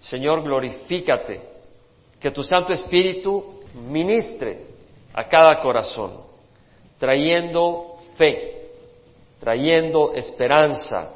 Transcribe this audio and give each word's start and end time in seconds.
Señor, 0.00 0.42
glorifícate, 0.42 1.40
que 2.18 2.30
tu 2.30 2.42
Santo 2.42 2.72
Espíritu 2.72 3.60
ministre 3.74 4.66
a 5.12 5.28
cada 5.28 5.60
corazón, 5.60 6.22
trayendo 6.98 7.98
fe, 8.16 8.70
trayendo 9.38 10.12
esperanza, 10.14 11.12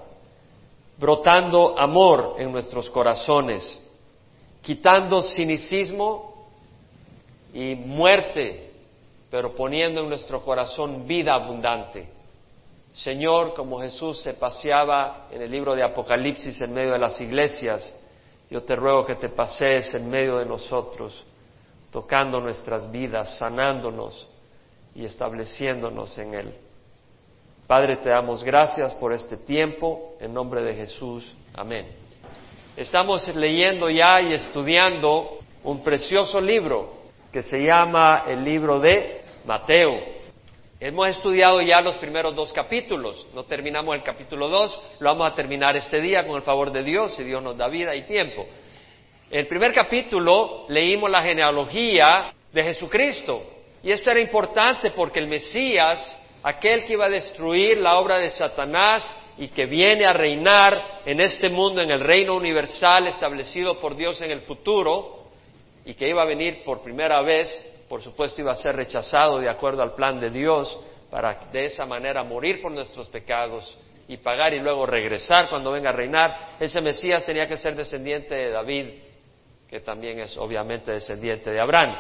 brotando 0.99 1.79
amor 1.79 2.37
en 2.39 2.53
nuestros 2.53 2.89
corazones, 2.91 3.81
quitando 4.63 5.21
cinicismo 5.23 6.47
y 7.53 7.75
muerte, 7.75 8.71
pero 9.31 9.55
poniendo 9.55 10.03
en 10.03 10.09
nuestro 10.09 10.43
corazón 10.43 11.07
vida 11.07 11.35
abundante. 11.35 12.09
Señor, 12.93 13.55
como 13.55 13.81
Jesús 13.81 14.21
se 14.21 14.35
paseaba 14.35 15.29
en 15.31 15.43
el 15.43 15.51
libro 15.51 15.75
de 15.75 15.83
Apocalipsis 15.83 16.61
en 16.61 16.73
medio 16.73 16.93
de 16.93 16.99
las 16.99 17.21
iglesias, 17.21 17.93
yo 18.55 18.63
te 18.63 18.77
ruego 18.77 19.05
que 19.05 19.17
te 19.17 19.31
pasees 19.31 19.93
en 19.97 20.09
medio 20.09 20.39
de 20.39 20.47
nosotros, 20.47 21.25
tocando 21.91 22.41
nuestras 22.41 22.89
vidas, 22.89 23.37
sanándonos 23.37 24.29
y 24.95 25.05
estableciéndonos 25.05 26.17
en 26.19 26.35
Él. 26.35 26.55
Padre, 27.67 27.97
te 27.97 28.11
damos 28.11 28.45
gracias 28.45 28.95
por 28.95 29.13
este 29.13 29.39
tiempo, 29.39 30.15
en 30.21 30.33
nombre 30.33 30.63
de 30.63 30.73
Jesús. 30.73 31.35
Amén. 31.53 31.97
Estamos 32.77 33.27
leyendo 33.35 33.91
ya 33.91 34.21
y 34.23 34.35
estudiando 34.35 35.39
un 35.65 35.83
precioso 35.83 36.41
libro 36.41 36.93
que 37.33 37.43
se 37.43 37.59
llama 37.59 38.23
el 38.29 38.45
libro 38.45 38.79
de 38.79 39.23
Mateo. 39.45 40.14
Hemos 40.85 41.09
estudiado 41.09 41.63
ya 41.63 41.81
los 41.81 41.95
primeros 41.95 42.37
dos 42.37 42.53
capítulos, 42.53 43.27
no 43.33 43.45
terminamos 43.45 43.97
el 43.97 44.03
capítulo 44.03 44.51
dos, 44.51 44.79
lo 44.99 45.09
vamos 45.09 45.33
a 45.33 45.35
terminar 45.35 45.75
este 45.79 45.99
día 45.99 46.27
con 46.27 46.37
el 46.37 46.43
favor 46.43 46.71
de 46.73 46.83
Dios, 46.83 47.15
si 47.17 47.25
Dios 47.25 47.43
nos 47.43 47.57
da 47.57 47.69
vida 47.69 47.97
y 47.97 48.03
tiempo. 48.03 48.45
El 49.31 49.47
primer 49.47 49.73
capítulo 49.73 50.67
leímos 50.69 51.11
la 51.11 51.23
genealogía 51.23 52.35
de 52.53 52.63
Jesucristo, 52.63 53.45
y 53.83 53.93
esto 53.93 54.11
era 54.11 54.21
importante 54.21 54.91
porque 54.91 55.21
el 55.21 55.27
Mesías 55.27 56.23
aquel 56.43 56.85
que 56.85 56.93
iba 56.93 57.07
a 57.07 57.09
destruir 57.09 57.79
la 57.79 57.99
obra 57.99 58.19
de 58.19 58.29
Satanás 58.29 59.11
y 59.39 59.49
que 59.49 59.65
viene 59.65 60.05
a 60.05 60.13
reinar 60.13 61.01
en 61.07 61.19
este 61.23 61.49
mundo, 61.49 61.81
en 61.81 61.93
el 61.93 62.01
reino 62.01 62.37
universal 62.37 63.07
establecido 63.07 63.81
por 63.81 63.97
Dios 63.97 64.21
en 64.21 64.31
el 64.31 64.43
futuro, 64.43 65.29
y 65.87 65.95
que 65.95 66.11
iba 66.11 66.21
a 66.21 66.27
venir 66.27 66.63
por 66.63 66.83
primera 66.83 67.23
vez, 67.23 67.74
por 67.95 68.03
supuesto 68.03 68.41
iba 68.41 68.51
a 68.51 68.57
ser 68.57 68.75
rechazado 68.75 69.39
de 69.39 69.49
acuerdo 69.49 69.81
al 69.81 69.95
plan 69.95 70.19
de 70.19 70.29
Dios, 70.29 70.77
para 71.13 71.47
de 71.53 71.67
esa 71.67 71.87
manera 71.87 72.25
morir 72.25 72.61
por 72.61 72.73
nuestros 72.73 73.09
pecados 73.09 73.79
y 74.09 74.17
pagar 74.17 74.53
y 74.53 74.59
luego 74.59 74.85
regresar 74.85 75.49
cuando 75.49 75.71
venga 75.71 75.91
a 75.91 75.93
reinar. 75.93 76.57
Ese 76.59 76.81
Mesías 76.81 77.25
tenía 77.25 77.47
que 77.47 77.57
ser 77.57 77.77
descendiente 77.77 78.35
de 78.35 78.51
David, 78.51 78.87
que 79.71 79.79
también 79.79 80.19
es 80.19 80.37
obviamente 80.37 80.91
descendiente 80.91 81.53
de 81.53 81.61
Abraham. 81.61 81.95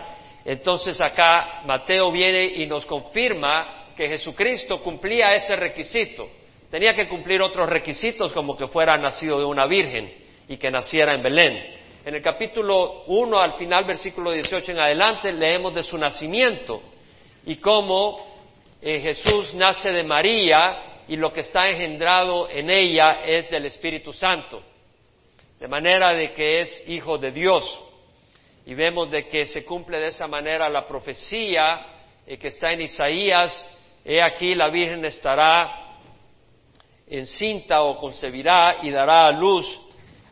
Entonces 0.45 1.01
acá 1.01 1.63
Mateo 1.65 2.11
viene 2.11 2.45
y 2.45 2.67
nos 2.67 2.85
confirma 2.87 3.93
que 3.97 4.09
Jesucristo 4.09 4.83
cumplía 4.83 5.33
ese 5.33 5.55
requisito. 5.55 6.29
Tenía 6.73 6.93
que 6.93 7.07
cumplir 7.07 7.41
otros 7.41 7.71
requisitos 7.71 8.33
como 8.33 8.57
que 8.57 8.67
fuera 8.67 8.99
nacido 8.99 9.39
de 9.39 9.45
una 9.45 9.67
virgen 9.67 10.13
y 10.49 10.57
que 10.57 10.73
naciera 10.73 11.15
en 11.15 11.23
Belén. 11.23 11.74
En 12.05 12.15
el 12.15 12.21
capítulo 12.21 13.05
1, 13.07 13.39
al 13.39 13.55
final, 13.55 13.85
versículo 13.85 14.31
18 14.31 14.73
en 14.73 14.79
adelante, 14.79 15.33
leemos 15.33 15.75
de 15.75 15.83
su 15.83 15.97
nacimiento 15.97 16.83
y 17.47 17.57
cómo 17.57 18.27
eh, 18.83 19.01
Jesús 19.01 19.55
nace 19.55 19.91
de 19.91 20.03
María 20.03 21.03
y 21.09 21.17
lo 21.17 21.33
que 21.33 21.41
está 21.41 21.69
engendrado 21.69 22.49
en 22.51 22.69
ella 22.69 23.25
es 23.25 23.49
del 23.49 23.65
Espíritu 23.65 24.13
Santo, 24.13 24.63
de 25.59 25.67
manera 25.67 26.13
de 26.13 26.35
que 26.35 26.61
es 26.61 26.85
hijo 26.89 27.17
de 27.17 27.31
Dios. 27.31 27.81
Y 28.67 28.75
vemos 28.75 29.11
de 29.11 29.29
que 29.29 29.47
se 29.47 29.65
cumple 29.65 29.99
de 29.99 30.09
esa 30.09 30.27
manera 30.27 30.69
la 30.69 30.87
profecía 30.87 31.87
eh, 32.27 32.37
que 32.37 32.49
está 32.49 32.73
en 32.73 32.83
Isaías 32.83 33.59
He 34.05 34.21
aquí 34.21 34.55
la 34.55 34.69
Virgen 34.69 35.03
estará 35.07 35.97
encinta 37.07 37.83
o 37.83 37.97
concebirá 37.97 38.81
y 38.83 38.91
dará 38.91 39.29
a 39.29 39.33
luz 39.33 39.67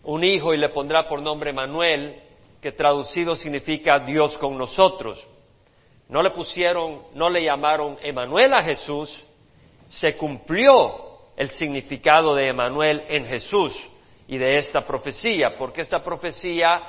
un 0.04 0.24
hijo 0.24 0.52
y 0.52 0.58
le 0.58 0.68
pondrá 0.70 1.08
por 1.08 1.22
nombre 1.22 1.52
Manuel, 1.52 2.20
que 2.60 2.72
traducido 2.72 3.34
significa 3.36 3.98
Dios 3.98 4.36
con 4.38 4.56
nosotros. 4.56 5.26
No 6.08 6.22
le 6.22 6.30
pusieron, 6.30 7.02
no 7.14 7.30
le 7.30 7.44
llamaron 7.44 7.96
Emanuel 8.02 8.52
a 8.54 8.62
Jesús, 8.62 9.24
se 9.88 10.16
cumplió 10.16 11.12
el 11.36 11.50
significado 11.50 12.34
de 12.34 12.48
Emanuel 12.48 13.02
en 13.08 13.24
Jesús 13.24 13.74
y 14.28 14.38
de 14.38 14.58
esta 14.58 14.86
profecía, 14.86 15.56
porque 15.58 15.80
esta 15.80 16.02
profecía 16.02 16.82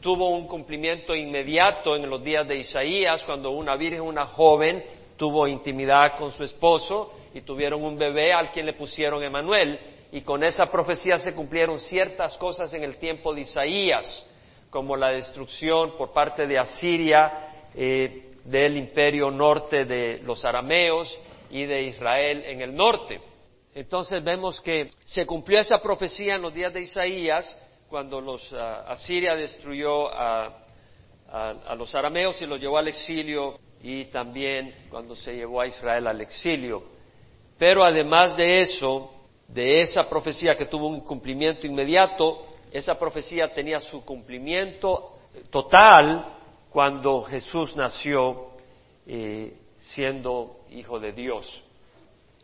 tuvo 0.00 0.30
un 0.30 0.46
cumplimiento 0.46 1.14
inmediato 1.14 1.94
en 1.94 2.08
los 2.08 2.22
días 2.22 2.46
de 2.48 2.56
Isaías, 2.56 3.22
cuando 3.24 3.50
una 3.50 3.76
virgen, 3.76 4.00
una 4.00 4.26
joven, 4.26 4.82
tuvo 5.16 5.46
intimidad 5.46 6.16
con 6.16 6.32
su 6.32 6.42
esposo 6.44 7.12
y 7.34 7.42
tuvieron 7.42 7.84
un 7.84 7.98
bebé 7.98 8.32
al 8.32 8.50
quien 8.50 8.66
le 8.66 8.72
pusieron 8.72 9.22
Emanuel. 9.22 9.78
Y 10.12 10.22
con 10.22 10.42
esa 10.42 10.66
profecía 10.66 11.18
se 11.18 11.32
cumplieron 11.34 11.78
ciertas 11.78 12.36
cosas 12.38 12.72
en 12.74 12.82
el 12.82 12.96
tiempo 12.98 13.32
de 13.34 13.42
Isaías, 13.42 14.28
como 14.70 14.96
la 14.96 15.08
destrucción 15.08 15.96
por 15.96 16.12
parte 16.12 16.46
de 16.46 16.58
Asiria 16.58 17.68
eh, 17.74 18.30
del 18.44 18.76
imperio 18.76 19.30
norte 19.30 19.84
de 19.84 20.20
los 20.24 20.44
arameos 20.44 21.16
y 21.50 21.64
de 21.64 21.82
Israel 21.82 22.44
en 22.46 22.60
el 22.60 22.74
norte. 22.74 23.20
Entonces 23.74 24.22
vemos 24.24 24.60
que 24.60 24.92
se 25.04 25.26
cumplió 25.26 25.60
esa 25.60 25.78
profecía 25.78 26.34
en 26.34 26.42
los 26.42 26.54
días 26.54 26.72
de 26.72 26.82
Isaías, 26.82 27.56
cuando 27.88 28.20
los, 28.20 28.52
ah, 28.52 28.84
Asiria 28.88 29.34
destruyó 29.34 30.12
a, 30.12 30.64
a 31.32 31.74
los 31.76 31.94
arameos 31.94 32.40
y 32.42 32.46
los 32.46 32.60
llevó 32.60 32.78
al 32.78 32.88
exilio 32.88 33.58
y 33.82 34.06
también 34.06 34.74
cuando 34.90 35.14
se 35.14 35.34
llevó 35.34 35.60
a 35.60 35.66
Israel 35.66 36.06
al 36.06 36.20
exilio. 36.20 36.82
Pero 37.58 37.84
además 37.84 38.36
de 38.36 38.60
eso, 38.60 39.19
de 39.52 39.80
esa 39.80 40.08
profecía 40.08 40.56
que 40.56 40.66
tuvo 40.66 40.86
un 40.86 41.00
cumplimiento 41.00 41.66
inmediato, 41.66 42.46
esa 42.70 42.94
profecía 42.94 43.52
tenía 43.52 43.80
su 43.80 44.04
cumplimiento 44.04 45.18
total 45.50 46.38
cuando 46.70 47.22
Jesús 47.22 47.74
nació 47.76 48.50
eh, 49.06 49.56
siendo 49.78 50.60
hijo 50.70 51.00
de 51.00 51.12
Dios. 51.12 51.62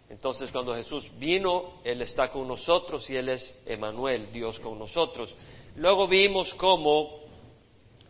Entonces 0.09 0.51
cuando 0.51 0.75
Jesús 0.75 1.09
vino, 1.19 1.81
Él 1.85 2.03
está 2.03 2.29
con 2.29 2.47
nosotros 2.47 3.09
y 3.11 3.17
Él 3.17 3.29
es 3.29 3.63
Emanuel, 3.67 4.33
Dios 4.33 4.59
con 4.61 4.79
nosotros. 4.79 5.35
Luego 5.77 6.09
vimos 6.09 6.55
cómo 6.55 7.21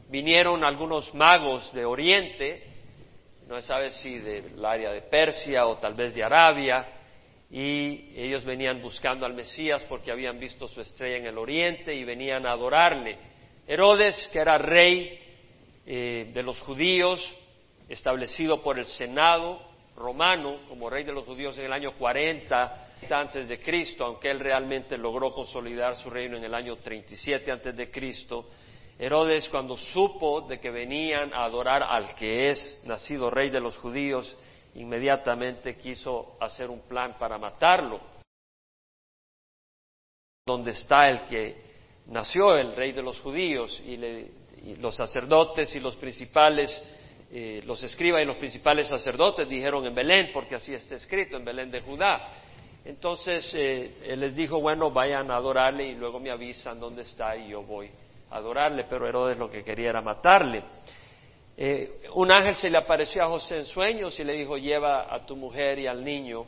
vinieron 0.08 0.62
algunos 0.62 1.12
magos 1.14 1.72
de 1.72 1.84
Oriente 1.84 2.76
no 3.46 3.60
se 3.60 3.68
sabe 3.68 3.90
si 3.90 4.18
del 4.18 4.64
área 4.64 4.90
de 4.90 5.02
Persia 5.02 5.66
o 5.66 5.76
tal 5.76 5.94
vez 5.94 6.12
de 6.12 6.24
Arabia, 6.24 6.84
y 7.50 8.12
ellos 8.16 8.44
venían 8.44 8.82
buscando 8.82 9.24
al 9.24 9.34
Mesías 9.34 9.84
porque 9.88 10.10
habían 10.10 10.38
visto 10.40 10.66
su 10.68 10.80
estrella 10.80 11.16
en 11.16 11.26
el 11.26 11.38
oriente 11.38 11.94
y 11.94 12.04
venían 12.04 12.44
a 12.46 12.52
adorarle. 12.52 13.16
Herodes, 13.66 14.28
que 14.32 14.38
era 14.38 14.58
rey 14.58 15.18
eh, 15.86 16.30
de 16.32 16.42
los 16.42 16.60
judíos, 16.60 17.20
establecido 17.88 18.62
por 18.62 18.78
el 18.78 18.84
Senado 18.86 19.60
romano 19.96 20.60
como 20.68 20.90
rey 20.90 21.04
de 21.04 21.12
los 21.12 21.24
judíos 21.24 21.56
en 21.56 21.64
el 21.64 21.72
año 21.72 21.92
40 21.96 22.82
antes 23.10 23.48
de 23.48 23.60
Cristo, 23.60 24.04
aunque 24.04 24.30
él 24.30 24.40
realmente 24.40 24.98
logró 24.98 25.30
consolidar 25.30 25.96
su 25.96 26.10
reino 26.10 26.36
en 26.36 26.44
el 26.44 26.54
año 26.54 26.76
37 26.76 27.52
antes 27.52 27.76
de 27.76 27.90
Cristo, 27.90 28.48
Herodes 28.98 29.48
cuando 29.48 29.76
supo 29.76 30.40
de 30.40 30.58
que 30.58 30.70
venían 30.70 31.32
a 31.34 31.44
adorar 31.44 31.82
al 31.82 32.14
que 32.14 32.48
es 32.48 32.82
nacido 32.84 33.30
rey 33.30 33.50
de 33.50 33.60
los 33.60 33.76
judíos, 33.76 34.36
inmediatamente 34.76 35.76
quiso 35.76 36.36
hacer 36.40 36.70
un 36.70 36.80
plan 36.82 37.16
para 37.18 37.38
matarlo. 37.38 38.00
Donde 40.46 40.70
está 40.70 41.08
el 41.08 41.24
que 41.26 41.56
nació 42.06 42.56
el 42.56 42.76
rey 42.76 42.92
de 42.92 43.02
los 43.02 43.20
judíos 43.20 43.82
y, 43.84 43.96
los 44.76 44.96
sacerdotes 44.96 45.74
y 45.76 45.80
los 45.80 45.96
principales, 45.96 46.70
eh, 47.30 47.62
los 47.64 47.82
escribas 47.82 48.22
y 48.22 48.24
los 48.24 48.36
principales 48.36 48.88
sacerdotes 48.88 49.48
dijeron 49.48 49.86
en 49.86 49.94
Belén, 49.94 50.30
porque 50.32 50.56
así 50.56 50.74
está 50.74 50.96
escrito, 50.96 51.36
en 51.36 51.44
Belén 51.44 51.70
de 51.70 51.80
Judá. 51.80 52.28
Entonces 52.84 53.50
eh, 53.54 53.98
él 54.04 54.20
les 54.20 54.34
dijo, 54.34 54.60
bueno, 54.60 54.90
vayan 54.90 55.30
a 55.30 55.36
adorarle 55.36 55.88
y 55.88 55.94
luego 55.94 56.20
me 56.20 56.30
avisan 56.30 56.78
dónde 56.78 57.02
está 57.02 57.36
y 57.36 57.48
yo 57.48 57.62
voy 57.62 57.90
adorarle, 58.30 58.84
pero 58.88 59.06
Herodes 59.06 59.38
lo 59.38 59.50
que 59.50 59.62
quería 59.62 59.90
era 59.90 60.00
matarle. 60.00 60.62
Eh, 61.58 62.02
un 62.14 62.30
ángel 62.30 62.54
se 62.56 62.68
le 62.68 62.76
apareció 62.76 63.22
a 63.22 63.28
José 63.28 63.58
en 63.58 63.64
sueños 63.64 64.18
y 64.20 64.24
le 64.24 64.34
dijo, 64.34 64.58
lleva 64.58 65.12
a 65.12 65.24
tu 65.24 65.36
mujer 65.36 65.78
y 65.78 65.86
al 65.86 66.04
niño 66.04 66.46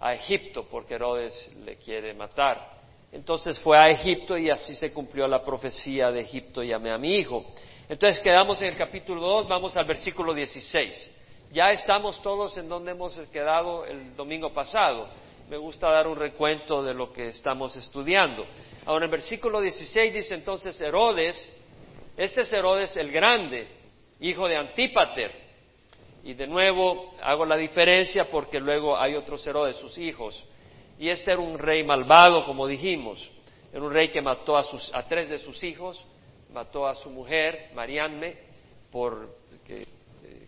a 0.00 0.14
Egipto, 0.14 0.66
porque 0.70 0.94
Herodes 0.94 1.50
le 1.64 1.76
quiere 1.76 2.14
matar. 2.14 2.78
Entonces 3.12 3.58
fue 3.60 3.78
a 3.78 3.90
Egipto 3.90 4.38
y 4.38 4.50
así 4.50 4.74
se 4.74 4.92
cumplió 4.92 5.26
la 5.26 5.44
profecía 5.44 6.10
de 6.10 6.20
Egipto, 6.20 6.62
llamé 6.62 6.90
a 6.90 6.98
mi 6.98 7.16
hijo. 7.16 7.44
Entonces 7.88 8.20
quedamos 8.20 8.60
en 8.62 8.68
el 8.68 8.76
capítulo 8.76 9.20
2, 9.20 9.48
vamos 9.48 9.76
al 9.76 9.86
versículo 9.86 10.32
16. 10.34 11.16
Ya 11.52 11.70
estamos 11.70 12.20
todos 12.22 12.56
en 12.58 12.68
donde 12.68 12.92
hemos 12.92 13.16
quedado 13.32 13.84
el 13.86 14.14
domingo 14.14 14.52
pasado. 14.52 15.08
me 15.48 15.56
gusta 15.56 15.90
dar 15.90 16.06
un 16.06 16.16
recuento 16.18 16.82
de 16.82 16.92
lo 16.92 17.10
que 17.10 17.28
estamos 17.28 17.74
estudiando. 17.74 18.44
Ahora, 18.84 19.06
en 19.06 19.10
el 19.10 19.10
versículo 19.10 19.62
16 19.62 20.12
dice 20.12 20.34
entonces 20.34 20.78
Herodes, 20.78 21.36
este 22.18 22.42
es 22.42 22.52
Herodes 22.52 22.94
el 22.98 23.10
Grande, 23.10 23.77
hijo 24.20 24.48
de 24.48 24.56
Antípater. 24.56 25.48
Y 26.24 26.34
de 26.34 26.46
nuevo 26.46 27.14
hago 27.22 27.44
la 27.44 27.56
diferencia 27.56 28.28
porque 28.30 28.60
luego 28.60 28.98
hay 28.98 29.14
otros 29.14 29.46
Herodes, 29.46 29.76
sus 29.76 29.96
hijos. 29.98 30.42
Y 30.98 31.08
este 31.08 31.32
era 31.32 31.40
un 31.40 31.58
rey 31.58 31.84
malvado, 31.84 32.44
como 32.44 32.66
dijimos. 32.66 33.30
Era 33.72 33.82
un 33.82 33.92
rey 33.92 34.08
que 34.08 34.20
mató 34.20 34.56
a, 34.56 34.62
sus, 34.64 34.92
a 34.94 35.06
tres 35.06 35.28
de 35.28 35.38
sus 35.38 35.62
hijos, 35.62 36.02
mató 36.52 36.86
a 36.86 36.94
su 36.96 37.10
mujer, 37.10 37.70
Marianne, 37.74 38.36
por 38.90 39.36
que 39.66 39.82
eh, 39.82 39.86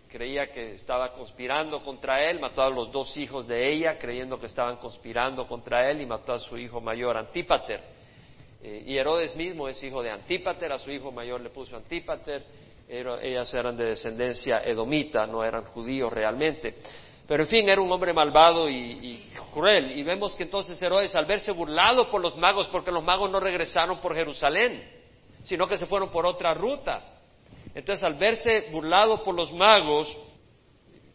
creía 0.08 0.50
que 0.50 0.75
estaba 0.75 1.12
conspirando 1.12 1.82
contra 1.82 2.25
él, 2.28 2.40
mató 2.40 2.62
a 2.62 2.70
los 2.70 2.90
dos 2.90 3.14
hijos 3.17 3.46
de 3.46 3.70
ella, 3.70 3.99
creyendo 3.99 4.40
que 4.40 4.46
estaban 4.46 4.78
conspirando 4.78 5.46
contra 5.46 5.90
él, 5.90 6.00
y 6.00 6.06
mató 6.06 6.32
a 6.32 6.38
su 6.38 6.56
hijo 6.56 6.81
mayor, 6.81 7.17
Antípater. 7.17 7.81
Eh, 8.62 8.84
y 8.87 8.96
Herodes 8.96 9.37
mismo 9.37 9.69
es 9.69 9.82
hijo 9.84 10.02
de 10.02 10.11
Antípater, 10.11 10.72
a 10.72 10.78
su 10.78 10.90
hijo 10.90 11.12
mayor 11.12 11.43
le 11.43 11.50
puso 11.50 11.76
Antípater, 11.76 12.44
ellas 12.90 13.54
eran 13.54 13.76
de 13.76 13.84
descendencia 13.84 14.62
edomita, 14.64 15.26
no 15.26 15.44
eran 15.44 15.64
judíos 15.66 16.12
realmente. 16.12 16.75
Pero 17.26 17.44
en 17.44 17.48
fin, 17.48 17.69
era 17.69 17.81
un 17.81 17.92
hombre 17.92 18.12
malvado 18.12 18.69
y, 18.69 19.31
cruel. 19.54 19.96
Y 19.96 20.02
vemos 20.02 20.34
que 20.34 20.42
entonces 20.42 20.81
Herodes, 20.82 21.14
al 21.14 21.26
verse 21.26 21.52
burlado 21.52 22.10
por 22.10 22.20
los 22.20 22.37
magos, 22.37 22.66
porque 22.69 22.90
los 22.90 23.04
magos 23.04 23.31
no 23.31 23.38
regresaron 23.38 24.00
por 24.00 24.14
Jerusalén, 24.14 24.82
sino 25.44 25.69
que 25.69 25.76
se 25.76 25.87
fueron 25.87 26.10
por 26.10 26.26
otra 26.26 26.52
ruta. 26.54 27.20
Entonces, 27.72 28.02
al 28.02 28.14
verse 28.14 28.69
burlado 28.72 29.22
por 29.22 29.36
los 29.36 29.52
magos, 29.52 30.16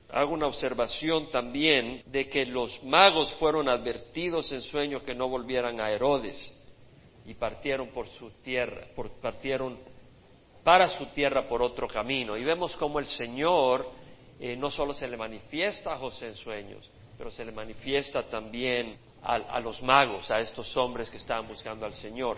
hago 0.10 0.34
una 0.34 0.48
observación 0.48 1.30
también 1.32 2.04
de 2.06 2.30
que 2.30 2.46
los 2.46 2.82
magos 2.84 3.34
fueron 3.34 3.68
advertidos 3.68 4.50
en 4.54 4.62
sueño 4.62 5.04
que 5.04 5.14
no 5.14 5.28
volvieran 5.28 5.82
a 5.82 5.92
Herodes 5.92 6.54
y 7.26 7.34
partieron 7.34 7.90
por 7.90 8.08
su 8.08 8.30
tierra, 8.42 8.88
partieron 9.22 9.78
para 10.66 10.90
su 10.90 11.06
tierra 11.06 11.48
por 11.48 11.62
otro 11.62 11.88
camino. 11.88 12.36
Y 12.36 12.44
vemos 12.44 12.76
cómo 12.76 12.98
el 12.98 13.06
Señor 13.06 13.88
eh, 14.40 14.58
no 14.58 14.72
solo 14.72 14.94
se 14.94 15.08
le 15.08 15.16
manifiesta 15.16 15.94
a 15.94 15.98
José 15.98 16.30
en 16.30 16.36
sueños, 16.36 16.90
pero 17.20 17.30
se 17.30 17.46
le 17.46 17.52
manifiesta 17.52 18.24
también 18.24 18.98
a, 19.22 19.60
los 19.60 19.82
magos, 19.84 20.30
a 20.32 20.40
estos 20.40 20.76
hombres 20.76 21.10
que 21.10 21.18
estaban 21.18 21.48
buscando 21.48 21.86
al 21.86 21.94
Señor. 21.94 22.38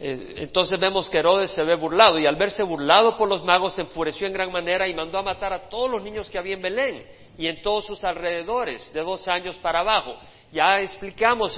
Eh, 0.00 0.34
entonces 0.38 0.80
vemos 0.80 1.08
que 1.08 1.18
Herodes 1.18 1.52
se 1.52 1.62
ve 1.62 1.76
burlado 1.76 2.18
y 2.18 2.26
al 2.26 2.34
verse 2.34 2.64
burlado 2.64 3.16
por 3.16 3.28
los 3.28 3.44
magos 3.44 3.74
se 3.74 3.82
enfureció 3.82 4.26
en 4.26 4.32
gran 4.32 4.50
manera 4.50 4.88
y 4.88 4.94
mandó 4.94 5.18
a 5.18 5.22
matar 5.22 5.52
a 5.52 5.68
todos 5.68 5.88
los 5.88 6.02
niños 6.02 6.28
que 6.28 6.38
había 6.38 6.54
en 6.54 6.62
Belén 6.62 7.04
y 7.38 7.46
en 7.46 7.62
todos 7.62 7.86
sus 7.86 8.02
alrededores, 8.02 8.92
de 8.92 9.00
dos 9.00 9.28
años 9.28 9.56
para 9.58 9.80
abajo. 9.80 10.16
Ya 10.50 10.80
explicamos 10.80 11.56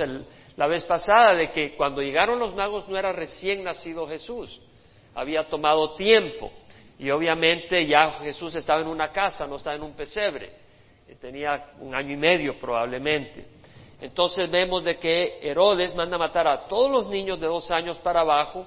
la 0.56 0.66
vez 0.66 0.84
pasada 0.84 1.34
de 1.34 1.50
que 1.52 1.74
cuando 1.74 2.02
llegaron 2.02 2.38
los 2.38 2.54
magos 2.54 2.86
no 2.86 2.98
era 2.98 3.12
recién 3.12 3.64
nacido 3.64 4.06
Jesús, 4.06 4.60
había 5.14 5.48
tomado 5.48 5.94
tiempo. 5.94 6.50
Y 6.98 7.10
obviamente 7.10 7.86
ya 7.86 8.12
Jesús 8.12 8.54
estaba 8.54 8.80
en 8.80 8.88
una 8.88 9.10
casa, 9.10 9.46
no 9.46 9.56
estaba 9.56 9.76
en 9.76 9.82
un 9.82 9.94
pesebre. 9.94 10.52
Tenía 11.20 11.72
un 11.80 11.94
año 11.94 12.12
y 12.12 12.16
medio 12.16 12.58
probablemente. 12.58 13.44
Entonces 14.00 14.50
vemos 14.50 14.82
de 14.82 14.96
que 14.96 15.38
Herodes 15.42 15.94
manda 15.94 16.18
matar 16.18 16.48
a 16.48 16.66
todos 16.66 16.90
los 16.90 17.08
niños 17.08 17.38
de 17.38 17.46
dos 17.46 17.70
años 17.70 17.98
para 17.98 18.20
abajo. 18.20 18.66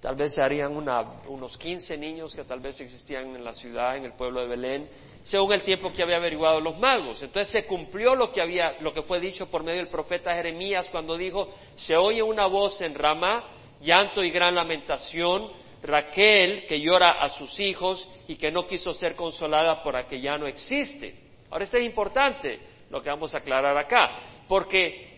Tal 0.00 0.16
vez 0.16 0.34
se 0.34 0.42
harían 0.42 0.76
unos 0.76 1.56
15 1.56 1.96
niños 1.96 2.34
que 2.34 2.42
tal 2.42 2.58
vez 2.58 2.80
existían 2.80 3.36
en 3.36 3.44
la 3.44 3.54
ciudad, 3.54 3.96
en 3.96 4.06
el 4.06 4.14
pueblo 4.14 4.40
de 4.40 4.48
Belén, 4.48 4.88
según 5.22 5.52
el 5.52 5.62
tiempo 5.62 5.92
que 5.92 6.02
había 6.02 6.16
averiguado 6.16 6.60
los 6.60 6.76
magos. 6.78 7.22
Entonces 7.22 7.52
se 7.52 7.66
cumplió 7.66 8.16
lo 8.16 8.32
que, 8.32 8.42
había, 8.42 8.80
lo 8.80 8.92
que 8.92 9.02
fue 9.02 9.20
dicho 9.20 9.46
por 9.46 9.62
medio 9.62 9.78
del 9.78 9.88
profeta 9.88 10.34
Jeremías 10.34 10.88
cuando 10.90 11.16
dijo, 11.16 11.54
se 11.76 11.96
oye 11.96 12.20
una 12.20 12.46
voz 12.46 12.82
en 12.82 12.96
Ramá, 12.96 13.44
llanto 13.80 14.24
y 14.24 14.30
gran 14.32 14.56
lamentación, 14.56 15.52
Raquel 15.82 16.64
que 16.66 16.80
llora 16.80 17.22
a 17.22 17.28
sus 17.30 17.58
hijos 17.58 18.08
y 18.28 18.36
que 18.36 18.52
no 18.52 18.66
quiso 18.66 18.92
ser 18.92 19.16
consolada 19.16 19.82
por 19.82 20.06
que 20.06 20.20
ya 20.20 20.38
no 20.38 20.46
existe. 20.46 21.14
Ahora, 21.50 21.64
esto 21.64 21.76
es 21.76 21.84
importante, 21.84 22.60
lo 22.90 23.02
que 23.02 23.10
vamos 23.10 23.34
a 23.34 23.38
aclarar 23.38 23.76
acá, 23.76 24.18
porque 24.48 25.12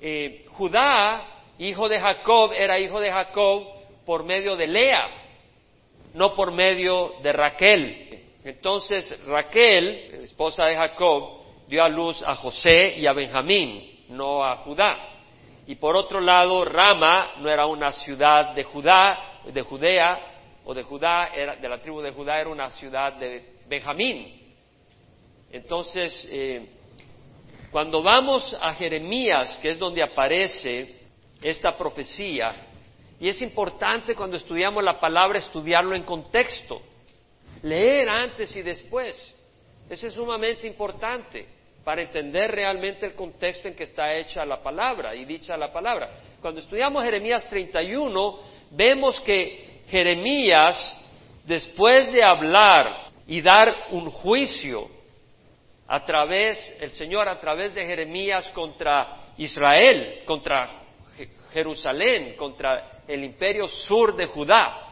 eh, 0.00 0.46
Judá, 0.50 1.26
hijo 1.58 1.88
de 1.88 1.98
Jacob, 1.98 2.52
era 2.52 2.78
hijo 2.78 3.00
de 3.00 3.10
Jacob 3.10 3.66
por 4.06 4.24
medio 4.24 4.56
de 4.56 4.66
Lea, 4.66 5.08
no 6.14 6.34
por 6.34 6.52
medio 6.52 7.14
de 7.22 7.32
Raquel. 7.32 8.20
Entonces, 8.44 9.24
Raquel, 9.26 10.22
esposa 10.22 10.64
de 10.66 10.76
Jacob, 10.76 11.42
dio 11.68 11.82
a 11.82 11.88
luz 11.88 12.22
a 12.22 12.34
José 12.34 12.98
y 12.98 13.06
a 13.06 13.12
Benjamín, 13.12 14.04
no 14.08 14.44
a 14.44 14.56
Judá. 14.56 15.08
Y 15.66 15.76
por 15.76 15.96
otro 15.96 16.20
lado, 16.20 16.64
Rama 16.64 17.34
no 17.38 17.48
era 17.48 17.66
una 17.66 17.92
ciudad 17.92 18.54
de 18.54 18.64
Judá, 18.64 19.31
de 19.46 19.62
Judea 19.62 20.18
o 20.64 20.74
de 20.74 20.82
Judá, 20.82 21.28
era, 21.34 21.56
de 21.56 21.68
la 21.68 21.78
tribu 21.78 22.00
de 22.00 22.12
Judá, 22.12 22.40
era 22.40 22.50
una 22.50 22.70
ciudad 22.70 23.14
de 23.14 23.56
Benjamín. 23.68 24.54
Entonces, 25.50 26.28
eh, 26.30 26.66
cuando 27.70 28.02
vamos 28.02 28.56
a 28.60 28.74
Jeremías, 28.74 29.58
que 29.60 29.70
es 29.70 29.78
donde 29.78 30.02
aparece 30.02 30.96
esta 31.40 31.76
profecía, 31.76 32.52
y 33.18 33.28
es 33.28 33.40
importante 33.40 34.14
cuando 34.14 34.36
estudiamos 34.36 34.82
la 34.82 34.98
palabra 34.98 35.38
estudiarlo 35.38 35.94
en 35.94 36.02
contexto, 36.02 36.82
leer 37.62 38.08
antes 38.08 38.54
y 38.56 38.62
después. 38.62 39.38
Eso 39.88 40.06
es 40.06 40.14
sumamente 40.14 40.66
importante 40.66 41.46
para 41.84 42.02
entender 42.02 42.50
realmente 42.50 43.06
el 43.06 43.14
contexto 43.14 43.68
en 43.68 43.74
que 43.74 43.84
está 43.84 44.14
hecha 44.14 44.44
la 44.44 44.62
palabra 44.62 45.14
y 45.14 45.24
dicha 45.24 45.56
la 45.56 45.72
palabra. 45.72 46.10
Cuando 46.40 46.60
estudiamos 46.60 47.04
Jeremías 47.04 47.48
31, 47.48 48.38
vemos 48.72 49.20
que 49.20 49.82
Jeremías, 49.88 50.76
después 51.44 52.10
de 52.12 52.24
hablar 52.24 53.10
y 53.26 53.40
dar 53.40 53.72
un 53.90 54.10
juicio 54.10 54.88
a 55.86 56.04
través, 56.04 56.76
el 56.80 56.90
Señor 56.92 57.28
a 57.28 57.38
través 57.38 57.74
de 57.74 57.84
Jeremías 57.84 58.48
contra 58.54 59.32
Israel, 59.36 60.22
contra 60.24 60.68
Jerusalén, 61.52 62.34
contra 62.36 63.02
el 63.06 63.24
imperio 63.24 63.68
sur 63.68 64.16
de 64.16 64.26
Judá, 64.26 64.88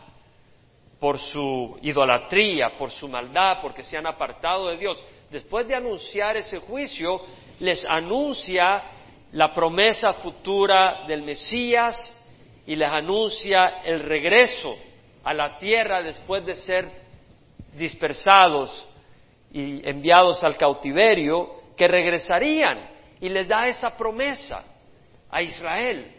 por 0.99 1.19
su 1.19 1.79
idolatría, 1.81 2.77
por 2.77 2.91
su 2.91 3.09
maldad, 3.09 3.59
porque 3.63 3.83
se 3.83 3.97
han 3.97 4.07
apartado 4.07 4.69
de 4.69 4.77
Dios. 4.77 5.03
Después 5.31 5.67
de 5.67 5.75
anunciar 5.75 6.37
ese 6.37 6.59
juicio, 6.59 7.23
les 7.61 7.83
anuncia 7.87 8.83
la 9.33 9.55
promesa 9.55 10.13
futura 10.15 11.07
del 11.07 11.23
Mesías 11.23 12.20
y 12.67 12.77
les 12.77 12.89
anuncia 12.89 13.81
el 13.85 14.01
regreso 14.01 14.77
a 15.25 15.35
la 15.35 15.59
tierra 15.59 16.03
después 16.03 16.45
de 16.45 16.55
ser 16.55 16.89
dispersados 17.77 18.87
y 19.53 19.87
enviados 19.89 20.43
al 20.45 20.57
cautiverio, 20.57 21.61
que 21.77 21.89
regresarían 21.89 22.91
y 23.21 23.29
les 23.29 23.49
da 23.49 23.67
esa 23.67 23.97
promesa 23.97 24.65
a 25.31 25.43
Israel. 25.43 26.13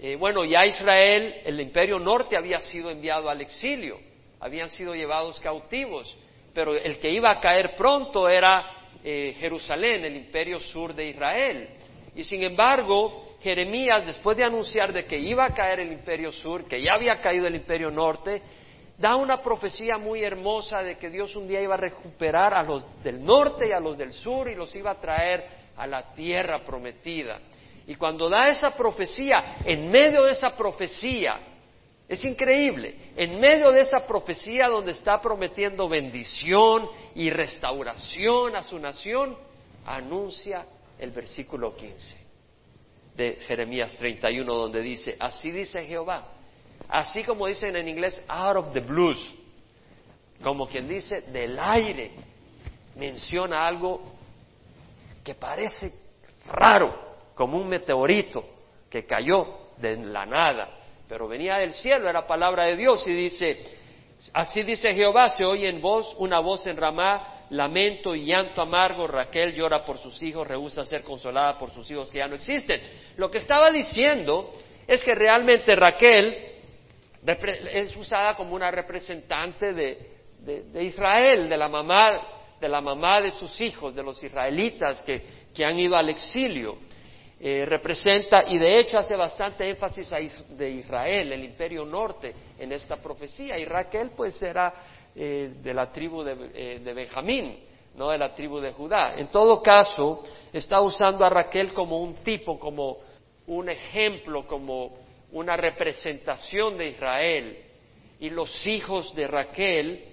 Eh, 0.00 0.16
bueno, 0.16 0.44
ya 0.44 0.64
Israel, 0.64 1.40
el 1.44 1.60
imperio 1.60 1.98
norte 1.98 2.36
había 2.36 2.60
sido 2.60 2.90
enviado 2.90 3.28
al 3.28 3.40
exilio, 3.40 3.98
habían 4.38 4.68
sido 4.68 4.94
llevados 4.94 5.40
cautivos, 5.40 6.16
pero 6.54 6.74
el 6.74 6.98
que 6.98 7.10
iba 7.10 7.30
a 7.30 7.40
caer 7.40 7.74
pronto 7.76 8.28
era 8.28 8.64
eh, 9.02 9.36
Jerusalén, 9.38 10.04
el 10.04 10.16
imperio 10.16 10.60
sur 10.60 10.94
de 10.94 11.08
Israel. 11.08 11.68
Y 12.14 12.22
sin 12.22 12.42
embargo, 12.44 13.27
Jeremías, 13.40 14.04
después 14.04 14.36
de 14.36 14.44
anunciar 14.44 14.92
de 14.92 15.04
que 15.04 15.18
iba 15.18 15.44
a 15.44 15.54
caer 15.54 15.80
el 15.80 15.92
imperio 15.92 16.32
sur, 16.32 16.64
que 16.66 16.82
ya 16.82 16.94
había 16.94 17.20
caído 17.20 17.46
el 17.46 17.54
imperio 17.54 17.90
norte, 17.90 18.42
da 18.98 19.14
una 19.14 19.40
profecía 19.40 19.96
muy 19.96 20.24
hermosa 20.24 20.82
de 20.82 20.98
que 20.98 21.08
Dios 21.08 21.36
un 21.36 21.46
día 21.46 21.62
iba 21.62 21.74
a 21.74 21.78
recuperar 21.78 22.52
a 22.52 22.64
los 22.64 22.84
del 23.02 23.24
norte 23.24 23.68
y 23.68 23.72
a 23.72 23.78
los 23.78 23.96
del 23.96 24.12
sur 24.12 24.48
y 24.48 24.56
los 24.56 24.74
iba 24.74 24.90
a 24.90 25.00
traer 25.00 25.44
a 25.76 25.86
la 25.86 26.12
tierra 26.14 26.64
prometida. 26.64 27.38
Y 27.86 27.94
cuando 27.94 28.28
da 28.28 28.48
esa 28.48 28.72
profecía, 28.76 29.58
en 29.64 29.88
medio 29.88 30.24
de 30.24 30.32
esa 30.32 30.50
profecía, 30.50 31.38
es 32.08 32.24
increíble, 32.24 33.12
en 33.16 33.38
medio 33.38 33.70
de 33.70 33.80
esa 33.80 34.04
profecía 34.04 34.66
donde 34.66 34.92
está 34.92 35.20
prometiendo 35.20 35.88
bendición 35.88 36.88
y 37.14 37.30
restauración 37.30 38.56
a 38.56 38.64
su 38.64 38.78
nación, 38.80 39.36
anuncia 39.86 40.66
el 40.98 41.12
versículo 41.12 41.76
15 41.76 42.27
de 43.18 43.34
Jeremías 43.48 43.96
31, 43.98 44.54
donde 44.54 44.80
dice, 44.80 45.16
así 45.18 45.50
dice 45.50 45.84
Jehová, 45.84 46.28
así 46.88 47.24
como 47.24 47.48
dicen 47.48 47.74
en 47.74 47.88
inglés, 47.88 48.24
out 48.28 48.56
of 48.56 48.72
the 48.72 48.78
blues, 48.78 49.18
como 50.40 50.68
quien 50.68 50.86
dice, 50.86 51.22
del 51.22 51.58
aire, 51.58 52.12
menciona 52.94 53.66
algo 53.66 54.12
que 55.24 55.34
parece 55.34 55.92
raro, 56.46 56.94
como 57.34 57.58
un 57.58 57.68
meteorito 57.68 58.44
que 58.88 59.04
cayó 59.04 59.72
de 59.78 59.96
la 59.96 60.24
nada, 60.24 60.78
pero 61.08 61.26
venía 61.26 61.56
del 61.56 61.72
cielo, 61.72 62.08
era 62.08 62.24
palabra 62.24 62.66
de 62.66 62.76
Dios 62.76 63.04
y 63.08 63.12
dice, 63.14 63.78
Así 64.32 64.62
dice 64.62 64.94
Jehová, 64.94 65.30
se 65.30 65.44
oye 65.44 65.68
en 65.68 65.80
voz 65.80 66.14
una 66.18 66.38
voz 66.38 66.66
en 66.68 66.76
Ramá, 66.76 67.37
lamento 67.50 68.14
y 68.14 68.26
llanto 68.26 68.60
amargo, 68.60 69.06
Raquel 69.06 69.54
llora 69.54 69.84
por 69.84 69.98
sus 69.98 70.22
hijos, 70.22 70.46
rehúsa 70.46 70.84
ser 70.84 71.02
consolada 71.02 71.58
por 71.58 71.70
sus 71.70 71.90
hijos 71.90 72.10
que 72.10 72.18
ya 72.18 72.28
no 72.28 72.34
existen. 72.34 72.80
Lo 73.16 73.30
que 73.30 73.38
estaba 73.38 73.70
diciendo 73.70 74.52
es 74.86 75.02
que 75.02 75.14
realmente 75.14 75.74
Raquel 75.74 76.36
es 77.72 77.96
usada 77.96 78.34
como 78.34 78.54
una 78.54 78.70
representante 78.70 79.72
de, 79.72 80.82
Israel, 80.82 81.48
de 81.48 81.56
la 81.56 81.68
mamá 81.68 82.34
de 82.60 82.68
la 82.68 82.80
mamá 82.80 83.20
de 83.20 83.30
sus 83.30 83.60
hijos, 83.60 83.94
de 83.94 84.02
los 84.02 84.20
israelitas 84.20 85.00
que, 85.02 85.22
que 85.54 85.64
han 85.64 85.78
ido 85.78 85.94
al 85.94 86.08
exilio. 86.08 86.76
Eh, 87.40 87.64
representa, 87.64 88.42
y 88.48 88.58
de 88.58 88.80
hecho 88.80 88.98
hace 88.98 89.14
bastante 89.14 89.70
énfasis 89.70 90.10
de 90.48 90.70
Israel, 90.70 91.32
el 91.32 91.44
imperio 91.44 91.84
norte, 91.84 92.34
en 92.58 92.72
esta 92.72 92.96
profecía. 92.96 93.56
Y 93.56 93.64
Raquel 93.64 94.10
pues 94.16 94.42
era 94.42 94.74
eh, 95.20 95.54
de 95.62 95.74
la 95.74 95.90
tribu 95.90 96.22
eh, 96.22 96.80
de, 96.82 96.94
Benjamín, 96.94 97.58
no 97.96 98.10
de 98.10 98.18
la 98.18 98.34
tribu 98.34 98.60
de 98.60 98.72
Judá. 98.72 99.14
En 99.16 99.28
todo 99.28 99.62
caso, 99.62 100.22
está 100.52 100.80
usando 100.80 101.24
a 101.24 101.30
Raquel 101.30 101.72
como 101.72 102.00
un 102.00 102.22
tipo, 102.22 102.58
como 102.58 102.98
un 103.48 103.68
ejemplo, 103.68 104.46
como 104.46 104.96
una 105.32 105.56
representación 105.56 106.78
de 106.78 106.90
Israel. 106.90 107.58
Y 108.20 108.30
los 108.30 108.66
hijos 108.66 109.14
de 109.14 109.26
Raquel, 109.26 110.04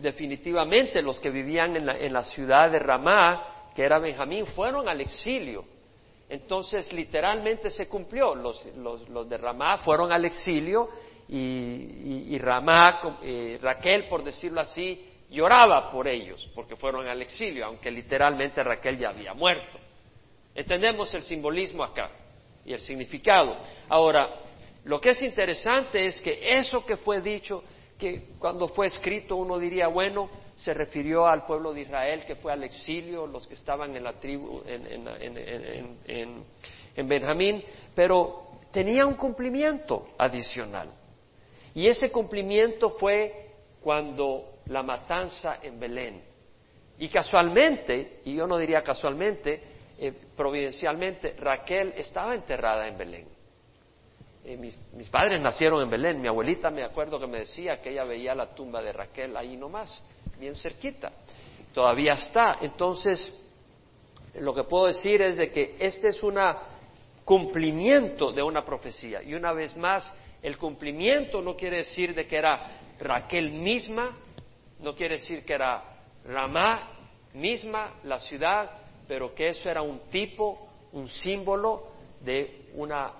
definitivamente 0.00 1.02
los 1.02 1.20
que 1.20 1.30
vivían 1.30 1.76
en 1.76 1.86
la, 1.86 1.98
en 1.98 2.12
la 2.12 2.22
ciudad 2.22 2.70
de 2.70 2.78
Ramá, 2.78 3.70
que 3.76 3.84
era 3.84 3.98
Benjamín, 3.98 4.46
fueron 4.46 4.88
al 4.88 5.00
exilio 5.00 5.64
entonces, 6.28 6.92
literalmente 6.92 7.70
se 7.70 7.88
cumplió. 7.88 8.34
Los, 8.34 8.64
de 9.28 9.38
Ramá 9.38 9.78
fueron 9.78 10.12
al 10.12 10.24
exilio 10.24 10.88
y, 11.28 12.38
Ramá, 12.38 13.18
eh, 13.22 13.58
Raquel, 13.60 14.08
por 14.08 14.24
decirlo 14.24 14.60
así, 14.60 15.04
lloraba 15.30 15.90
por 15.90 16.08
ellos 16.08 16.48
porque 16.54 16.76
fueron 16.76 17.06
al 17.06 17.20
exilio, 17.20 17.66
aunque 17.66 17.90
literalmente 17.90 18.62
Raquel 18.62 18.98
ya 18.98 19.10
había 19.10 19.34
muerto. 19.34 19.78
Entendemos 20.54 21.12
el 21.14 21.22
simbolismo 21.22 21.84
acá 21.84 22.10
y 22.64 22.72
el 22.72 22.80
significado. 22.80 23.58
Ahora, 23.88 24.40
lo 24.84 25.00
que 25.00 25.10
es 25.10 25.22
interesante 25.22 26.06
es 26.06 26.20
que 26.20 26.56
eso 26.56 26.84
que 26.84 26.96
fue 26.96 27.20
dicho, 27.20 27.62
que 27.98 28.30
cuando 28.38 28.68
fue 28.68 28.86
escrito 28.86 29.36
uno 29.36 29.58
diría, 29.58 29.88
bueno, 29.88 30.30
se 30.56 30.74
refirió 30.74 31.26
al 31.26 31.44
pueblo 31.46 31.72
de 31.72 31.82
Israel 31.82 32.24
que 32.26 32.36
fue 32.36 32.52
al 32.52 32.64
exilio, 32.64 33.26
los 33.26 33.46
que 33.46 33.54
estaban 33.54 33.94
en 33.94 34.02
la 34.02 34.14
tribu, 34.14 34.62
en, 34.66 36.44
Benjamín, 37.08 37.62
pero 37.94 38.48
tenía 38.72 39.06
un 39.06 39.14
cumplimiento 39.14 40.08
adicional. 40.18 40.88
Y 41.74 41.86
ese 41.86 42.10
cumplimiento 42.10 42.90
fue 42.90 43.52
cuando 43.80 44.60
la 44.66 44.82
matanza 44.82 45.58
en 45.62 45.78
Belén. 45.78 46.22
Y 46.98 47.08
casualmente, 47.08 48.20
y 48.24 48.34
yo 48.34 48.46
no 48.46 48.58
diría 48.58 48.82
casualmente, 48.82 49.62
eh, 49.98 50.12
providencialmente, 50.36 51.34
Raquel 51.38 51.92
estaba 51.96 52.34
enterrada 52.34 52.88
en 52.88 52.98
Belén. 52.98 53.28
Eh, 54.44 54.56
mis, 54.56 54.78
mis, 54.94 55.08
padres 55.08 55.40
nacieron 55.40 55.82
en 55.82 55.90
Belén. 55.90 56.20
Mi 56.20 56.28
abuelita 56.28 56.70
me 56.70 56.84
acuerdo 56.84 57.20
que 57.20 57.26
me 57.26 57.40
decía 57.40 57.80
que 57.80 57.90
ella 57.90 58.04
veía 58.04 58.34
la 58.34 58.54
tumba 58.54 58.82
de 58.82 58.92
Raquel 58.92 59.36
ahí 59.36 59.56
nomás 59.56 60.02
bien 60.38 60.54
cerquita. 60.54 61.12
Todavía 61.74 62.14
está. 62.14 62.58
Entonces, 62.60 63.32
lo 64.34 64.54
que 64.54 64.64
puedo 64.64 64.86
decir 64.86 65.22
es 65.22 65.36
de 65.36 65.50
que 65.50 65.76
este 65.78 66.08
es 66.08 66.22
un 66.22 66.38
cumplimiento 67.24 68.32
de 68.32 68.42
una 68.42 68.64
profecía. 68.64 69.22
Y 69.22 69.34
una 69.34 69.52
vez 69.52 69.76
más, 69.76 70.12
el 70.42 70.56
cumplimiento 70.56 71.42
no 71.42 71.56
quiere 71.56 71.78
decir 71.78 72.14
de 72.14 72.26
que 72.26 72.36
era 72.36 72.78
Raquel 72.98 73.52
misma, 73.52 74.16
no 74.80 74.94
quiere 74.94 75.18
decir 75.18 75.44
que 75.44 75.54
era 75.54 75.82
Ramá 76.24 76.98
misma, 77.34 77.94
la 78.04 78.18
ciudad, 78.18 78.70
pero 79.06 79.34
que 79.34 79.48
eso 79.48 79.70
era 79.70 79.82
un 79.82 80.10
tipo, 80.10 80.68
un 80.92 81.08
símbolo 81.08 81.88
de 82.20 82.70
una 82.74 83.12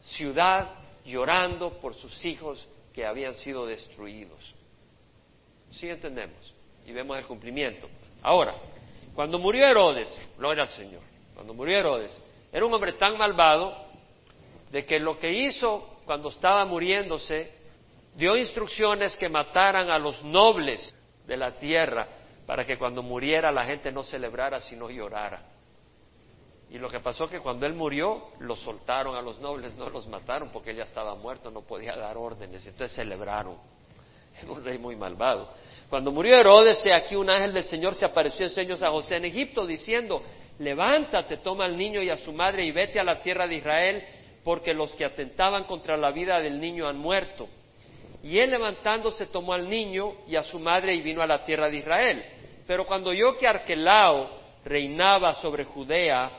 ciudad 0.00 0.74
llorando 1.04 1.78
por 1.80 1.94
sus 1.94 2.24
hijos 2.24 2.66
que 2.92 3.06
habían 3.06 3.34
sido 3.34 3.66
destruidos. 3.66 4.54
Sí 5.70 5.88
entendemos 5.88 6.54
y 6.86 6.92
vemos 6.92 7.16
el 7.18 7.26
cumplimiento. 7.26 7.88
Ahora, 8.22 8.54
cuando 9.14 9.38
murió 9.38 9.66
Herodes, 9.66 10.08
gloria 10.36 10.64
al 10.64 10.68
Señor, 10.70 11.02
cuando 11.34 11.54
murió 11.54 11.78
Herodes, 11.78 12.22
era 12.52 12.66
un 12.66 12.74
hombre 12.74 12.94
tan 12.94 13.16
malvado 13.16 13.90
de 14.70 14.84
que 14.84 14.98
lo 14.98 15.18
que 15.18 15.32
hizo 15.32 15.99
cuando 16.10 16.30
estaba 16.30 16.64
muriéndose, 16.64 17.52
dio 18.16 18.36
instrucciones 18.36 19.14
que 19.14 19.28
mataran 19.28 19.90
a 19.90 19.96
los 19.96 20.24
nobles 20.24 20.92
de 21.24 21.36
la 21.36 21.52
tierra 21.52 22.04
para 22.48 22.66
que 22.66 22.76
cuando 22.76 23.00
muriera 23.00 23.52
la 23.52 23.64
gente 23.64 23.92
no 23.92 24.02
celebrara 24.02 24.58
sino 24.58 24.90
llorara. 24.90 25.40
Y 26.68 26.78
lo 26.78 26.88
que 26.88 26.98
pasó 26.98 27.28
que 27.28 27.38
cuando 27.38 27.64
él 27.64 27.74
murió, 27.74 28.30
los 28.40 28.58
soltaron 28.58 29.14
a 29.14 29.22
los 29.22 29.38
nobles, 29.38 29.72
no 29.76 29.88
los 29.88 30.08
mataron 30.08 30.50
porque 30.50 30.70
él 30.70 30.78
ya 30.78 30.82
estaba 30.82 31.14
muerto, 31.14 31.48
no 31.48 31.62
podía 31.62 31.94
dar 31.94 32.16
órdenes, 32.16 32.66
entonces 32.66 32.96
celebraron. 32.96 33.56
Era 34.42 34.50
un 34.50 34.64
rey 34.64 34.78
muy 34.78 34.96
malvado. 34.96 35.54
Cuando 35.88 36.10
murió 36.10 36.34
Herodes, 36.34 36.84
aquí 36.92 37.14
un 37.14 37.30
ángel 37.30 37.52
del 37.52 37.64
Señor 37.66 37.94
se 37.94 38.04
apareció 38.04 38.46
en 38.46 38.50
sueños 38.50 38.82
a 38.82 38.90
José 38.90 39.14
en 39.14 39.26
Egipto, 39.26 39.64
diciendo, 39.64 40.24
levántate, 40.58 41.36
toma 41.36 41.66
al 41.66 41.78
niño 41.78 42.02
y 42.02 42.10
a 42.10 42.16
su 42.16 42.32
madre 42.32 42.64
y 42.64 42.72
vete 42.72 42.98
a 42.98 43.04
la 43.04 43.22
tierra 43.22 43.46
de 43.46 43.54
Israel, 43.54 44.04
porque 44.44 44.74
los 44.74 44.94
que 44.96 45.04
atentaban 45.04 45.64
contra 45.64 45.96
la 45.96 46.10
vida 46.10 46.40
del 46.40 46.60
niño 46.60 46.88
han 46.88 46.96
muerto. 46.96 47.48
Y 48.22 48.38
él 48.38 48.50
levantándose 48.50 49.26
tomó 49.26 49.52
al 49.54 49.68
niño 49.68 50.12
y 50.26 50.36
a 50.36 50.42
su 50.42 50.58
madre 50.58 50.94
y 50.94 51.00
vino 51.00 51.22
a 51.22 51.26
la 51.26 51.44
tierra 51.44 51.70
de 51.70 51.78
Israel. 51.78 52.24
Pero 52.66 52.86
cuando 52.86 53.10
oyó 53.10 53.36
que 53.36 53.48
Arquelao 53.48 54.30
reinaba 54.64 55.32
sobre 55.34 55.64
Judea, 55.64 56.30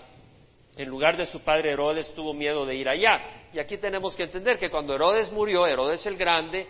en 0.77 0.87
lugar 0.87 1.17
de 1.17 1.25
su 1.25 1.41
padre 1.41 1.71
Herodes, 1.71 2.13
tuvo 2.13 2.33
miedo 2.33 2.65
de 2.65 2.75
ir 2.75 2.87
allá. 2.87 3.47
Y 3.53 3.59
aquí 3.59 3.77
tenemos 3.77 4.15
que 4.15 4.23
entender 4.23 4.57
que 4.57 4.69
cuando 4.69 4.95
Herodes 4.95 5.31
murió, 5.31 5.67
Herodes 5.67 6.05
el 6.05 6.15
Grande, 6.15 6.67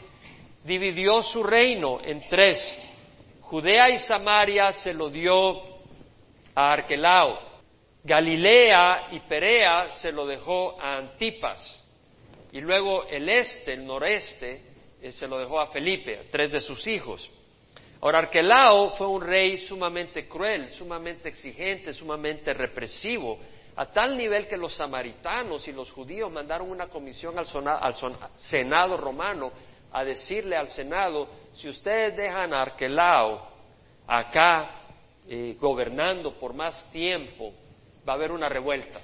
dividió 0.64 1.22
su 1.22 1.44
reino 1.44 2.00
en 2.04 2.28
tres. 2.30 2.58
Judea 3.42 3.90
y 3.90 4.00
Samaria 4.00 4.72
se 4.72 4.94
lo 4.94 5.10
dio 5.10 5.62
a 6.56 6.72
Arquelao. 6.74 7.51
Galilea 8.04 9.10
y 9.12 9.20
Perea 9.22 9.88
se 10.02 10.12
lo 10.12 10.26
dejó 10.26 10.80
a 10.82 10.98
Antipas. 10.98 11.78
Y 12.52 12.60
luego 12.60 13.06
el 13.06 13.30
este, 13.30 13.74
el 13.74 13.86
noreste, 13.86 14.62
eh, 15.02 15.12
se 15.12 15.28
lo 15.28 15.40
dejó 15.40 15.60
a 15.60 15.68
Felipe, 15.68 16.28
tres 16.32 16.52
de 16.52 16.62
sus 16.62 16.86
hijos. 16.88 17.30
Ahora, 18.02 18.20
Arquelao 18.20 18.98
fue 18.98 19.08
un 19.08 19.22
rey 19.22 19.58
sumamente 19.58 20.28
cruel, 20.28 20.70
sumamente 20.70 21.30
exigente, 21.30 21.94
sumamente 21.94 22.52
represivo, 22.54 23.40
a 23.76 23.86
tal 23.86 24.18
nivel 24.18 24.48
que 24.48 24.58
los 24.58 24.74
samaritanos 24.74 25.68
y 25.68 25.72
los 25.72 25.92
judíos 25.92 26.32
mandaron 26.32 26.70
una 26.70 26.88
comisión 26.88 27.36
al, 27.38 27.46
al 27.68 27.96
Senado 28.36 28.98
romano 28.98 29.52
a 29.92 30.04
decirle 30.04 30.56
al 30.56 30.68
Senado, 30.70 31.30
si 31.54 31.70
ustedes 31.70 32.18
dejan 32.18 32.54
a 32.54 32.64
Arquelao 32.64 33.48
acá 34.08 34.82
eh, 35.28 35.56
gobernando 35.60 36.34
por 36.40 36.54
más 36.54 36.90
tiempo, 36.92 37.54
va 38.08 38.14
a 38.14 38.16
haber 38.16 38.32
una 38.32 38.50
revuelta. 38.50 39.00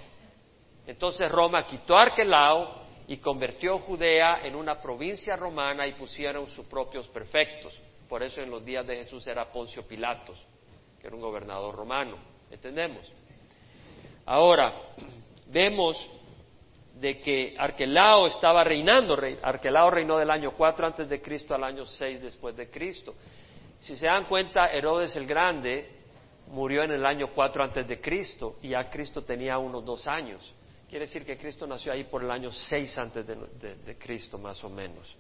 Entonces 0.85 1.29
Roma 1.31 1.65
quitó 1.65 1.97
Arquelao 1.97 2.85
y 3.07 3.17
convirtió 3.17 3.79
Judea 3.79 4.41
en 4.43 4.55
una 4.55 4.81
provincia 4.81 5.35
romana 5.35 5.87
y 5.87 5.93
pusieron 5.93 6.49
sus 6.51 6.65
propios 6.65 7.07
prefectos. 7.09 7.77
Por 8.07 8.23
eso 8.23 8.41
en 8.41 8.49
los 8.49 8.63
días 8.63 8.87
de 8.87 8.97
Jesús 8.97 9.25
era 9.27 9.51
Poncio 9.51 9.85
Pilatos, 9.87 10.41
que 10.99 11.07
era 11.07 11.15
un 11.15 11.21
gobernador 11.21 11.75
romano. 11.75 12.17
¿Entendemos? 12.49 13.11
Ahora, 14.25 14.73
vemos 15.47 16.09
de 16.95 17.19
que 17.19 17.55
Arquelao 17.57 18.27
estaba 18.27 18.63
reinando. 18.63 19.17
Arquelao 19.41 19.89
reinó 19.89 20.17
del 20.17 20.31
año 20.31 20.51
4 20.51 20.87
antes 20.87 21.09
de 21.09 21.21
Cristo 21.21 21.53
al 21.53 21.63
año 21.63 21.85
6 21.85 22.21
después 22.21 22.55
de 22.55 22.69
Cristo. 22.69 23.15
Si 23.79 23.95
se 23.95 24.07
dan 24.07 24.25
cuenta, 24.25 24.71
Herodes 24.71 25.15
el 25.15 25.27
Grande 25.27 25.96
murió 26.49 26.83
en 26.83 26.91
el 26.91 27.05
año 27.05 27.29
4 27.33 27.63
antes 27.63 27.87
de 27.87 27.99
Cristo 27.99 28.55
y 28.61 28.69
ya 28.69 28.89
Cristo 28.89 29.23
tenía 29.23 29.57
unos 29.57 29.83
dos 29.85 30.07
años. 30.07 30.53
Quiere 30.89 31.05
decir 31.05 31.25
que 31.25 31.37
Cristo 31.37 31.67
nació 31.67 31.91
ahí 31.91 32.05
por 32.05 32.23
el 32.23 32.31
año 32.31 32.51
6 32.51 32.97
antes 32.97 33.25
de, 33.27 33.97
Cristo, 33.97 34.37
más 34.37 34.63
o 34.63 34.69
menos. 34.69 35.15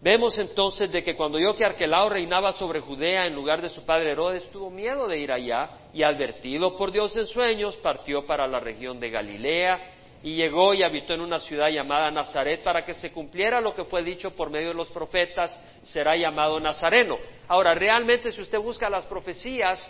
Vemos 0.00 0.36
entonces 0.38 0.90
de 0.90 1.04
que 1.04 1.14
cuando 1.14 1.38
yo 1.38 1.54
que 1.54 1.64
Arquelao 1.64 2.08
reinaba 2.08 2.52
sobre 2.52 2.80
Judea 2.80 3.26
en 3.26 3.36
lugar 3.36 3.62
de 3.62 3.68
su 3.68 3.84
padre 3.84 4.10
Herodes, 4.10 4.50
tuvo 4.50 4.68
miedo 4.68 5.06
de 5.06 5.18
ir 5.18 5.30
allá 5.30 5.88
y 5.94 6.02
advertido 6.02 6.76
por 6.76 6.90
Dios 6.90 7.16
en 7.16 7.26
sueños, 7.26 7.76
partió 7.76 8.26
para 8.26 8.48
la 8.48 8.58
región 8.58 8.98
de 8.98 9.10
Galilea 9.10 10.01
y 10.22 10.34
llegó 10.34 10.72
y 10.72 10.82
habitó 10.82 11.14
en 11.14 11.20
una 11.20 11.40
ciudad 11.40 11.68
llamada 11.68 12.10
Nazaret 12.10 12.62
para 12.62 12.84
que 12.84 12.94
se 12.94 13.10
cumpliera 13.10 13.60
lo 13.60 13.74
que 13.74 13.84
fue 13.84 14.02
dicho 14.02 14.30
por 14.30 14.50
medio 14.50 14.68
de 14.68 14.74
los 14.74 14.88
profetas, 14.90 15.58
será 15.82 16.16
llamado 16.16 16.60
Nazareno. 16.60 17.18
Ahora, 17.48 17.74
realmente 17.74 18.30
si 18.30 18.40
usted 18.40 18.58
busca 18.58 18.88
las 18.88 19.04
profecías, 19.06 19.88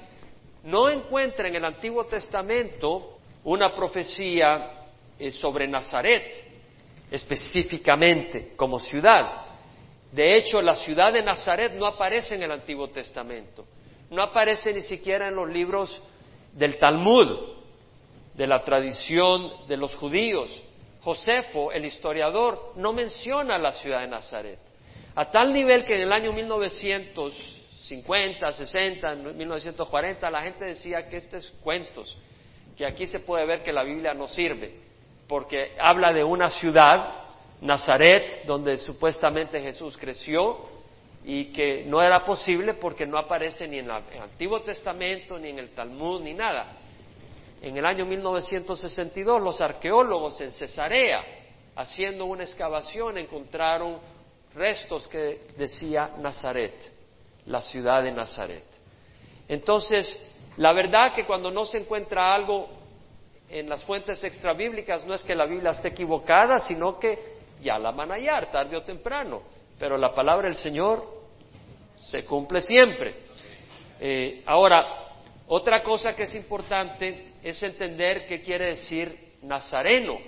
no 0.64 0.88
encuentra 0.88 1.48
en 1.48 1.56
el 1.56 1.64
Antiguo 1.64 2.06
Testamento 2.06 3.18
una 3.44 3.74
profecía 3.74 4.88
eh, 5.18 5.30
sobre 5.30 5.68
Nazaret 5.68 6.52
específicamente 7.10 8.54
como 8.56 8.78
ciudad. 8.78 9.44
De 10.10 10.36
hecho, 10.36 10.62
la 10.62 10.76
ciudad 10.76 11.12
de 11.12 11.22
Nazaret 11.22 11.74
no 11.74 11.86
aparece 11.86 12.36
en 12.36 12.42
el 12.42 12.52
Antiguo 12.52 12.88
Testamento, 12.88 13.66
no 14.10 14.22
aparece 14.22 14.72
ni 14.72 14.80
siquiera 14.80 15.28
en 15.28 15.34
los 15.34 15.48
libros 15.48 16.02
del 16.52 16.78
Talmud, 16.78 17.61
de 18.34 18.46
la 18.46 18.62
tradición 18.64 19.66
de 19.68 19.76
los 19.76 19.94
judíos. 19.94 20.50
Josefo, 21.02 21.70
el 21.72 21.84
historiador, 21.84 22.72
no 22.76 22.92
menciona 22.92 23.58
la 23.58 23.72
ciudad 23.72 24.00
de 24.00 24.08
Nazaret. 24.08 24.58
A 25.14 25.30
tal 25.30 25.52
nivel 25.52 25.84
que 25.84 25.96
en 25.96 26.02
el 26.02 26.12
año 26.12 26.32
1950, 26.32 28.52
60, 28.52 29.14
1940, 29.14 30.30
la 30.30 30.42
gente 30.42 30.64
decía 30.64 31.08
que 31.08 31.16
estos 31.18 31.44
cuentos, 31.62 32.16
que 32.76 32.86
aquí 32.86 33.06
se 33.06 33.20
puede 33.20 33.44
ver 33.44 33.62
que 33.62 33.72
la 33.72 33.82
Biblia 33.82 34.14
no 34.14 34.28
sirve, 34.28 34.72
porque 35.28 35.72
habla 35.78 36.12
de 36.12 36.24
una 36.24 36.48
ciudad, 36.50 37.18
Nazaret, 37.60 38.44
donde 38.46 38.78
supuestamente 38.78 39.60
Jesús 39.60 39.96
creció 39.96 40.72
y 41.24 41.44
que 41.46 41.84
no 41.86 42.02
era 42.02 42.24
posible 42.24 42.74
porque 42.74 43.06
no 43.06 43.16
aparece 43.18 43.68
ni 43.68 43.78
en 43.78 43.86
el 43.86 44.20
Antiguo 44.20 44.62
Testamento, 44.62 45.38
ni 45.38 45.50
en 45.50 45.60
el 45.60 45.70
Talmud, 45.70 46.22
ni 46.22 46.34
nada. 46.34 46.78
En 47.62 47.76
el 47.76 47.86
año 47.86 48.04
1962 48.04 49.40
los 49.40 49.60
arqueólogos 49.60 50.40
en 50.40 50.50
Cesarea, 50.50 51.24
haciendo 51.76 52.24
una 52.24 52.42
excavación, 52.42 53.16
encontraron 53.18 53.98
restos 54.52 55.06
que 55.06 55.46
decía 55.56 56.10
Nazaret, 56.18 56.74
la 57.46 57.60
ciudad 57.62 58.02
de 58.02 58.10
Nazaret. 58.10 58.64
Entonces, 59.46 60.12
la 60.56 60.72
verdad 60.72 61.14
que 61.14 61.24
cuando 61.24 61.52
no 61.52 61.64
se 61.64 61.78
encuentra 61.78 62.34
algo 62.34 62.68
en 63.48 63.68
las 63.68 63.84
fuentes 63.84 64.24
extrabíblicas 64.24 65.04
no 65.06 65.14
es 65.14 65.22
que 65.22 65.36
la 65.36 65.46
Biblia 65.46 65.70
esté 65.70 65.88
equivocada, 65.88 66.58
sino 66.58 66.98
que 66.98 67.36
ya 67.62 67.78
la 67.78 67.92
van 67.92 68.10
a 68.10 68.14
hallar 68.14 68.50
tarde 68.50 68.76
o 68.76 68.82
temprano. 68.82 69.40
Pero 69.78 69.96
la 69.96 70.12
palabra 70.12 70.48
del 70.48 70.56
Señor 70.56 71.06
se 71.94 72.24
cumple 72.24 72.60
siempre. 72.60 73.14
Eh, 74.00 74.42
ahora, 74.46 75.12
otra 75.46 75.80
cosa 75.84 76.12
que 76.16 76.24
es 76.24 76.34
importante 76.34 77.31
es 77.42 77.62
entender 77.62 78.26
qué 78.26 78.40
quiere 78.40 78.66
decir 78.66 79.34
nazareno, 79.42 80.18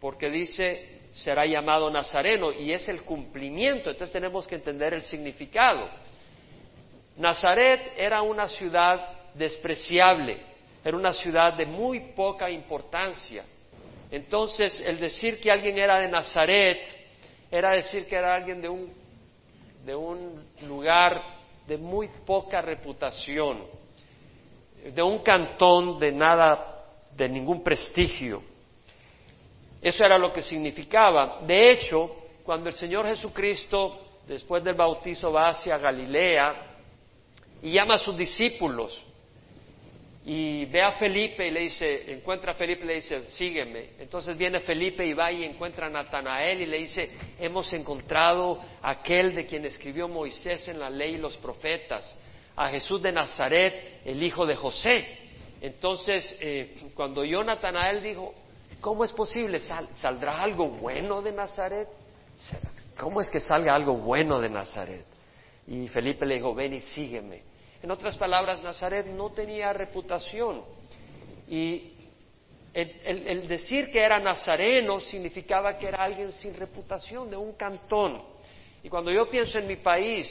porque 0.00 0.30
dice 0.30 0.96
será 1.12 1.46
llamado 1.46 1.90
nazareno 1.90 2.52
y 2.52 2.72
es 2.72 2.88
el 2.88 3.02
cumplimiento, 3.02 3.90
entonces 3.90 4.12
tenemos 4.12 4.46
que 4.46 4.56
entender 4.56 4.92
el 4.92 5.02
significado. 5.02 5.88
Nazaret 7.16 7.94
era 7.96 8.20
una 8.20 8.48
ciudad 8.48 9.32
despreciable, 9.34 10.38
era 10.84 10.96
una 10.96 11.12
ciudad 11.12 11.54
de 11.54 11.64
muy 11.64 12.12
poca 12.12 12.50
importancia. 12.50 13.44
Entonces, 14.10 14.80
el 14.86 15.00
decir 15.00 15.40
que 15.40 15.50
alguien 15.50 15.78
era 15.78 15.98
de 15.98 16.08
Nazaret 16.08 16.78
era 17.50 17.70
decir 17.70 18.06
que 18.06 18.16
era 18.16 18.34
alguien 18.34 18.60
de 18.60 18.68
un, 18.68 18.92
de 19.84 19.94
un 19.96 20.44
lugar 20.68 21.22
de 21.66 21.78
muy 21.78 22.08
poca 22.26 22.60
reputación 22.60 23.64
de 24.94 25.02
un 25.02 25.20
cantón 25.20 25.98
de 25.98 26.12
nada, 26.12 26.84
de 27.12 27.28
ningún 27.28 27.62
prestigio. 27.62 28.42
Eso 29.80 30.04
era 30.04 30.18
lo 30.18 30.32
que 30.32 30.42
significaba. 30.42 31.40
De 31.46 31.70
hecho, 31.70 32.14
cuando 32.44 32.68
el 32.68 32.74
Señor 32.74 33.06
Jesucristo, 33.06 34.00
después 34.26 34.62
del 34.64 34.74
bautizo, 34.74 35.32
va 35.32 35.48
hacia 35.48 35.78
Galilea 35.78 36.76
y 37.62 37.72
llama 37.72 37.94
a 37.94 37.98
sus 37.98 38.16
discípulos 38.16 39.02
y 40.24 40.64
ve 40.64 40.82
a 40.82 40.92
Felipe 40.92 41.46
y 41.46 41.52
le 41.52 41.60
dice, 41.60 42.12
encuentra 42.12 42.50
a 42.50 42.54
Felipe 42.56 42.82
y 42.82 42.88
le 42.88 42.94
dice, 42.94 43.26
sígueme. 43.26 43.90
Entonces 44.00 44.36
viene 44.36 44.58
Felipe 44.58 45.06
y 45.06 45.12
va 45.12 45.30
y 45.30 45.44
encuentra 45.44 45.86
a 45.86 45.90
Natanael 45.90 46.62
y 46.62 46.66
le 46.66 46.78
dice, 46.78 47.10
hemos 47.38 47.72
encontrado 47.72 48.60
aquel 48.82 49.36
de 49.36 49.46
quien 49.46 49.64
escribió 49.64 50.08
Moisés 50.08 50.66
en 50.66 50.80
la 50.80 50.90
ley 50.90 51.14
y 51.14 51.18
los 51.18 51.36
profetas 51.36 52.16
a 52.56 52.68
Jesús 52.68 53.02
de 53.02 53.12
Nazaret, 53.12 54.00
el 54.04 54.22
hijo 54.22 54.46
de 54.46 54.56
José. 54.56 55.06
Entonces, 55.60 56.36
eh, 56.40 56.90
cuando 56.94 57.24
yo 57.24 57.44
Natanael 57.44 58.02
dijo, 58.02 58.34
¿cómo 58.80 59.04
es 59.04 59.12
posible? 59.12 59.58
¿Saldrá 59.58 60.42
algo 60.42 60.68
bueno 60.68 61.22
de 61.22 61.32
Nazaret? 61.32 61.88
¿Cómo 62.98 63.20
es 63.20 63.30
que 63.30 63.40
salga 63.40 63.74
algo 63.74 63.94
bueno 63.94 64.40
de 64.40 64.48
Nazaret? 64.48 65.04
Y 65.66 65.88
Felipe 65.88 66.24
le 66.24 66.36
dijo, 66.36 66.54
ven 66.54 66.74
y 66.74 66.80
sígueme. 66.80 67.42
En 67.82 67.90
otras 67.90 68.16
palabras, 68.16 68.62
Nazaret 68.62 69.06
no 69.06 69.30
tenía 69.30 69.72
reputación. 69.72 70.62
Y 71.48 71.92
el, 72.72 73.48
decir 73.48 73.90
que 73.90 74.00
era 74.00 74.18
nazareno 74.18 75.00
significaba 75.00 75.78
que 75.78 75.88
era 75.88 76.04
alguien 76.04 76.32
sin 76.32 76.54
reputación, 76.54 77.30
de 77.30 77.36
un 77.36 77.54
cantón. 77.54 78.22
Y 78.82 78.88
cuando 78.88 79.10
yo 79.10 79.28
pienso 79.30 79.58
en 79.58 79.66
mi 79.66 79.76
país, 79.76 80.26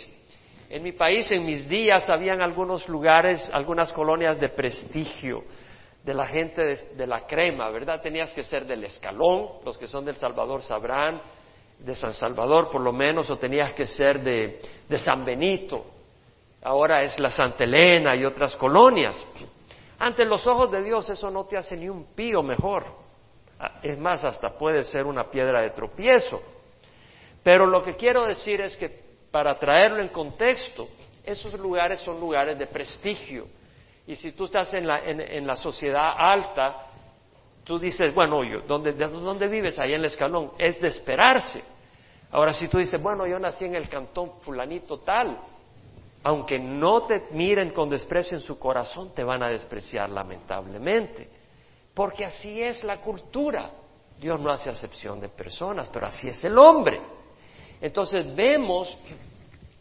en 0.70 0.84
mi 0.84 0.92
país, 0.92 1.30
en 1.32 1.46
mis 1.46 1.68
días, 1.70 2.10
habían 2.10 2.42
algunos 2.42 2.88
lugares, 2.90 3.50
algunas 3.54 3.94
colonias 3.94 4.40
de 4.40 4.50
prestigio 4.50 5.44
de 6.04 6.14
la 6.14 6.28
gente 6.28 6.62
de, 6.96 7.08
la 7.08 7.26
crema, 7.26 7.70
¿verdad? 7.72 8.00
Tenías 8.00 8.32
que 8.34 8.44
ser 8.44 8.66
del 8.66 8.84
escalón, 8.84 9.48
los 9.66 9.76
que 9.78 9.88
son 9.88 10.06
del 10.06 10.16
Salvador 10.16 10.62
sabrán, 10.62 11.20
de 11.80 11.96
San 11.96 12.14
Salvador 12.14 12.70
por 12.70 12.82
lo 12.82 12.94
menos, 12.94 13.30
o 13.32 13.38
tenías 13.38 13.74
que 13.74 13.88
ser 13.88 14.24
de, 14.24 14.60
de 14.88 14.98
San 15.00 15.26
Benito. 15.26 15.84
Ahora 16.62 17.02
es 17.02 17.20
la 17.20 17.32
Santa 17.32 17.64
Elena 17.64 18.16
y 18.16 18.24
otras 18.24 18.56
colonias. 18.56 19.20
Ante 19.98 20.26
los 20.26 20.46
ojos 20.46 20.72
de 20.72 20.84
Dios 20.84 21.10
eso 21.10 21.32
no 21.32 21.46
te 21.46 21.58
hace 21.58 21.76
ni 21.76 21.90
un 21.90 22.14
pío 22.14 22.44
mejor. 22.44 22.86
Ah, 23.60 23.80
es 23.82 23.98
más, 23.98 24.24
hasta 24.24 24.56
puede 24.58 24.84
ser 24.84 25.06
una 25.06 25.30
piedra 25.30 25.62
de 25.62 25.72
tropiezo. 25.72 26.42
Pero 27.42 27.66
lo 27.66 27.82
que 27.82 27.96
quiero 27.96 28.26
decir 28.26 28.62
es 28.62 28.76
que 28.78 29.05
para 29.36 29.60
traerlo 29.60 30.02
en 30.02 30.08
contexto, 30.08 30.88
esos 31.22 31.54
lugares 31.60 32.00
son 32.00 32.22
lugares 32.22 32.58
de 32.58 32.68
prestigio. 32.68 33.50
Y 34.08 34.16
si 34.16 34.32
tú 34.32 34.46
estás 34.46 34.74
en 34.74 34.88
la, 34.88 35.00
en, 35.00 35.46
la 35.46 35.58
sociedad 35.58 36.14
alta, 36.18 36.88
tú 37.66 37.78
dices, 37.78 38.16
bueno, 38.16 38.46
yo, 38.46 38.62
¿dónde, 38.62 38.94
¿dónde 38.94 39.50
vives? 39.50 39.78
Ahí 39.78 39.92
en 39.92 40.00
el 40.00 40.06
escalón. 40.06 40.54
Es 40.58 40.80
de 40.80 40.88
esperarse. 40.88 41.62
Ahora, 42.32 42.54
si 42.54 42.70
tú 42.70 42.78
dices, 42.78 43.04
bueno, 43.04 43.28
yo 43.28 43.38
nací 43.38 43.66
en 43.66 43.76
el 43.76 43.90
cantón 43.90 44.40
fulanito 44.40 45.00
tal, 45.00 45.38
aunque 46.24 46.58
no 46.58 47.06
te 47.06 47.26
miren 47.32 47.72
con 47.72 47.90
desprecio 47.90 48.38
en 48.38 48.42
su 48.42 48.58
corazón, 48.58 49.14
te 49.14 49.26
van 49.26 49.44
a 49.44 49.50
despreciar 49.50 50.10
lamentablemente. 50.12 51.30
Porque 51.94 52.24
así 52.24 52.62
es 52.62 52.86
la 52.86 53.02
cultura. 53.02 53.70
Dios 54.18 54.40
no 54.40 54.50
hace 54.50 54.70
acepción 54.70 55.20
de 55.20 55.28
personas, 55.28 55.90
pero 55.92 56.06
así 56.06 56.30
es 56.30 56.42
el 56.46 56.58
hombre. 56.58 57.15
Entonces 57.82 58.36
vemos 58.36 58.98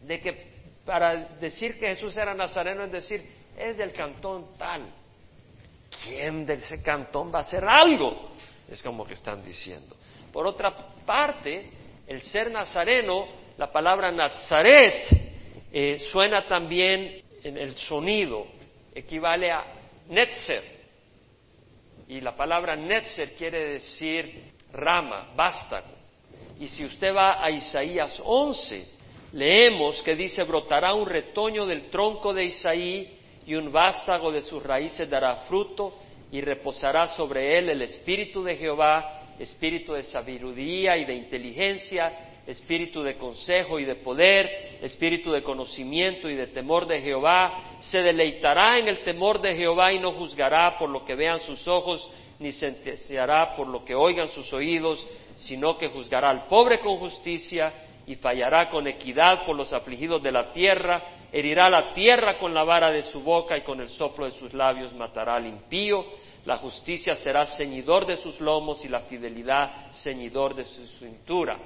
de 0.02 0.20
que 0.20 0.54
para 0.84 1.16
decir 1.40 1.78
que 1.78 1.88
Jesús 1.88 2.16
era 2.16 2.34
nazareno 2.34 2.84
es 2.84 2.92
decir, 2.92 3.24
es 3.56 3.76
del 3.76 3.92
cantón 3.92 4.56
tal. 4.58 4.86
¿Quién 6.02 6.44
de 6.44 6.54
ese 6.54 6.82
cantón 6.82 7.32
va 7.32 7.38
a 7.38 7.42
hacer 7.42 7.64
algo? 7.64 8.30
Es 8.68 8.82
como 8.82 9.06
que 9.06 9.14
están 9.14 9.44
diciendo. 9.44 9.96
Por 10.32 10.46
otra 10.46 10.74
parte, 11.06 11.70
el 12.06 12.20
ser 12.22 12.50
nazareno, 12.50 13.26
la 13.56 13.70
palabra 13.70 14.10
Nazaret, 14.10 15.04
eh, 15.72 15.98
suena 16.10 16.46
también 16.46 17.22
en 17.42 17.56
el 17.56 17.76
sonido, 17.76 18.46
equivale 18.94 19.50
a 19.50 19.64
Netzer. 20.08 20.74
Y 22.08 22.20
la 22.20 22.36
palabra 22.36 22.76
Netzer 22.76 23.34
quiere 23.34 23.74
decir 23.74 24.52
rama, 24.72 25.32
vástago. 25.34 26.03
Y 26.60 26.68
si 26.68 26.84
usted 26.84 27.14
va 27.14 27.44
a 27.44 27.50
Isaías 27.50 28.20
11, 28.24 28.86
leemos 29.32 30.00
que 30.02 30.14
dice, 30.14 30.42
brotará 30.44 30.94
un 30.94 31.06
retoño 31.06 31.66
del 31.66 31.90
tronco 31.90 32.32
de 32.32 32.44
Isaí 32.44 33.18
y 33.46 33.54
un 33.54 33.72
vástago 33.72 34.30
de 34.30 34.40
sus 34.40 34.62
raíces 34.62 35.10
dará 35.10 35.36
fruto 35.48 35.94
y 36.30 36.40
reposará 36.40 37.08
sobre 37.08 37.58
él 37.58 37.70
el 37.70 37.82
espíritu 37.82 38.42
de 38.42 38.56
Jehová, 38.56 39.22
espíritu 39.38 39.92
de 39.92 40.02
sabiduría 40.04 40.96
y 40.96 41.04
de 41.04 41.14
inteligencia, 41.14 42.12
espíritu 42.46 43.02
de 43.02 43.16
consejo 43.16 43.78
y 43.78 43.84
de 43.84 43.96
poder, 43.96 44.78
espíritu 44.82 45.32
de 45.32 45.42
conocimiento 45.42 46.28
y 46.28 46.34
de 46.34 46.48
temor 46.48 46.86
de 46.86 47.00
Jehová, 47.00 47.76
se 47.80 48.02
deleitará 48.02 48.78
en 48.78 48.88
el 48.88 49.02
temor 49.02 49.40
de 49.40 49.56
Jehová 49.56 49.92
y 49.92 49.98
no 49.98 50.12
juzgará 50.12 50.78
por 50.78 50.90
lo 50.90 51.04
que 51.04 51.14
vean 51.14 51.40
sus 51.40 51.66
ojos, 51.66 52.10
ni 52.38 52.52
sentenciará 52.52 53.56
por 53.56 53.68
lo 53.68 53.84
que 53.84 53.94
oigan 53.94 54.28
sus 54.28 54.52
oídos, 54.52 55.06
sino 55.36 55.76
que 55.76 55.88
juzgará 55.88 56.30
al 56.30 56.46
pobre 56.46 56.80
con 56.80 56.96
justicia 56.96 57.72
y 58.06 58.16
fallará 58.16 58.68
con 58.70 58.86
equidad 58.86 59.44
por 59.46 59.56
los 59.56 59.72
afligidos 59.72 60.22
de 60.22 60.32
la 60.32 60.52
tierra, 60.52 61.02
herirá 61.32 61.70
la 61.70 61.92
tierra 61.92 62.38
con 62.38 62.54
la 62.54 62.64
vara 62.64 62.90
de 62.90 63.02
su 63.02 63.22
boca 63.22 63.56
y 63.56 63.62
con 63.62 63.80
el 63.80 63.88
soplo 63.88 64.26
de 64.26 64.32
sus 64.32 64.52
labios 64.52 64.92
matará 64.94 65.36
al 65.36 65.46
impío, 65.46 66.04
la 66.44 66.58
justicia 66.58 67.16
será 67.16 67.46
ceñidor 67.46 68.06
de 68.06 68.16
sus 68.16 68.38
lomos 68.40 68.84
y 68.84 68.88
la 68.88 69.00
fidelidad 69.00 69.90
ceñidor 69.92 70.54
de 70.54 70.64
su 70.64 70.86
cintura. 70.98 71.58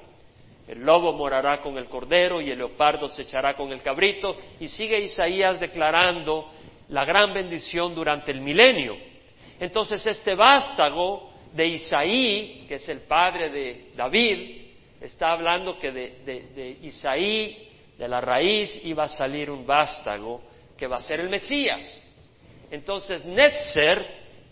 El 0.69 0.85
lobo 0.85 1.13
morará 1.15 1.61
con 1.61 1.77
el 1.79 1.87
cordero 1.87 2.41
y 2.41 2.51
el 2.51 2.59
leopardo 2.59 3.09
se 3.09 3.23
echará 3.23 3.55
con 3.55 3.73
el 3.73 3.83
cabrito 3.83 4.37
y 4.61 4.69
sigue 4.69 5.01
Isaías 5.01 5.59
declarando 5.59 6.51
la 6.91 7.05
gran 7.05 7.35
bendición 7.35 7.95
durante 7.95 8.31
el 8.31 8.41
milenio. 8.41 8.97
Entonces 9.59 10.07
este 10.07 10.35
vástago 10.35 11.33
de 11.59 11.67
Isaí, 11.67 12.67
que 12.69 12.77
es 12.77 12.89
el 12.89 13.01
padre 13.01 13.51
de 13.51 13.91
David, 13.97 14.63
está 15.01 15.33
hablando 15.33 15.77
que 15.77 15.91
de, 15.91 16.11
de 16.25 16.79
Isaí, 16.83 17.69
de 17.99 18.07
la 18.07 18.21
raíz, 18.21 18.81
iba 18.85 19.03
a 19.03 19.09
salir 19.09 19.51
un 19.51 19.67
vástago 19.67 20.41
que 20.77 20.87
va 20.87 20.99
a 20.99 21.01
ser 21.01 21.19
el 21.19 21.29
Mesías. 21.29 22.01
Entonces, 22.71 23.25
Netzer 23.25 24.07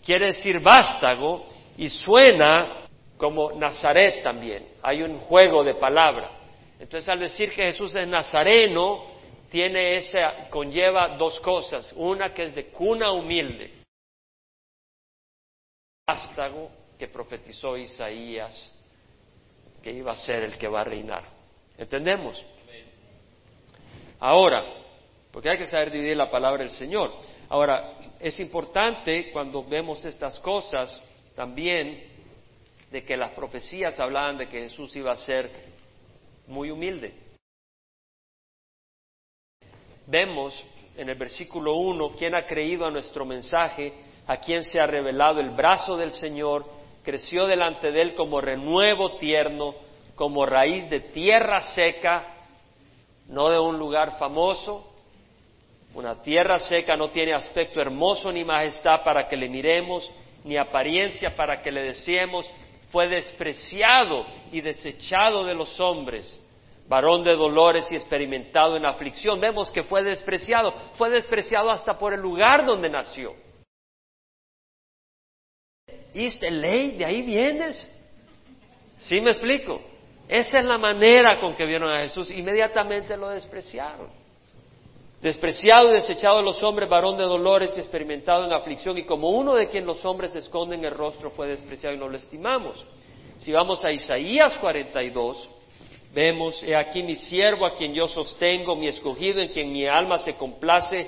quiere 0.05 0.27
decir 0.27 0.59
vástago 0.59 1.45
y 1.77 1.87
suena 1.87 2.89
como 3.15 3.53
Nazaret 3.53 4.21
también. 4.21 4.67
Hay 4.83 5.01
un 5.01 5.17
juego 5.19 5.63
de 5.63 5.75
palabra. 5.75 6.29
Entonces, 6.77 7.07
al 7.07 7.19
decir 7.19 7.51
que 7.51 7.71
Jesús 7.71 7.95
es 7.95 8.05
nazareno, 8.05 9.05
tiene 9.49 9.95
esa, 9.95 10.49
conlleva 10.49 11.15
dos 11.15 11.39
cosas. 11.39 11.93
Una 11.95 12.33
que 12.33 12.43
es 12.43 12.53
de 12.53 12.65
cuna 12.65 13.13
humilde. 13.13 13.71
Vástago 16.05 16.86
que 16.97 17.07
profetizó 17.07 17.77
Isaías 17.77 18.73
que 19.81 19.91
iba 19.91 20.11
a 20.11 20.17
ser 20.17 20.43
el 20.43 20.57
que 20.57 20.67
va 20.67 20.81
a 20.81 20.83
reinar. 20.83 21.23
¿Entendemos? 21.77 22.43
Ahora, 24.19 24.63
porque 25.31 25.49
hay 25.49 25.57
que 25.57 25.67
saber 25.67 25.91
dividir 25.91 26.17
la 26.17 26.31
palabra 26.31 26.63
del 26.63 26.71
Señor. 26.71 27.11
Ahora, 27.49 27.93
es 28.19 28.39
importante 28.39 29.31
cuando 29.31 29.63
vemos 29.63 30.03
estas 30.03 30.39
cosas 30.39 31.01
también 31.35 32.03
de 32.91 33.03
que 33.03 33.15
las 33.15 33.31
profecías 33.31 33.99
hablaban 33.99 34.37
de 34.37 34.47
que 34.47 34.61
Jesús 34.61 34.95
iba 34.95 35.11
a 35.11 35.17
ser 35.17 35.51
muy 36.47 36.71
humilde. 36.71 37.13
Vemos 40.07 40.65
en 40.95 41.09
el 41.09 41.15
versículo 41.17 41.75
1 41.75 42.15
quién 42.17 42.33
ha 42.33 42.45
creído 42.45 42.85
a 42.85 42.91
nuestro 42.91 43.25
mensaje, 43.25 43.93
a 44.25 44.37
quién 44.37 44.63
se 44.63 44.79
ha 44.79 44.87
revelado 44.87 45.39
el 45.39 45.51
brazo 45.51 45.95
del 45.97 46.11
Señor, 46.11 46.65
creció 47.07 47.47
delante 47.47 47.89
de 47.89 48.01
él 48.01 48.15
como 48.15 48.41
renuevo 48.41 49.13
tierno, 49.13 49.75
como 50.15 50.45
raíz 50.45 50.89
de 50.89 50.99
tierra 50.99 51.61
seca, 51.61 52.35
no 53.29 53.49
de 53.49 53.57
un 53.57 53.79
lugar 53.79 54.19
famoso, 54.19 54.93
una 55.93 56.21
tierra 56.21 56.59
seca 56.59 56.97
no 56.97 57.09
tiene 57.09 57.33
aspecto 57.33 57.79
hermoso 57.79 58.29
ni 58.29 58.43
majestad 58.43 59.05
para 59.05 59.25
que 59.25 59.37
le 59.37 59.47
miremos, 59.47 60.11
ni 60.43 60.57
apariencia 60.57 61.29
para 61.33 61.61
que 61.61 61.71
le 61.71 61.81
deseemos. 61.81 62.45
Fue 62.91 63.07
despreciado 63.07 64.25
y 64.51 64.59
desechado 64.59 65.45
de 65.45 65.55
los 65.55 65.79
hombres, 65.79 66.37
varón 66.89 67.23
de 67.23 67.37
dolores 67.37 67.89
y 67.89 67.95
experimentado 67.95 68.75
en 68.75 68.85
aflicción. 68.85 69.39
Vemos 69.39 69.71
que 69.71 69.83
fue 69.83 70.03
despreciado, 70.03 70.73
fue 70.97 71.09
despreciado 71.09 71.71
hasta 71.71 71.97
por 71.97 72.13
el 72.13 72.19
lugar 72.19 72.65
donde 72.65 72.89
nació. 72.89 73.46
East 76.17 76.41
ley, 76.41 76.97
de 76.97 77.05
ahí 77.05 77.21
vienes. 77.21 77.87
¿Sí 78.99 79.21
me 79.21 79.31
explico? 79.31 79.81
Esa 80.27 80.59
es 80.59 80.65
la 80.65 80.77
manera 80.77 81.39
con 81.39 81.55
que 81.55 81.65
vieron 81.65 81.91
a 81.91 82.01
Jesús. 82.01 82.29
Inmediatamente 82.31 83.15
lo 83.15 83.29
despreciaron 83.29 84.27
despreciado 85.21 85.89
y 85.89 85.93
desechado 85.93 86.37
de 86.37 86.43
los 86.43 86.61
hombres, 86.61 86.89
varón 86.89 87.17
de 87.17 87.23
dolores 87.23 87.73
y 87.75 87.79
experimentado 87.79 88.45
en 88.45 88.53
aflicción, 88.53 88.97
y 88.97 89.03
como 89.03 89.29
uno 89.29 89.55
de 89.55 89.67
quien 89.67 89.85
los 89.85 90.03
hombres 90.05 90.35
esconden 90.35 90.83
el 90.85 90.91
rostro 90.91 91.31
fue 91.31 91.47
despreciado 91.47 91.95
y 91.95 91.99
no 91.99 92.07
lo 92.07 92.17
estimamos. 92.17 92.85
Si 93.37 93.51
vamos 93.51 93.83
a 93.85 93.91
Isaías 93.91 94.57
42, 94.57 95.49
vemos, 96.13 96.61
he 96.63 96.75
aquí 96.75 97.03
mi 97.03 97.15
siervo 97.15 97.65
a 97.65 97.75
quien 97.75 97.93
yo 97.93 98.07
sostengo, 98.07 98.75
mi 98.75 98.87
escogido 98.87 99.41
en 99.41 99.49
quien 99.49 99.71
mi 99.71 99.85
alma 99.85 100.17
se 100.17 100.33
complace, 100.33 101.07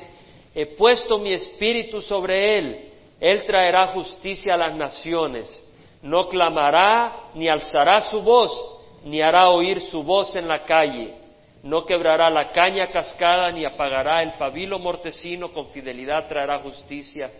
he 0.55 0.65
puesto 0.65 1.19
mi 1.19 1.33
espíritu 1.33 2.01
sobre 2.01 2.57
él, 2.57 2.88
él 3.19 3.45
traerá 3.45 3.87
justicia 3.87 4.53
a 4.53 4.57
las 4.57 4.75
naciones, 4.75 5.63
no 6.01 6.27
clamará 6.29 7.31
ni 7.35 7.47
alzará 7.47 8.01
su 8.01 8.21
voz, 8.21 8.51
ni 9.03 9.21
hará 9.21 9.49
oír 9.49 9.81
su 9.81 10.03
voz 10.03 10.35
en 10.35 10.47
la 10.47 10.63
calle 10.63 11.19
no 11.63 11.85
quebrará 11.85 12.29
la 12.29 12.51
caña 12.51 12.89
cascada 12.89 13.51
ni 13.51 13.65
apagará 13.65 14.23
el 14.23 14.33
pabilo 14.33 14.79
mortecino, 14.79 15.51
con 15.51 15.67
fidelidad 15.69 16.27
traerá 16.27 16.59
justicia. 16.59 17.31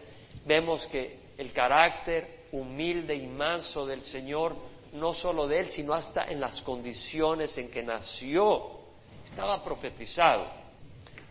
Vemos 0.46 0.86
que 0.88 1.20
el 1.38 1.54
carácter 1.54 2.48
humilde 2.52 3.15
y 3.15 3.28
manso 3.28 3.86
del 3.86 4.02
Señor, 4.02 4.56
no 4.92 5.13
solo 5.13 5.48
de 5.48 5.60
él, 5.60 5.70
sino 5.70 5.94
hasta 5.94 6.26
en 6.26 6.42
las 6.42 6.60
condiciones 6.62 7.58
en 7.58 7.72
que 7.72 7.82
nació, 7.82 8.80
estaba 9.24 9.63
profetizado. 9.63 10.48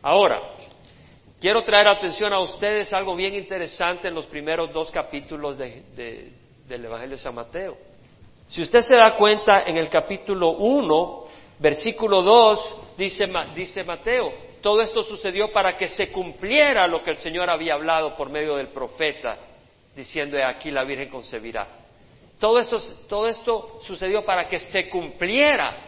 Ahora, 0.00 0.40
quiero 1.40 1.62
traer 1.64 1.88
atención 1.88 2.32
a 2.32 2.40
ustedes 2.40 2.92
algo 2.92 3.14
bien 3.16 3.34
interesante 3.34 4.08
en 4.08 4.14
los 4.14 4.26
primeros 4.26 4.72
dos 4.72 4.90
capítulos 4.90 5.56
del 5.58 6.34
Evangelio 6.68 7.16
de 7.16 7.22
San 7.22 7.34
Mateo. 7.34 7.76
Si 8.48 8.62
usted 8.62 8.80
se 8.80 8.96
da 8.96 9.14
cuenta, 9.14 9.62
en 9.66 9.76
el 9.76 9.90
capítulo 9.90 10.50
1 10.50 11.28
Versículo 11.58 12.22
2 12.22 12.96
dice, 12.96 13.26
Mateo, 13.84 14.32
todo 14.62 14.80
esto 14.80 15.02
sucedió 15.02 15.52
para 15.52 15.76
que 15.76 15.88
se 15.88 16.08
cumpliera 16.08 16.86
lo 16.86 17.02
que 17.02 17.10
el 17.10 17.16
Señor 17.16 17.50
había 17.50 17.74
hablado 17.74 18.16
por 18.16 18.30
medio 18.30 18.56
del 18.56 18.68
profeta, 18.68 19.36
diciendo, 19.94 20.36
aquí 20.44 20.70
la 20.70 20.84
Virgen 20.84 21.08
concebirá. 21.08 21.66
Todo 22.38 22.58
esto 22.60 23.80
sucedió 23.80 24.24
para 24.24 24.46
que 24.46 24.60
se 24.60 24.88
cumpliera. 24.88 25.84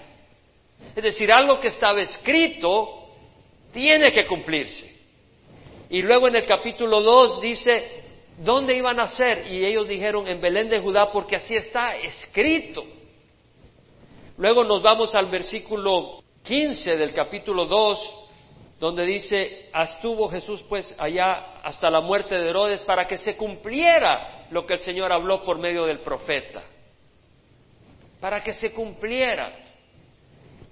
Es 0.97 1.03
decir, 1.03 1.31
algo 1.31 1.61
que 1.61 1.69
estaba 1.69 2.01
escrito 2.01 3.11
tiene 3.73 4.11
que 4.13 4.27
cumplirse. 4.27 4.90
Y 5.91 6.03
luego 6.03 6.29
en 6.29 6.37
el 6.37 6.47
capítulo 6.47 7.01
2 7.01 7.41
dice, 7.41 8.03
¿dónde 8.39 8.77
iban 8.77 9.01
a 9.01 9.09
ser? 9.09 9.49
Y 9.51 9.67
ellos 9.67 9.89
dijeron, 9.89 10.29
en 10.29 10.41
Belén 10.41 10.69
de 10.69 10.81
Judá, 10.81 11.11
porque 11.11 11.35
así 11.35 11.55
está 11.57 11.97
escrito. 11.97 12.85
Luego 14.39 14.63
nos 14.63 14.83
vamos 14.83 15.15
al 15.17 15.27
versículo 15.27 16.23
15 16.45 16.97
del 16.97 17.13
capítulo 17.13 17.67
2, 17.67 18.15
donde 18.79 19.05
dice, 19.05 19.69
estuvo 19.75 20.29
Jesús 20.29 20.65
pues 20.69 20.95
allá 20.97 21.61
hasta 21.61 21.91
la 21.91 22.01
muerte 22.01 22.37
de 22.37 22.49
Herodes 22.49 22.83
para 22.83 23.07
que 23.07 23.19
se 23.19 23.37
cumpliera 23.37 24.47
lo 24.51 24.65
que 24.65 24.75
el 24.75 24.81
Señor 24.81 25.13
habló 25.13 25.45
por 25.45 25.59
medio 25.59 25.85
del 25.87 26.01
profeta. 26.01 26.63
Para 28.21 28.43
que 28.43 28.55
se 28.55 28.73
cumpliera. 28.73 29.70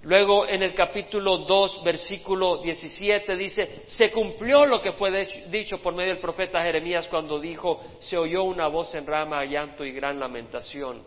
Luego 0.03 0.47
en 0.47 0.63
el 0.63 0.73
capítulo 0.73 1.39
2, 1.39 1.83
versículo 1.83 2.61
17 2.61 3.35
dice, 3.35 3.83
se 3.87 4.11
cumplió 4.11 4.65
lo 4.65 4.81
que 4.81 4.93
fue 4.93 5.27
dicho 5.49 5.77
por 5.79 5.93
medio 5.93 6.13
del 6.13 6.21
profeta 6.21 6.63
Jeremías 6.63 7.09
cuando 7.09 7.37
dijo, 7.37 7.81
se 7.99 8.17
oyó 8.17 8.43
una 8.43 8.67
voz 8.67 8.95
en 8.95 9.05
rama, 9.05 9.43
llanto 9.43 9.83
y 9.83 9.91
gran 9.91 10.17
lamentación. 10.17 11.03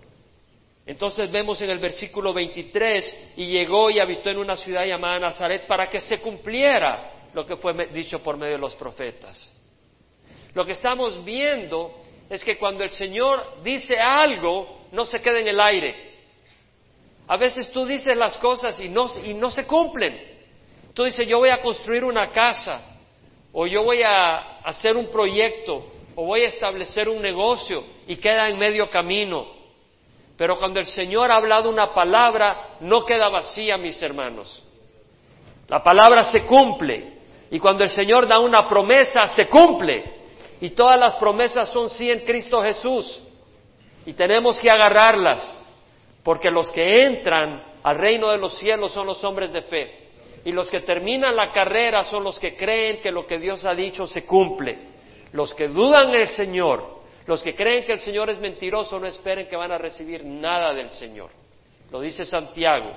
Entonces 0.85 1.31
vemos 1.31 1.63
en 1.63 1.71
el 1.71 1.79
versículo 1.79 2.35
23, 2.35 3.35
y 3.37 3.47
llegó 3.47 3.89
y 3.89 3.99
habitó 3.99 4.29
en 4.29 4.39
una 4.39 4.57
ciudad 4.57 4.85
llamada 4.85 5.21
Nazaret 5.21 5.67
para 5.67 5.89
que 5.89 6.01
se 6.01 6.19
cumpliera 6.19 7.29
lo 7.33 7.47
que 7.47 7.57
fue 7.57 7.73
dicho 7.95 8.19
por 8.19 8.37
medio 8.37 8.55
de 8.55 8.61
los 8.61 8.75
profetas. 8.75 9.51
Lo 10.53 10.67
que 10.67 10.73
estamos 10.73 11.25
viendo 11.25 11.95
es 12.29 12.45
que 12.45 12.59
cuando 12.59 12.85
el 12.85 12.91
Señor 12.91 13.63
dice 13.63 13.97
algo, 13.99 14.87
no 14.93 15.07
se 15.07 15.21
queda 15.21 15.39
en 15.39 15.49
el 15.49 15.61
aire. 15.61 16.12
A 17.33 17.37
veces 17.37 17.71
tú 17.71 17.87
dices 17.87 18.17
las 18.17 18.37
cosas 18.37 18.79
y 18.81 18.89
no, 18.89 19.11
y 19.25 19.33
no 19.33 19.51
se 19.51 19.67
cumplen. 19.67 20.21
Tú 20.93 21.05
dices, 21.05 21.27
yo 21.27 21.39
voy 21.39 21.49
a 21.49 21.63
construir 21.63 22.05
una 22.05 22.31
casa, 22.31 22.83
o 23.53 23.67
yo 23.67 23.83
voy 23.83 24.03
a 24.03 24.59
hacer 24.59 24.97
un 24.97 25.11
proyecto, 25.11 25.87
o 26.15 26.27
voy 26.27 26.43
a 26.43 26.49
establecer 26.49 27.09
un 27.09 27.23
negocio, 27.23 27.85
y 28.07 28.17
queda 28.17 28.49
en 28.49 28.59
medio 28.59 28.91
camino 28.91 29.63
pero 30.43 30.59
cuando 30.59 30.81
el 30.81 30.87
Señor 30.87 31.31
ha 31.31 31.37
hablado 31.37 31.71
una 31.71 31.95
palabra, 31.95 32.77
no 32.81 33.05
queda 33.05 33.29
vacía, 33.29 33.77
mis 33.77 34.03
hermanos. 34.03 34.61
La 35.69 35.81
palabra 35.83 36.25
se 36.25 36.45
cumple. 36.45 37.13
Y 37.49 37.61
cuando 37.61 37.85
el 37.85 37.91
Señor 37.91 38.27
da 38.27 38.41
una 38.41 38.67
promesa, 38.67 39.29
se 39.29 39.47
cumple. 39.47 40.03
Y 40.61 40.71
todas 40.71 40.99
las 40.99 41.15
promesas 41.15 41.69
son 41.69 41.89
sí 41.91 42.11
en 42.11 42.25
Cristo 42.25 42.61
Jesús. 42.61 43.23
Y 44.05 44.15
tenemos 44.15 44.59
que 44.59 44.69
agarrarlas. 44.69 45.57
Porque 46.23 46.51
los 46.51 46.71
que 46.71 47.05
entran 47.05 47.63
al 47.83 47.97
reino 47.97 48.31
de 48.31 48.39
los 48.39 48.59
cielos 48.59 48.93
son 48.93 49.07
los 49.07 49.23
hombres 49.25 49.53
de 49.53 49.63
fe. 49.63 49.99
Y 50.45 50.53
los 50.53 50.71
que 50.71 50.81
terminan 50.81 51.37
la 51.37 51.51
carrera 51.51 52.05
son 52.05 52.25
los 52.25 52.39
que 52.39 52.57
creen 52.57 53.01
que 53.01 53.11
lo 53.11 53.27
que 53.27 53.39
Dios 53.39 53.65
ha 53.65 53.75
dicho 53.75 54.07
se 54.07 54.25
cumple. 54.25 54.79
Los 55.33 55.55
que 55.55 55.69
dudan 55.69 56.15
en 56.15 56.23
el 56.23 56.29
Señor 56.29 57.03
los 57.27 57.43
que 57.43 57.55
creen 57.55 57.85
que 57.85 57.93
el 57.93 58.01
Señor 58.01 58.31
es 58.31 58.41
mentiroso 58.41 58.99
no 58.99 59.07
esperen 59.07 59.47
que 59.47 59.57
van 59.57 59.71
a 59.71 59.79
recibir 59.79 60.25
nada 60.25 60.75
del 60.75 60.91
Señor. 60.91 61.31
Lo 61.91 62.01
dice 62.01 62.25
Santiago. 62.25 62.93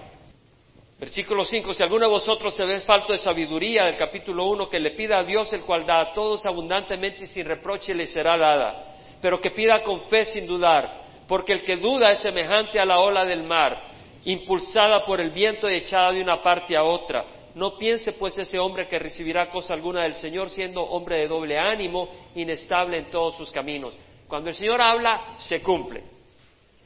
Versículo 0.98 1.44
5, 1.44 1.74
si 1.74 1.84
alguno 1.84 2.06
de 2.06 2.12
vosotros 2.12 2.56
se 2.56 2.66
ve 2.66 2.80
falto 2.80 3.12
de 3.12 3.20
sabiduría, 3.20 3.84
del 3.84 3.98
capítulo 3.98 4.46
1, 4.46 4.70
que 4.70 4.80
le 4.80 4.92
pida 4.92 5.20
a 5.20 5.24
Dios 5.24 5.52
el 5.52 5.62
cual 5.62 5.86
da 5.86 6.00
a 6.00 6.14
todos 6.14 6.46
abundantemente 6.46 7.26
y 7.26 7.28
sin 7.28 7.46
reproche 7.46 7.94
le 7.94 8.06
será 8.06 8.38
dada, 8.38 8.96
pero 9.22 9.42
que 9.42 9.52
pida 9.52 9.84
con 9.84 10.04
fe 10.08 10.24
sin 10.24 10.48
dudar, 10.48 11.04
porque 11.28 11.54
el 11.54 11.64
que 11.64 11.78
duda 11.78 12.12
es 12.12 12.20
semejante 12.20 12.80
a 12.80 12.86
la 12.86 13.00
ola 13.00 13.26
del 13.26 13.44
mar, 13.44 13.82
impulsada 14.26 15.04
por 15.04 15.20
el 15.20 15.32
viento 15.32 15.70
y 15.70 15.76
echada 15.76 16.12
de 16.12 16.22
una 16.22 16.42
parte 16.42 16.76
a 16.76 16.84
otra. 16.84 17.26
No 17.56 17.78
piense 17.78 18.12
pues 18.14 18.38
ese 18.38 18.60
hombre 18.60 18.88
que 18.88 19.00
recibirá 19.00 19.50
cosa 19.50 19.74
alguna 19.74 20.04
del 20.04 20.14
Señor, 20.16 20.50
siendo 20.50 20.82
hombre 20.82 21.18
de 21.18 21.28
doble 21.28 21.58
ánimo, 21.58 22.10
inestable 22.36 22.98
en 22.98 23.12
todos 23.12 23.38
sus 23.38 23.50
caminos. 23.52 23.94
Cuando 24.28 24.50
el 24.50 24.56
Señor 24.56 24.82
habla, 24.82 25.36
se 25.38 25.62
cumple. 25.62 26.04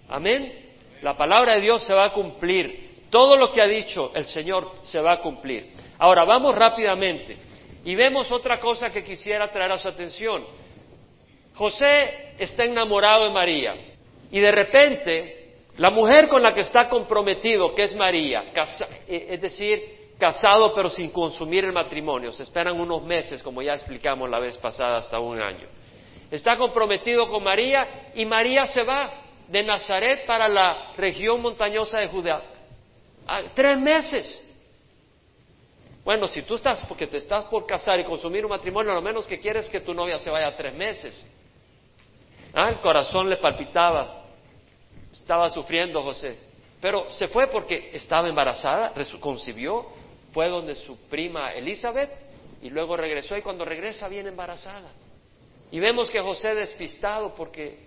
Amén. 0.10 0.68
La 1.02 1.18
palabra 1.18 1.56
de 1.56 1.62
Dios 1.62 1.84
se 1.84 1.94
va 1.94 2.08
a 2.08 2.14
cumplir. 2.14 2.90
Todo 3.10 3.36
lo 3.36 3.52
que 3.52 3.62
ha 3.62 3.68
dicho 3.68 4.12
el 4.14 4.26
Señor 4.26 4.72
se 4.84 5.02
va 5.02 5.14
a 5.14 5.22
cumplir. 5.22 5.74
Ahora 5.98 6.24
vamos 6.24 6.56
rápidamente 6.56 7.38
y 7.84 7.96
vemos 7.96 8.32
otra 8.32 8.60
cosa 8.60 8.90
que 8.90 9.04
quisiera 9.04 9.52
traer 9.52 9.72
a 9.72 9.78
su 9.80 9.88
atención. 9.88 10.46
José 11.56 12.36
está 12.38 12.66
enamorado 12.66 13.26
de 13.26 13.32
María 13.32 13.76
y 14.32 14.40
de 14.40 14.52
repente 14.52 15.40
la 15.78 15.92
mujer 15.92 16.28
con 16.28 16.42
la 16.42 16.54
que 16.54 16.62
está 16.62 16.90
comprometido, 16.90 17.74
que 17.74 17.84
es 17.84 17.96
María, 17.96 18.52
eh, 19.08 19.28
es 19.30 19.42
decir, 19.42 20.00
casado 20.18 20.74
pero 20.76 20.90
sin 20.90 21.10
consumir 21.12 21.64
el 21.64 21.72
matrimonio, 21.72 22.32
se 22.34 22.44
esperan 22.44 22.80
unos 22.80 23.04
meses, 23.04 23.42
como 23.42 23.62
ya 23.62 23.74
explicamos 23.74 24.30
la 24.30 24.40
vez 24.40 24.58
pasada, 24.58 24.98
hasta 24.98 25.20
un 25.20 25.42
año. 25.42 25.68
Está 26.30 26.58
comprometido 26.58 27.30
con 27.30 27.44
María 27.44 28.12
y 28.14 28.26
María 28.26 28.66
se 28.68 28.84
va 28.84 29.12
de 29.48 29.64
Nazaret 29.64 30.26
para 30.28 30.48
la 30.48 30.94
región 30.96 31.42
montañosa 31.42 32.00
de 32.00 32.08
Judea. 32.08 32.42
Ah, 33.26 33.42
tres 33.56 33.80
meses. 33.80 34.46
Bueno, 36.04 36.28
si 36.28 36.42
tú 36.44 36.56
estás 36.56 36.86
porque 36.86 37.08
te 37.08 37.18
estás 37.18 37.46
por 37.46 37.66
casar 37.66 38.00
y 38.00 38.04
consumir 38.04 38.46
un 38.46 38.52
matrimonio, 38.52 38.94
lo 38.94 39.02
menos 39.02 39.28
que 39.28 39.40
quieres 39.40 39.66
es 39.66 39.72
que 39.72 39.80
tu 39.80 39.94
novia 39.94 40.18
se 40.18 40.30
vaya 40.30 40.56
tres 40.56 40.74
meses. 40.74 41.26
Ah, 42.54 42.70
el 42.70 42.80
corazón 42.80 43.30
le 43.30 43.38
palpitaba, 43.38 44.19
estaba 45.30 45.52
sufriendo 45.52 46.02
José. 46.02 46.40
Pero 46.82 47.12
se 47.12 47.28
fue 47.28 47.46
porque 47.52 47.92
estaba 47.94 48.28
embarazada, 48.28 48.92
concibió, 49.20 49.86
fue 50.32 50.50
donde 50.50 50.74
su 50.74 50.98
prima 51.02 51.54
Elizabeth 51.54 52.10
y 52.64 52.72
luego 52.72 52.98
regresó 52.98 53.38
y 53.38 53.44
cuando 53.44 53.64
regresa 53.64 54.08
viene 54.08 54.30
embarazada. 54.30 54.92
Y 55.70 55.80
vemos 55.80 56.10
que 56.10 56.20
José 56.20 56.56
despistado 56.56 57.36
porque 57.36 57.78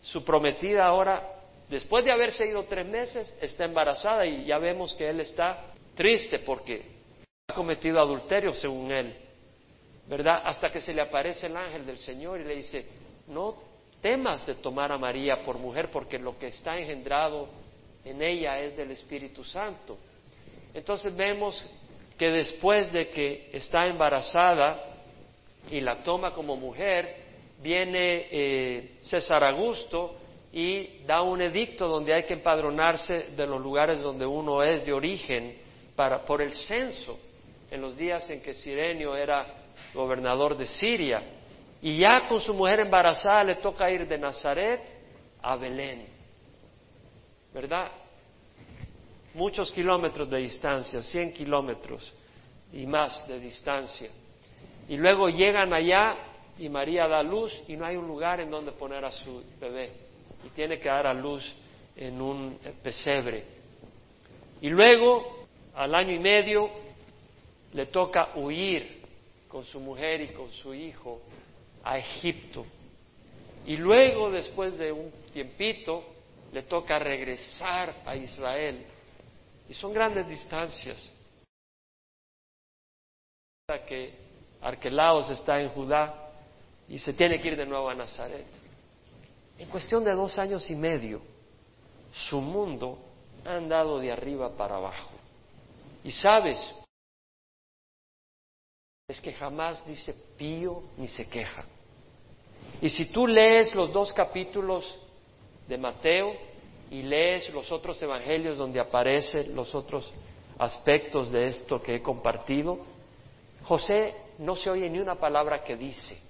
su 0.00 0.24
prometida 0.24 0.86
ahora, 0.86 1.28
después 1.68 2.06
de 2.06 2.10
haberse 2.10 2.46
ido 2.46 2.64
tres 2.64 2.86
meses, 2.86 3.36
está 3.38 3.66
embarazada 3.66 4.24
y 4.24 4.46
ya 4.46 4.56
vemos 4.56 4.94
que 4.94 5.10
él 5.10 5.20
está 5.20 5.74
triste 5.94 6.38
porque 6.38 6.86
ha 7.48 7.52
cometido 7.52 8.00
adulterio 8.00 8.54
según 8.54 8.92
él, 8.92 9.14
¿verdad? 10.06 10.40
Hasta 10.42 10.72
que 10.72 10.80
se 10.80 10.94
le 10.94 11.02
aparece 11.02 11.48
el 11.48 11.56
ángel 11.58 11.84
del 11.84 11.98
Señor 11.98 12.40
y 12.40 12.44
le 12.44 12.56
dice, 12.56 12.86
no 13.26 13.67
temas 14.00 14.46
de 14.46 14.54
tomar 14.56 14.92
a 14.92 14.98
María 14.98 15.42
por 15.44 15.58
mujer 15.58 15.90
porque 15.90 16.18
lo 16.18 16.38
que 16.38 16.48
está 16.48 16.78
engendrado 16.78 17.48
en 18.04 18.22
ella 18.22 18.60
es 18.60 18.76
del 18.76 18.90
Espíritu 18.90 19.44
Santo. 19.44 19.98
Entonces 20.74 21.14
vemos 21.14 21.64
que 22.16 22.30
después 22.30 22.92
de 22.92 23.08
que 23.10 23.50
está 23.52 23.86
embarazada 23.86 24.84
y 25.70 25.80
la 25.80 26.02
toma 26.02 26.32
como 26.32 26.56
mujer, 26.56 27.28
viene 27.60 28.26
eh, 28.30 28.96
César 29.00 29.44
Augusto 29.44 30.16
y 30.52 31.04
da 31.04 31.22
un 31.22 31.42
edicto 31.42 31.86
donde 31.86 32.14
hay 32.14 32.24
que 32.24 32.34
empadronarse 32.34 33.30
de 33.36 33.46
los 33.46 33.60
lugares 33.60 34.00
donde 34.00 34.24
uno 34.24 34.62
es 34.62 34.84
de 34.86 34.92
origen 34.92 35.56
para, 35.94 36.24
por 36.24 36.40
el 36.40 36.52
censo, 36.52 37.18
en 37.70 37.80
los 37.80 37.96
días 37.96 38.28
en 38.30 38.40
que 38.40 38.54
Sirenio 38.54 39.14
era 39.14 39.46
gobernador 39.92 40.56
de 40.56 40.66
Siria. 40.66 41.22
Y 41.80 41.98
ya 41.98 42.28
con 42.28 42.40
su 42.40 42.52
mujer 42.54 42.80
embarazada 42.80 43.44
le 43.44 43.54
toca 43.56 43.90
ir 43.90 44.06
de 44.06 44.18
Nazaret 44.18 44.80
a 45.40 45.56
Belén, 45.56 46.06
¿verdad? 47.54 47.90
Muchos 49.34 49.70
kilómetros 49.70 50.28
de 50.28 50.38
distancia, 50.38 51.02
100 51.02 51.32
kilómetros 51.32 52.12
y 52.72 52.86
más 52.86 53.26
de 53.28 53.38
distancia. 53.38 54.10
Y 54.88 54.96
luego 54.96 55.28
llegan 55.28 55.72
allá 55.72 56.16
y 56.58 56.68
María 56.68 57.06
da 57.06 57.22
luz 57.22 57.52
y 57.68 57.76
no 57.76 57.86
hay 57.86 57.96
un 57.96 58.08
lugar 58.08 58.40
en 58.40 58.50
donde 58.50 58.72
poner 58.72 59.04
a 59.04 59.10
su 59.10 59.44
bebé 59.60 59.92
y 60.44 60.48
tiene 60.50 60.80
que 60.80 60.88
dar 60.88 61.06
a 61.06 61.14
luz 61.14 61.44
en 61.94 62.20
un 62.20 62.58
pesebre. 62.82 63.44
Y 64.60 64.68
luego, 64.70 65.44
al 65.74 65.94
año 65.94 66.12
y 66.12 66.18
medio, 66.18 66.68
le 67.72 67.86
toca 67.86 68.30
huir 68.34 69.02
con 69.48 69.64
su 69.64 69.78
mujer 69.78 70.20
y 70.22 70.28
con 70.28 70.50
su 70.50 70.74
hijo 70.74 71.20
a 71.84 71.98
Egipto. 71.98 72.66
Y 73.66 73.76
luego, 73.76 74.30
después 74.30 74.76
de 74.78 74.92
un 74.92 75.10
tiempito, 75.32 76.04
le 76.52 76.62
toca 76.62 76.98
regresar 76.98 77.94
a 78.06 78.16
Israel. 78.16 78.84
Y 79.68 79.74
son 79.74 79.92
grandes 79.92 80.26
distancias. 80.28 81.12
Que 83.86 84.14
Arquelaos 84.62 85.28
está 85.30 85.60
en 85.60 85.68
Judá 85.68 86.32
y 86.88 86.98
se 86.98 87.12
tiene 87.12 87.40
que 87.40 87.48
ir 87.48 87.56
de 87.56 87.66
nuevo 87.66 87.90
a 87.90 87.94
Nazaret. 87.94 88.46
En 89.58 89.68
cuestión 89.68 90.04
de 90.04 90.12
dos 90.12 90.38
años 90.38 90.70
y 90.70 90.74
medio, 90.74 91.20
su 92.12 92.40
mundo 92.40 92.98
ha 93.44 93.56
andado 93.56 93.98
de 93.98 94.10
arriba 94.10 94.56
para 94.56 94.76
abajo. 94.76 95.10
Y 96.02 96.10
sabes, 96.10 96.58
es 99.08 99.22
que 99.22 99.32
jamás 99.32 99.84
dice 99.86 100.14
pío 100.36 100.82
ni 100.98 101.08
se 101.08 101.26
queja. 101.28 101.64
Y 102.82 102.90
si 102.90 103.10
tú 103.10 103.26
lees 103.26 103.74
los 103.74 103.90
dos 103.90 104.12
capítulos 104.12 104.84
de 105.66 105.78
Mateo 105.78 106.34
y 106.90 107.02
lees 107.02 107.48
los 107.54 107.72
otros 107.72 108.00
evangelios 108.02 108.58
donde 108.58 108.78
aparecen 108.78 109.56
los 109.56 109.74
otros 109.74 110.12
aspectos 110.58 111.30
de 111.30 111.46
esto 111.46 111.82
que 111.82 111.94
he 111.94 112.02
compartido, 112.02 112.78
José 113.64 114.14
no 114.38 114.54
se 114.56 114.68
oye 114.68 114.90
ni 114.90 114.98
una 114.98 115.14
palabra 115.14 115.64
que 115.64 115.76
dice 115.76 116.28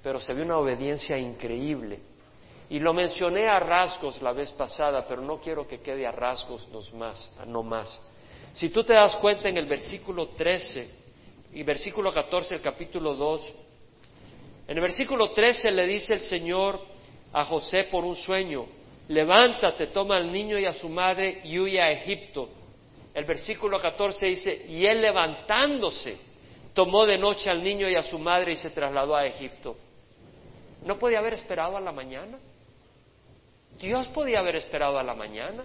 pero 0.00 0.20
se 0.20 0.32
ve 0.32 0.42
una 0.42 0.58
obediencia 0.58 1.18
increíble. 1.18 1.98
Y 2.70 2.78
lo 2.78 2.94
mencioné 2.94 3.48
a 3.48 3.58
rasgos 3.58 4.22
la 4.22 4.32
vez 4.32 4.50
pasada, 4.52 5.06
pero 5.06 5.20
no 5.22 5.38
quiero 5.38 5.66
que 5.66 5.80
quede 5.80 6.06
a 6.06 6.12
rasgos 6.12 6.66
más, 6.94 7.30
no 7.46 7.62
más. 7.62 8.00
Si 8.52 8.70
tú 8.70 8.84
te 8.84 8.94
das 8.94 9.16
cuenta 9.16 9.48
en 9.48 9.56
el 9.56 9.66
versículo 9.66 10.28
13 10.28 10.97
y 11.52 11.62
versículo 11.62 12.12
14 12.12 12.54
del 12.54 12.62
capítulo 12.62 13.14
2, 13.14 13.54
en 14.68 14.76
el 14.76 14.82
versículo 14.82 15.30
13 15.30 15.70
le 15.70 15.86
dice 15.86 16.14
el 16.14 16.20
Señor 16.20 16.78
a 17.32 17.44
José 17.44 17.84
por 17.84 18.04
un 18.04 18.16
sueño, 18.16 18.66
levántate, 19.08 19.88
toma 19.88 20.16
al 20.16 20.30
niño 20.30 20.58
y 20.58 20.66
a 20.66 20.74
su 20.74 20.88
madre 20.88 21.40
y 21.44 21.58
huye 21.58 21.80
a 21.80 21.90
Egipto. 21.90 22.50
El 23.14 23.24
versículo 23.24 23.78
14 23.78 24.26
dice, 24.26 24.66
y 24.68 24.84
él 24.84 25.00
levantándose, 25.00 26.18
tomó 26.74 27.06
de 27.06 27.18
noche 27.18 27.50
al 27.50 27.62
niño 27.62 27.88
y 27.88 27.96
a 27.96 28.02
su 28.02 28.18
madre 28.18 28.52
y 28.52 28.56
se 28.56 28.70
trasladó 28.70 29.16
a 29.16 29.26
Egipto. 29.26 29.76
¿No 30.84 30.98
podía 30.98 31.18
haber 31.18 31.34
esperado 31.34 31.76
a 31.76 31.80
la 31.80 31.90
mañana? 31.90 32.38
Dios 33.80 34.06
podía 34.08 34.40
haber 34.40 34.56
esperado 34.56 34.98
a 34.98 35.02
la 35.02 35.14
mañana. 35.14 35.64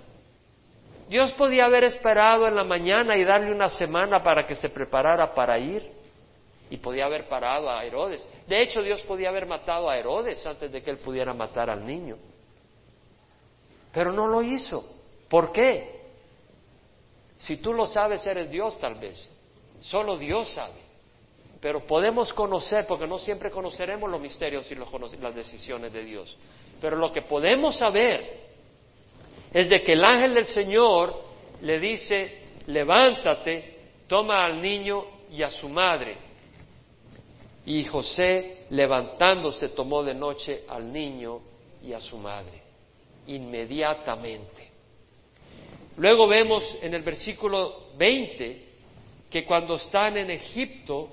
Dios 1.09 1.31
podía 1.33 1.65
haber 1.65 1.83
esperado 1.83 2.47
en 2.47 2.55
la 2.55 2.63
mañana 2.63 3.15
y 3.17 3.23
darle 3.23 3.51
una 3.51 3.69
semana 3.69 4.23
para 4.23 4.47
que 4.47 4.55
se 4.55 4.69
preparara 4.69 5.33
para 5.33 5.57
ir. 5.59 5.91
Y 6.69 6.77
podía 6.77 7.05
haber 7.05 7.27
parado 7.27 7.69
a 7.69 7.83
Herodes. 7.83 8.27
De 8.47 8.61
hecho, 8.61 8.81
Dios 8.81 9.01
podía 9.01 9.29
haber 9.29 9.45
matado 9.45 9.89
a 9.89 9.97
Herodes 9.97 10.45
antes 10.45 10.71
de 10.71 10.81
que 10.81 10.89
él 10.89 10.97
pudiera 10.97 11.33
matar 11.33 11.69
al 11.69 11.85
niño. 11.85 12.17
Pero 13.91 14.11
no 14.11 14.27
lo 14.27 14.41
hizo. 14.41 14.83
¿Por 15.29 15.51
qué? 15.51 16.01
Si 17.37 17.57
tú 17.57 17.73
lo 17.73 17.85
sabes, 17.85 18.25
eres 18.25 18.49
Dios 18.49 18.79
tal 18.79 18.95
vez. 18.95 19.29
Solo 19.81 20.17
Dios 20.17 20.49
sabe 20.53 20.83
pero 21.63 21.87
podemos 21.87 22.33
conocer, 22.33 22.85
porque 22.85 23.07
no 23.07 23.17
siempre 23.19 23.49
conoceremos 23.49 24.11
los 24.11 24.19
misterios 24.19 24.69
y 24.69 24.75
las 24.75 25.33
decisiones 25.33 25.93
de 25.93 26.03
Dios, 26.03 26.37
pero 26.81 26.97
lo 26.97 27.13
que 27.13 27.21
podemos 27.21 27.77
saber 27.77 28.52
es 29.53 29.69
de 29.69 29.81
que 29.81 29.93
el 29.93 30.03
ángel 30.03 30.33
del 30.33 30.45
Señor 30.45 31.15
le 31.61 31.79
dice, 31.79 32.41
levántate, 32.67 33.77
toma 34.07 34.45
al 34.45 34.61
niño 34.61 35.05
y 35.31 35.43
a 35.43 35.51
su 35.51 35.69
madre. 35.69 36.17
Y 37.65 37.85
José, 37.85 38.65
levantándose, 38.71 39.69
tomó 39.69 40.03
de 40.03 40.15
noche 40.15 40.63
al 40.67 40.91
niño 40.91 41.39
y 41.83 41.93
a 41.93 41.99
su 41.99 42.17
madre, 42.17 42.61
inmediatamente. 43.27 44.71
Luego 45.97 46.27
vemos 46.27 46.77
en 46.81 46.95
el 46.95 47.03
versículo 47.03 47.91
20 47.95 48.69
que 49.29 49.45
cuando 49.45 49.75
están 49.75 50.17
en 50.17 50.31
Egipto, 50.31 51.09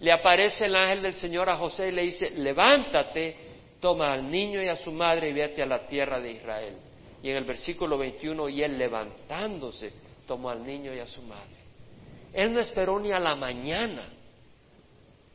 le 0.00 0.12
aparece 0.12 0.66
el 0.66 0.76
ángel 0.76 1.02
del 1.02 1.14
Señor 1.14 1.48
a 1.48 1.56
José 1.56 1.88
y 1.88 1.92
le 1.92 2.02
dice, 2.02 2.30
levántate, 2.30 3.36
toma 3.80 4.12
al 4.12 4.28
niño 4.28 4.62
y 4.62 4.68
a 4.68 4.76
su 4.76 4.92
madre 4.92 5.30
y 5.30 5.32
vete 5.32 5.62
a 5.62 5.66
la 5.66 5.86
tierra 5.86 6.20
de 6.20 6.32
Israel. 6.32 6.74
Y 7.24 7.30
en 7.30 7.36
el 7.38 7.44
versículo 7.44 7.96
21, 7.96 8.50
y 8.50 8.62
él 8.62 8.76
levantándose, 8.76 9.94
tomó 10.26 10.50
al 10.50 10.62
niño 10.62 10.94
y 10.94 10.98
a 10.98 11.06
su 11.06 11.22
madre. 11.22 11.56
Él 12.34 12.52
no 12.52 12.60
esperó 12.60 13.00
ni 13.00 13.12
a 13.12 13.18
la 13.18 13.34
mañana. 13.34 14.06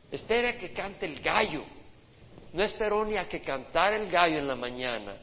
Espera 0.08 0.56
que 0.56 0.72
cante 0.72 1.06
el 1.06 1.18
gallo. 1.18 1.64
No 2.52 2.62
esperó 2.62 3.04
ni 3.04 3.16
a 3.16 3.28
que 3.28 3.40
cantara 3.40 3.96
el 3.96 4.08
gallo 4.08 4.38
en 4.38 4.46
la 4.46 4.54
mañana. 4.54 5.16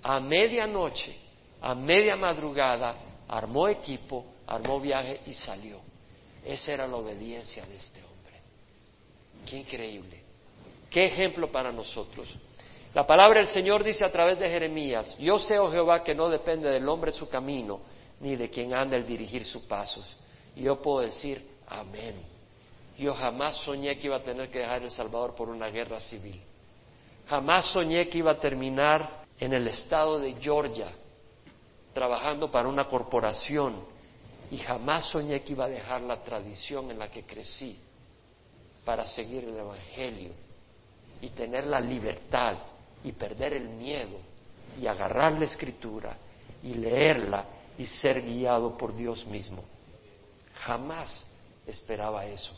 A 0.00 0.20
medianoche, 0.20 1.16
a 1.60 1.74
media 1.74 2.14
madrugada, 2.14 2.94
armó 3.26 3.66
equipo, 3.66 4.24
armó 4.46 4.78
viaje 4.78 5.22
y 5.26 5.34
salió. 5.34 5.80
Esa 6.44 6.74
era 6.74 6.86
la 6.86 6.94
obediencia 6.94 7.66
de 7.66 7.74
este 7.76 8.04
hombre. 8.04 8.40
Qué 9.50 9.56
increíble. 9.56 10.22
Qué 10.88 11.06
ejemplo 11.06 11.50
para 11.50 11.72
nosotros. 11.72 12.32
La 12.94 13.06
palabra 13.06 13.40
del 13.40 13.48
Señor 13.48 13.84
dice 13.84 14.04
a 14.04 14.10
través 14.10 14.38
de 14.38 14.48
Jeremías, 14.48 15.16
yo 15.18 15.38
sé, 15.38 15.58
oh 15.58 15.70
Jehová, 15.70 16.02
que 16.02 16.14
no 16.14 16.28
depende 16.28 16.70
del 16.70 16.88
hombre 16.88 17.12
su 17.12 17.28
camino, 17.28 17.80
ni 18.20 18.34
de 18.34 18.48
quien 18.48 18.74
anda 18.74 18.96
el 18.96 19.06
dirigir 19.06 19.44
sus 19.44 19.62
pasos. 19.64 20.16
Y 20.56 20.62
yo 20.62 20.80
puedo 20.80 21.00
decir, 21.00 21.46
amén. 21.66 22.16
Yo 22.96 23.14
jamás 23.14 23.56
soñé 23.58 23.96
que 23.98 24.06
iba 24.06 24.16
a 24.16 24.22
tener 24.22 24.50
que 24.50 24.60
dejar 24.60 24.82
El 24.82 24.90
Salvador 24.90 25.34
por 25.34 25.48
una 25.48 25.68
guerra 25.68 26.00
civil. 26.00 26.40
Jamás 27.28 27.66
soñé 27.66 28.08
que 28.08 28.18
iba 28.18 28.32
a 28.32 28.40
terminar 28.40 29.24
en 29.38 29.52
el 29.52 29.68
estado 29.68 30.18
de 30.18 30.34
Georgia 30.40 30.90
trabajando 31.92 32.50
para 32.50 32.68
una 32.68 32.86
corporación 32.86 33.84
y 34.50 34.56
jamás 34.58 35.06
soñé 35.06 35.42
que 35.42 35.52
iba 35.52 35.66
a 35.66 35.68
dejar 35.68 36.00
la 36.00 36.22
tradición 36.22 36.90
en 36.90 36.98
la 36.98 37.10
que 37.10 37.24
crecí 37.24 37.78
para 38.84 39.06
seguir 39.06 39.44
el 39.44 39.56
Evangelio 39.56 40.32
y 41.20 41.28
tener 41.30 41.66
la 41.66 41.80
libertad 41.80 42.56
y 43.04 43.12
perder 43.12 43.54
el 43.54 43.68
miedo 43.68 44.18
y 44.80 44.86
agarrar 44.86 45.32
la 45.32 45.44
escritura 45.44 46.16
y 46.62 46.74
leerla 46.74 47.44
y 47.78 47.86
ser 47.86 48.22
guiado 48.22 48.76
por 48.76 48.94
Dios 48.96 49.26
mismo. 49.26 49.62
Jamás 50.54 51.24
esperaba 51.66 52.26
eso. 52.26 52.56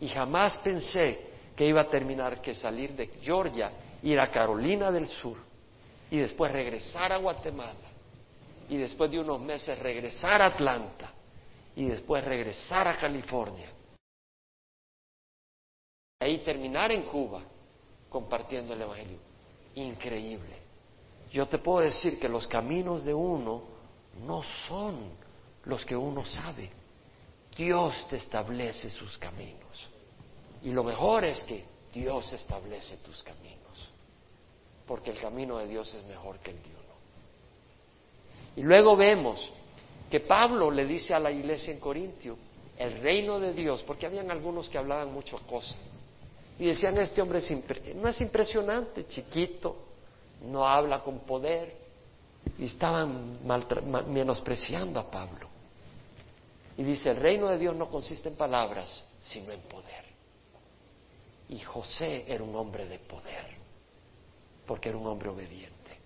Y 0.00 0.08
jamás 0.08 0.58
pensé 0.58 1.30
que 1.56 1.66
iba 1.66 1.82
a 1.82 1.88
terminar 1.88 2.40
que 2.40 2.54
salir 2.54 2.94
de 2.94 3.08
Georgia, 3.20 3.70
ir 4.02 4.18
a 4.18 4.30
Carolina 4.30 4.90
del 4.90 5.06
Sur 5.06 5.36
y 6.10 6.18
después 6.18 6.52
regresar 6.52 7.12
a 7.12 7.18
Guatemala 7.18 7.74
y 8.68 8.76
después 8.76 9.10
de 9.10 9.20
unos 9.20 9.40
meses 9.40 9.78
regresar 9.78 10.40
a 10.40 10.46
Atlanta 10.46 11.12
y 11.76 11.86
después 11.86 12.24
regresar 12.24 12.88
a 12.88 12.96
California. 12.96 13.68
Y 16.20 16.24
ahí 16.24 16.38
terminar 16.38 16.92
en 16.92 17.02
Cuba 17.02 17.42
compartiendo 18.08 18.74
el 18.74 18.82
Evangelio. 18.82 19.29
Increíble. 19.80 20.56
Yo 21.32 21.46
te 21.46 21.58
puedo 21.58 21.80
decir 21.80 22.18
que 22.18 22.28
los 22.28 22.46
caminos 22.46 23.04
de 23.04 23.14
uno 23.14 23.62
no 24.26 24.42
son 24.68 25.10
los 25.64 25.84
que 25.86 25.96
uno 25.96 26.24
sabe. 26.26 26.70
Dios 27.56 28.06
te 28.08 28.16
establece 28.16 28.90
sus 28.90 29.16
caminos. 29.18 29.88
Y 30.62 30.72
lo 30.72 30.84
mejor 30.84 31.24
es 31.24 31.42
que 31.44 31.64
Dios 31.92 32.32
establece 32.32 32.98
tus 32.98 33.22
caminos. 33.22 33.58
Porque 34.86 35.10
el 35.10 35.20
camino 35.20 35.58
de 35.58 35.68
Dios 35.68 35.94
es 35.94 36.04
mejor 36.04 36.38
que 36.40 36.50
el 36.50 36.62
de 36.62 36.68
uno. 36.68 36.80
Y 38.56 38.62
luego 38.62 38.96
vemos 38.96 39.50
que 40.10 40.20
Pablo 40.20 40.70
le 40.70 40.84
dice 40.84 41.14
a 41.14 41.20
la 41.20 41.30
iglesia 41.30 41.72
en 41.72 41.80
Corintio, 41.80 42.36
el 42.76 43.00
reino 43.00 43.38
de 43.38 43.52
Dios, 43.52 43.82
porque 43.86 44.06
habían 44.06 44.30
algunos 44.30 44.68
que 44.68 44.76
hablaban 44.76 45.12
mucho 45.12 45.38
cosas. 45.46 45.78
Y 46.60 46.66
decían, 46.66 46.98
este 46.98 47.22
hombre 47.22 47.40
no 47.94 48.08
es 48.10 48.20
impresionante, 48.20 49.06
chiquito, 49.08 49.76
no 50.42 50.68
habla 50.68 51.02
con 51.02 51.20
poder. 51.20 51.74
Y 52.58 52.66
estaban 52.66 53.40
menospreciando 54.12 55.00
a 55.00 55.10
Pablo. 55.10 55.48
Y 56.76 56.82
dice, 56.82 57.12
el 57.12 57.16
reino 57.16 57.48
de 57.48 57.56
Dios 57.56 57.74
no 57.74 57.88
consiste 57.88 58.28
en 58.28 58.36
palabras, 58.36 59.06
sino 59.22 59.52
en 59.52 59.60
poder. 59.62 60.04
Y 61.48 61.60
José 61.60 62.26
era 62.28 62.44
un 62.44 62.54
hombre 62.54 62.84
de 62.84 62.98
poder, 62.98 63.56
porque 64.66 64.90
era 64.90 64.98
un 64.98 65.06
hombre 65.06 65.30
obediente. 65.30 65.98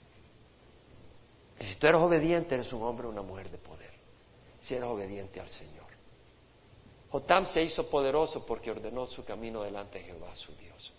Y 1.58 1.64
si 1.64 1.74
tú 1.80 1.88
eres 1.88 2.00
obediente, 2.00 2.54
eres 2.54 2.72
un 2.72 2.82
hombre 2.84 3.08
o 3.08 3.10
una 3.10 3.22
mujer 3.22 3.50
de 3.50 3.58
poder. 3.58 3.90
Si 4.60 4.74
eres 4.74 4.86
obediente 4.86 5.40
al 5.40 5.48
Señor. 5.48 5.83
Jotam 7.14 7.46
se 7.46 7.62
hizo 7.62 7.88
poderoso 7.88 8.44
porque 8.44 8.72
ordenó 8.72 9.06
su 9.06 9.24
camino 9.24 9.62
delante 9.62 10.00
de 10.00 10.04
Jehová, 10.06 10.34
su 10.34 10.52
Dios. 10.56 10.92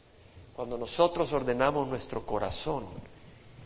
Cuando 0.56 0.78
nosotros 0.78 1.34
ordenamos 1.34 1.90
nuestro 1.90 2.26
corazón 2.26 2.86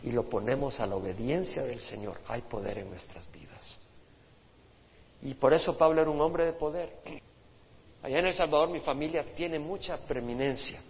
y 0.02 0.12
lo 0.12 0.28
ponemos 0.28 0.80
a 0.80 0.88
la 0.88 0.96
obediencia 0.96 1.62
del 1.62 1.80
Señor, 1.80 2.20
hay 2.28 2.42
poder 2.42 2.80
en 2.80 2.90
nuestras 2.90 3.32
vidas. 3.32 3.78
Y 5.22 5.36
por 5.36 5.54
eso 5.54 5.78
Pablo 5.78 6.02
era 6.02 6.10
un 6.10 6.20
hombre 6.20 6.46
de 6.46 6.54
poder. 6.54 7.22
Allá 8.02 8.18
en 8.18 8.26
El 8.26 8.34
Salvador 8.34 8.72
mi 8.72 8.80
familia 8.80 9.32
tiene 9.36 9.60
mucha 9.60 9.98
preeminencia. 9.98 10.82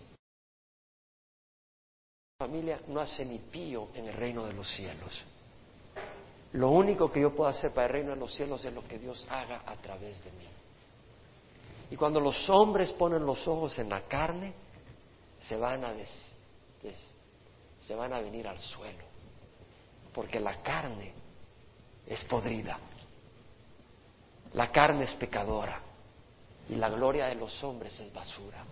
Mi 2.40 2.48
familia 2.48 2.80
no 2.88 3.02
hace 3.02 3.26
ni 3.26 3.38
pío 3.38 3.90
en 3.96 4.08
el 4.08 4.14
reino 4.14 4.46
de 4.46 4.54
los 4.54 4.70
cielos. 4.70 5.26
Lo 6.54 6.70
único 6.70 7.12
que 7.12 7.20
yo 7.20 7.36
puedo 7.36 7.50
hacer 7.50 7.74
para 7.74 7.88
el 7.88 7.94
reino 7.94 8.12
de 8.12 8.16
los 8.16 8.34
cielos 8.34 8.64
es 8.64 8.74
lo 8.74 8.88
que 8.88 8.98
Dios 8.98 9.28
haga 9.30 9.64
a 9.66 9.76
través 9.76 10.24
de 10.24 10.32
mí. 10.32 10.48
Y 11.92 11.96
cuando 11.96 12.20
los 12.20 12.50
hombres 12.50 12.92
ponen 12.92 13.26
los 13.26 13.48
ojos 13.48 13.78
en 13.80 13.90
la 13.90 14.02
carne, 14.02 14.54
se 15.40 15.56
van 15.56 15.84
a, 15.84 15.94
se 17.80 17.96
van 17.96 18.14
a 18.14 18.20
venir 18.20 18.48
al 18.48 18.60
suelo, 18.60 19.04
porque 20.14 20.40
la 20.40 20.62
carne 20.62 21.14
es 22.06 22.24
podrida, 22.26 22.78
la 24.54 24.72
carne 24.72 25.06
es 25.06 25.14
pecadora 25.16 25.82
y 26.70 26.76
la 26.76 26.90
gloria 26.90 27.28
de 27.28 27.36
los 27.36 27.64
hombres 27.64 28.00
es 28.00 28.14
basura. 28.14 28.64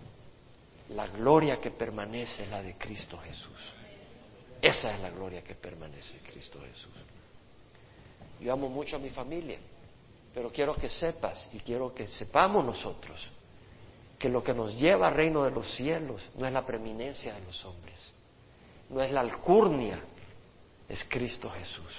La 0.90 1.06
gloria 1.08 1.60
que 1.60 1.70
permanece 1.70 2.44
es 2.44 2.48
la 2.48 2.62
de 2.62 2.74
Cristo 2.76 3.18
Jesús. 3.18 3.60
Esa 4.62 4.94
es 4.94 5.00
la 5.00 5.10
gloria 5.10 5.42
que 5.42 5.54
permanece 5.54 6.16
en 6.16 6.24
Cristo 6.24 6.58
Jesús. 6.60 6.92
Yo 8.40 8.52
amo 8.52 8.68
mucho 8.68 8.96
a 8.96 8.98
mi 8.98 9.10
familia, 9.10 9.58
pero 10.34 10.50
quiero 10.50 10.74
que 10.74 10.88
sepas 10.88 11.48
y 11.52 11.58
quiero 11.60 11.94
que 11.94 12.06
sepamos 12.06 12.64
nosotros 12.64 13.20
que 14.18 14.28
lo 14.28 14.42
que 14.42 14.52
nos 14.52 14.78
lleva 14.78 15.08
al 15.08 15.14
reino 15.14 15.44
de 15.44 15.50
los 15.50 15.72
cielos 15.74 16.22
no 16.36 16.46
es 16.46 16.52
la 16.52 16.66
preeminencia 16.66 17.34
de 17.34 17.40
los 17.40 17.64
hombres, 17.64 18.12
no 18.90 19.00
es 19.00 19.10
la 19.12 19.20
alcurnia, 19.20 20.02
es 20.88 21.04
Cristo 21.04 21.50
Jesús. 21.50 21.94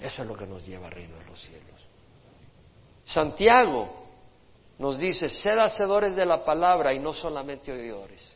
Eso 0.00 0.22
es 0.22 0.28
lo 0.28 0.36
que 0.36 0.46
nos 0.46 0.66
lleva 0.66 0.86
al 0.86 0.92
reino 0.92 1.16
de 1.16 1.24
los 1.26 1.40
cielos. 1.40 1.80
Santiago 3.04 4.02
nos 4.78 4.98
dice, 4.98 5.28
sed 5.28 5.58
hacedores 5.58 6.16
de 6.16 6.26
la 6.26 6.44
palabra 6.44 6.92
y 6.92 6.98
no 6.98 7.12
solamente 7.14 7.70
oidores, 7.70 8.32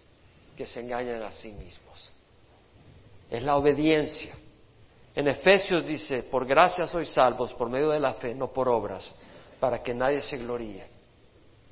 que 0.57 0.67
se 0.67 0.81
engañan 0.81 1.23
a 1.23 1.33
sí 1.33 1.51
mismos. 1.51 2.11
Es 3.29 3.43
la 3.43 3.57
obediencia. 3.57 4.37
En 5.17 5.27
Efesios 5.29 5.87
dice, 5.87 6.25
por 6.25 6.45
gracia 6.45 6.87
sois 6.87 7.09
salvos 7.09 7.55
por 7.55 7.71
medio 7.71 7.89
de 7.89 7.99
la 7.99 8.13
fe, 8.15 8.35
no 8.35 8.53
por 8.53 8.69
obras, 8.69 9.15
para 9.59 9.83
que 9.83 9.95
nadie 9.95 10.21
se 10.21 10.37
gloríe. 10.37 10.87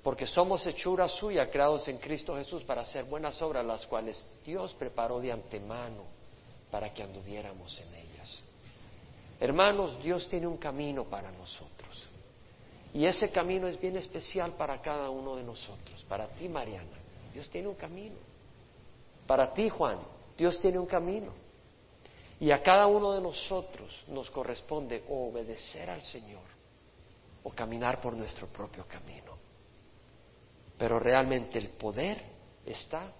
Porque 0.02 0.26
somos 0.26 0.66
hechura 0.66 1.06
suya, 1.08 1.50
creados 1.50 1.86
en 1.88 1.98
Cristo 1.98 2.34
Jesús 2.36 2.64
para 2.64 2.80
hacer 2.80 3.04
buenas 3.04 3.40
obras, 3.42 3.62
las 3.62 3.84
cuales 3.84 4.26
Dios 4.42 4.72
preparó 4.72 5.20
de 5.20 5.30
antemano 5.30 6.04
para 6.70 6.94
que 6.94 7.02
anduviéramos 7.02 7.78
en 7.80 7.94
ellas. 7.94 8.42
Hermanos, 9.38 10.02
Dios 10.02 10.26
tiene 10.30 10.46
un 10.46 10.56
camino 10.56 11.04
para 11.04 11.30
nosotros. 11.30 12.08
Y 12.94 13.04
ese 13.04 13.30
camino 13.30 13.66
es 13.66 13.78
bien 13.78 13.96
especial 13.98 14.52
para 14.52 14.80
cada 14.80 15.10
uno 15.10 15.36
de 15.36 15.42
nosotros. 15.42 16.02
Para 16.08 16.28
ti, 16.28 16.48
Mariana, 16.48 16.96
Dios 17.34 17.50
tiene 17.50 17.68
un 17.68 17.74
camino. 17.74 18.16
Para 19.26 19.52
ti, 19.52 19.68
Juan, 19.68 19.98
Dios 20.34 20.58
tiene 20.60 20.78
un 20.78 20.86
camino. 20.86 21.43
Y 22.40 22.50
a 22.50 22.62
cada 22.62 22.86
uno 22.86 23.12
de 23.12 23.20
nosotros 23.20 23.90
nos 24.08 24.30
corresponde 24.30 25.04
obedecer 25.08 25.88
al 25.88 26.02
Señor 26.02 26.42
o 27.42 27.50
caminar 27.50 28.00
por 28.00 28.14
nuestro 28.14 28.48
propio 28.48 28.86
camino. 28.86 29.36
Pero 30.76 30.98
realmente 30.98 31.58
el 31.58 31.68
poder 31.70 32.20
está 32.66 33.12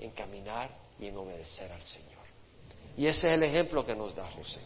en 0.00 0.10
caminar 0.10 0.70
y 0.98 1.06
en 1.06 1.16
obedecer 1.16 1.70
al 1.70 1.82
Señor. 1.82 2.08
Y 2.96 3.06
ese 3.06 3.28
es 3.28 3.34
el 3.34 3.42
ejemplo 3.42 3.86
que 3.86 3.94
nos 3.94 4.14
da 4.14 4.28
José. 4.32 4.60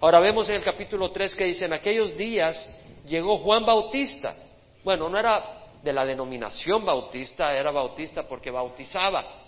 Ahora 0.00 0.20
vemos 0.20 0.48
en 0.48 0.56
el 0.56 0.62
capítulo 0.62 1.10
3 1.10 1.34
que 1.34 1.44
dice, 1.44 1.64
en 1.64 1.72
aquellos 1.72 2.16
días 2.16 2.56
llegó 3.06 3.38
Juan 3.38 3.64
Bautista. 3.64 4.36
Bueno, 4.84 5.08
no 5.08 5.18
era 5.18 5.64
de 5.82 5.92
la 5.92 6.04
denominación 6.04 6.84
bautista, 6.84 7.54
era 7.54 7.70
bautista 7.70 8.26
porque 8.28 8.50
bautizaba. 8.50 9.42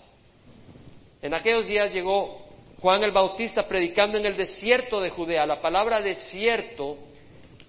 En 1.21 1.33
aquellos 1.33 1.67
días 1.67 1.93
llegó 1.93 2.46
Juan 2.79 3.03
el 3.03 3.11
Bautista 3.11 3.67
predicando 3.67 4.19
en 4.19 4.25
el 4.25 4.37
desierto 4.37 5.01
de 5.01 5.09
Judea. 5.09 5.47
La 5.47 5.59
palabra 5.59 5.99
desierto 5.99 6.97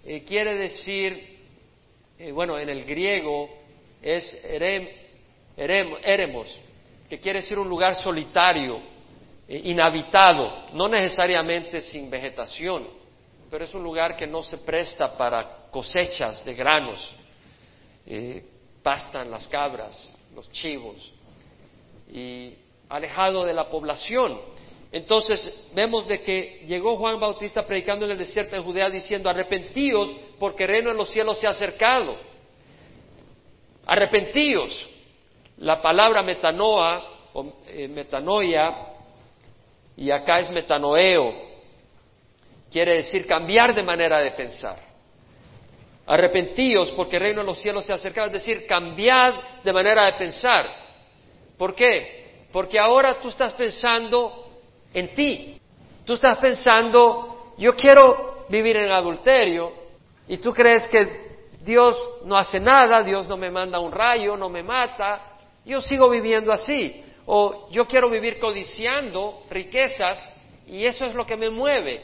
eh, 0.04 0.22
quiere 0.22 0.54
decir, 0.54 1.38
eh, 2.18 2.30
bueno, 2.30 2.58
en 2.58 2.68
el 2.68 2.84
griego 2.84 3.48
es 4.02 4.38
erem, 4.44 4.86
eremos, 5.56 6.60
que 7.08 7.18
quiere 7.18 7.40
decir 7.40 7.58
un 7.58 7.70
lugar 7.70 7.94
solitario, 7.94 8.80
eh, 9.48 9.62
inhabitado, 9.64 10.66
no 10.74 10.88
necesariamente 10.88 11.80
sin 11.80 12.10
vegetación, 12.10 12.86
pero 13.50 13.64
es 13.64 13.72
un 13.72 13.82
lugar 13.82 14.14
que 14.14 14.26
no 14.26 14.42
se 14.42 14.58
presta 14.58 15.16
para 15.16 15.68
cosechas 15.70 16.44
de 16.44 16.54
granos. 16.54 17.14
pastan 18.82 19.30
las 19.30 19.48
cabras, 19.48 20.12
los 20.34 20.50
chivos, 20.52 21.12
y 22.10 22.54
alejado 22.90 23.44
de 23.44 23.54
la 23.54 23.70
población. 23.70 24.57
Entonces 24.90 25.68
vemos 25.74 26.06
de 26.06 26.22
que 26.22 26.64
llegó 26.66 26.96
Juan 26.96 27.20
Bautista 27.20 27.66
predicando 27.66 28.06
en 28.06 28.12
el 28.12 28.18
desierto 28.18 28.56
de 28.56 28.62
Judea 28.62 28.88
diciendo, 28.88 29.28
arrepentíos 29.28 30.14
porque 30.38 30.64
el 30.64 30.70
reino 30.70 30.90
de 30.90 30.96
los 30.96 31.10
cielos 31.10 31.38
se 31.38 31.46
ha 31.46 31.50
acercado. 31.50 32.16
Arrepentíos. 33.86 34.86
La 35.58 35.82
palabra 35.82 36.22
metanoa 36.22 37.28
o 37.34 37.54
eh, 37.66 37.88
metanoia 37.88 38.74
y 39.96 40.10
acá 40.10 40.40
es 40.40 40.50
metanoeo. 40.50 41.48
Quiere 42.70 42.96
decir 42.96 43.26
cambiar 43.26 43.74
de 43.74 43.82
manera 43.82 44.20
de 44.20 44.30
pensar. 44.30 44.78
Arrepentíos 46.06 46.90
porque 46.92 47.16
el 47.16 47.22
reino 47.22 47.40
de 47.40 47.46
los 47.46 47.58
cielos 47.58 47.84
se 47.84 47.92
ha 47.92 47.96
acercado, 47.96 48.28
es 48.28 48.32
decir, 48.34 48.66
cambiad 48.66 49.34
de 49.62 49.72
manera 49.72 50.06
de 50.06 50.12
pensar. 50.14 50.66
¿Por 51.58 51.74
qué? 51.74 52.46
Porque 52.52 52.78
ahora 52.78 53.20
tú 53.20 53.28
estás 53.28 53.52
pensando 53.52 54.47
en 54.92 55.14
ti. 55.14 55.60
Tú 56.04 56.14
estás 56.14 56.38
pensando, 56.38 57.52
yo 57.58 57.74
quiero 57.76 58.46
vivir 58.48 58.76
en 58.76 58.90
adulterio 58.90 59.72
y 60.26 60.38
tú 60.38 60.52
crees 60.52 60.86
que 60.88 61.28
Dios 61.62 61.96
no 62.24 62.36
hace 62.36 62.60
nada, 62.60 63.02
Dios 63.02 63.28
no 63.28 63.36
me 63.36 63.50
manda 63.50 63.78
un 63.78 63.92
rayo, 63.92 64.36
no 64.36 64.48
me 64.48 64.62
mata, 64.62 65.20
yo 65.64 65.80
sigo 65.80 66.08
viviendo 66.08 66.52
así. 66.52 67.04
O 67.26 67.68
yo 67.70 67.86
quiero 67.86 68.08
vivir 68.08 68.38
codiciando 68.38 69.42
riquezas 69.50 70.34
y 70.66 70.84
eso 70.84 71.04
es 71.04 71.14
lo 71.14 71.26
que 71.26 71.36
me 71.36 71.50
mueve. 71.50 72.02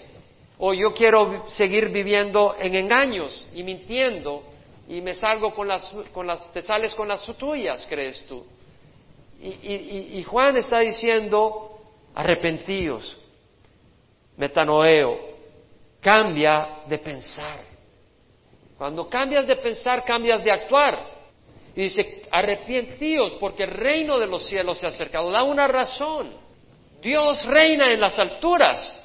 O 0.59 0.75
yo 0.75 0.93
quiero 0.93 1.49
seguir 1.49 1.89
viviendo 1.89 2.55
en 2.59 2.75
engaños 2.75 3.49
y 3.55 3.63
mintiendo 3.63 4.43
y 4.87 5.01
me 5.01 5.15
salgo 5.15 5.55
con 5.55 5.67
las, 5.67 5.91
con 6.13 6.27
las, 6.27 6.53
te 6.53 6.61
sales 6.61 6.95
con 6.95 7.09
las 7.09 7.25
tuyas, 7.39 7.87
crees 7.89 8.23
tú. 8.27 8.45
Y, 9.41 10.19
y 10.19 10.23
Juan 10.25 10.57
está 10.57 10.81
diciendo, 10.81 11.74
arrepentíos, 12.15 13.17
metanoeo, 14.37 15.19
cambia 16.01 16.83
de 16.87 16.99
pensar. 16.99 17.61
Cuando 18.79 19.09
cambias 19.09 19.47
de 19.47 19.57
pensar, 19.57 20.05
cambias 20.05 20.43
de 20.45 20.53
actuar. 20.53 21.15
Y 21.75 21.83
dice, 21.83 22.23
arrepentíos 22.31 23.35
porque 23.37 23.65
el 23.65 23.71
reino 23.71 24.19
de 24.19 24.27
los 24.27 24.47
cielos 24.47 24.79
se 24.79 24.87
ha 24.87 24.91
acercado. 24.91 25.31
Da 25.31 25.43
una 25.43 25.67
razón. 25.67 26.33
Dios 27.01 27.45
reina 27.47 27.93
en 27.93 28.01
las 28.01 28.19
alturas, 28.19 29.01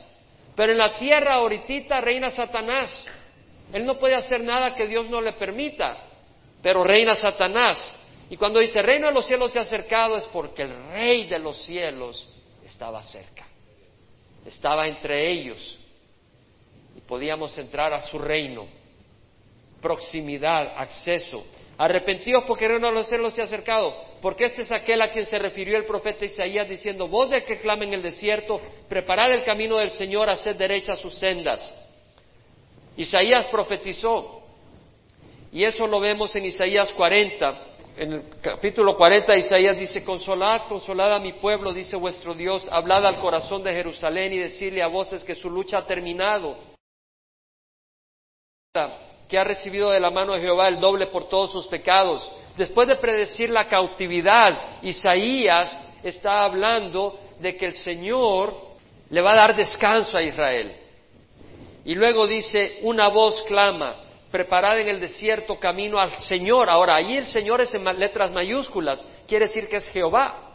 pero 0.55 0.71
en 0.71 0.77
la 0.77 0.95
tierra 0.95 1.35
ahorita 1.35 1.99
reina 2.01 2.29
Satanás. 2.29 3.07
Él 3.73 3.85
no 3.85 3.97
puede 3.97 4.15
hacer 4.15 4.41
nada 4.43 4.73
que 4.73 4.87
Dios 4.87 5.09
no 5.09 5.21
le 5.21 5.33
permita, 5.33 5.97
pero 6.61 6.83
reina 6.83 7.15
Satanás. 7.15 7.95
Y 8.29 8.37
cuando 8.37 8.59
dice 8.59 8.81
reino 8.81 9.07
de 9.07 9.13
los 9.13 9.25
cielos 9.25 9.51
se 9.51 9.59
ha 9.59 9.63
acercado 9.63 10.17
es 10.17 10.25
porque 10.25 10.63
el 10.63 10.91
rey 10.91 11.25
de 11.27 11.39
los 11.39 11.57
cielos 11.63 12.27
estaba 12.69 13.03
cerca. 13.03 13.45
Estaba 14.45 14.87
entre 14.87 15.31
ellos 15.31 15.77
y 16.95 17.01
podíamos 17.01 17.57
entrar 17.57 17.93
a 17.93 18.01
su 18.01 18.17
reino. 18.17 18.67
Proximidad, 19.81 20.73
acceso. 20.77 21.45
Arrepentidos 21.77 22.43
porque 22.45 22.65
el 22.65 22.71
reino 22.71 22.87
de 22.87 22.93
los 23.17 23.33
se 23.33 23.41
ha 23.41 23.45
acercado, 23.45 23.95
porque 24.21 24.45
este 24.45 24.63
es 24.63 24.71
aquel 24.71 25.01
a 25.01 25.09
quien 25.09 25.25
se 25.25 25.39
refirió 25.39 25.77
el 25.77 25.85
profeta 25.85 26.25
Isaías 26.25 26.67
diciendo, 26.67 27.07
voz 27.07 27.29
del 27.29 27.45
que 27.45 27.59
clama 27.59 27.85
en 27.85 27.93
el 27.93 28.01
desierto, 28.01 28.59
preparad 28.89 29.31
el 29.31 29.45
camino 29.45 29.77
del 29.77 29.89
Señor, 29.89 30.29
haced 30.29 30.57
derechas 30.57 30.99
sus 30.99 31.15
sendas. 31.15 31.73
Isaías 32.97 33.45
profetizó, 33.45 34.43
y 35.53 35.63
eso 35.63 35.87
lo 35.87 36.01
vemos 36.01 36.35
en 36.35 36.45
Isaías 36.45 36.91
40, 36.91 37.68
en 37.99 38.13
el 38.13 38.23
capítulo 38.41 38.95
40 38.95 39.35
Isaías 39.35 39.77
dice, 39.77 40.05
consolad, 40.05 40.69
consolad 40.69 41.15
a 41.15 41.19
mi 41.19 41.33
pueblo, 41.33 41.73
dice 41.73 41.97
vuestro 41.97 42.33
Dios, 42.33 42.65
hablad 42.71 43.05
al 43.05 43.19
corazón 43.19 43.61
de 43.61 43.73
Jerusalén 43.73 44.31
y 44.31 44.37
decirle 44.37 44.81
a 44.81 44.87
voces 44.87 45.21
que 45.25 45.35
su 45.35 45.49
lucha 45.49 45.79
ha 45.79 45.85
terminado 45.85 46.55
que 49.27 49.37
ha 49.37 49.43
recibido 49.43 49.91
de 49.91 49.99
la 49.99 50.11
mano 50.11 50.33
de 50.33 50.41
Jehová 50.41 50.69
el 50.69 50.79
doble 50.79 51.07
por 51.07 51.27
todos 51.27 51.51
sus 51.51 51.67
pecados. 51.67 52.31
Después 52.55 52.87
de 52.87 52.95
predecir 52.95 53.49
la 53.49 53.67
cautividad, 53.67 54.81
Isaías 54.81 55.77
está 56.01 56.43
hablando 56.43 57.19
de 57.39 57.57
que 57.57 57.65
el 57.65 57.73
Señor 57.73 58.55
le 59.09 59.21
va 59.21 59.33
a 59.33 59.35
dar 59.35 59.55
descanso 59.55 60.17
a 60.17 60.23
Israel. 60.23 60.75
Y 61.83 61.95
luego 61.95 62.27
dice, 62.27 62.79
una 62.83 63.07
voz 63.09 63.43
clama, 63.43 63.95
preparad 64.31 64.79
en 64.79 64.89
el 64.89 64.99
desierto 64.99 65.59
camino 65.59 65.99
al 65.99 66.17
Señor. 66.19 66.69
Ahora, 66.69 66.95
ahí 66.95 67.17
el 67.17 67.25
Señor 67.25 67.61
es 67.61 67.73
en 67.73 67.83
letras 67.97 68.31
mayúsculas, 68.31 69.05
quiere 69.27 69.45
decir 69.45 69.67
que 69.67 69.77
es 69.77 69.89
Jehová. 69.89 70.45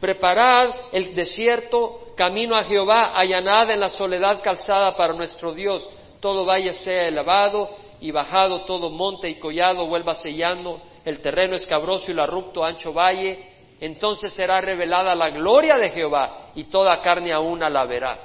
Preparad 0.00 0.70
el 0.92 1.14
desierto 1.14 2.12
camino 2.16 2.54
a 2.54 2.64
Jehová, 2.64 3.12
allanad 3.16 3.70
en 3.70 3.80
la 3.80 3.88
soledad 3.88 4.42
calzada 4.42 4.96
para 4.96 5.12
nuestro 5.12 5.52
Dios 5.52 5.88
todo 6.20 6.44
valle 6.44 6.72
sea 6.74 7.08
elevado 7.08 7.70
y 8.00 8.10
bajado 8.10 8.62
todo 8.62 8.90
monte 8.90 9.28
y 9.28 9.38
collado 9.38 9.86
vuelva 9.86 10.14
sellando, 10.14 10.80
el 11.04 11.20
terreno 11.20 11.56
escabroso 11.56 12.06
y 12.08 12.12
el 12.12 12.20
arrupto 12.20 12.64
ancho 12.64 12.92
valle, 12.92 13.46
entonces 13.80 14.32
será 14.32 14.60
revelada 14.60 15.14
la 15.14 15.30
gloria 15.30 15.76
de 15.76 15.90
Jehová 15.90 16.50
y 16.54 16.64
toda 16.64 17.00
carne 17.00 17.32
a 17.32 17.40
una 17.40 17.70
la 17.70 17.84
verá. 17.84 18.18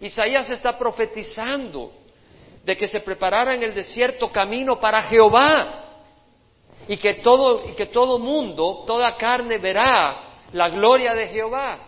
Isaías 0.00 0.48
está 0.50 0.78
profetizando 0.78 1.92
de 2.70 2.76
que 2.76 2.86
se 2.86 3.00
preparara 3.00 3.52
en 3.52 3.64
el 3.64 3.74
desierto 3.74 4.30
camino 4.30 4.78
para 4.78 5.02
Jehová 5.02 5.86
y 6.86 6.96
que 6.98 7.14
todo, 7.14 7.68
y 7.68 7.72
que 7.72 7.86
todo 7.86 8.20
mundo, 8.20 8.84
toda 8.86 9.16
carne 9.16 9.58
verá 9.58 10.44
la 10.52 10.68
gloria 10.68 11.12
de 11.12 11.26
Jehová. 11.26 11.80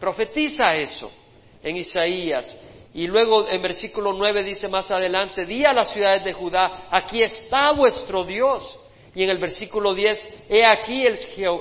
Profetiza 0.00 0.74
eso 0.74 1.12
en 1.62 1.76
Isaías. 1.76 2.58
Y 2.92 3.06
luego 3.06 3.46
en 3.46 3.62
versículo 3.62 4.12
9 4.12 4.42
dice 4.42 4.66
más 4.66 4.90
adelante, 4.90 5.46
di 5.46 5.64
a 5.64 5.72
las 5.72 5.92
ciudades 5.92 6.24
de 6.24 6.32
Judá, 6.32 6.88
aquí 6.90 7.22
está 7.22 7.70
vuestro 7.70 8.24
Dios. 8.24 8.77
Y 9.18 9.24
en 9.24 9.30
el 9.30 9.38
versículo 9.38 9.94
10, 9.94 10.46
he 10.48 10.64
aquí 10.64 11.04
el, 11.04 11.18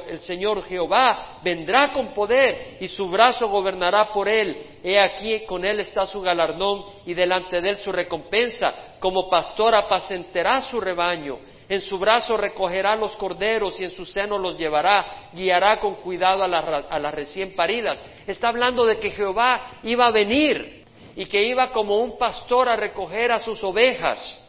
el, 0.09 0.19
Señor 0.19 0.61
Jehová 0.65 1.39
vendrá 1.41 1.91
con 1.91 2.13
poder 2.13 2.77
y 2.79 2.87
su 2.87 3.09
brazo 3.09 3.47
gobernará 3.47 4.11
por 4.13 4.29
él. 4.29 4.77
He 4.83 4.99
aquí 4.99 5.43
con 5.47 5.65
él 5.65 5.79
está 5.79 6.05
su 6.05 6.21
galardón 6.21 6.85
y 7.07 7.15
delante 7.15 7.59
de 7.59 7.69
él 7.71 7.77
su 7.77 7.91
recompensa. 7.91 8.99
Como 8.99 9.27
pastor 9.27 9.73
apacentará 9.73 10.61
su 10.61 10.79
rebaño. 10.79 11.39
En 11.67 11.81
su 11.81 11.97
brazo 11.97 12.37
recogerá 12.37 12.95
los 12.95 13.15
corderos 13.15 13.81
y 13.81 13.85
en 13.85 13.89
su 13.89 14.05
seno 14.05 14.37
los 14.37 14.55
llevará. 14.55 15.31
Guiará 15.33 15.79
con 15.79 15.95
cuidado 15.95 16.43
a 16.43 16.99
las 16.99 17.15
recién 17.15 17.55
paridas. 17.55 18.05
Está 18.27 18.49
hablando 18.49 18.85
de 18.85 18.99
que 18.99 19.09
Jehová 19.09 19.79
iba 19.81 20.05
a 20.05 20.11
venir 20.11 20.85
y 21.15 21.25
que 21.25 21.43
iba 21.47 21.71
como 21.71 21.97
un 21.97 22.19
pastor 22.19 22.69
a 22.69 22.75
recoger 22.75 23.31
a 23.31 23.39
sus 23.39 23.63
ovejas 23.63 24.43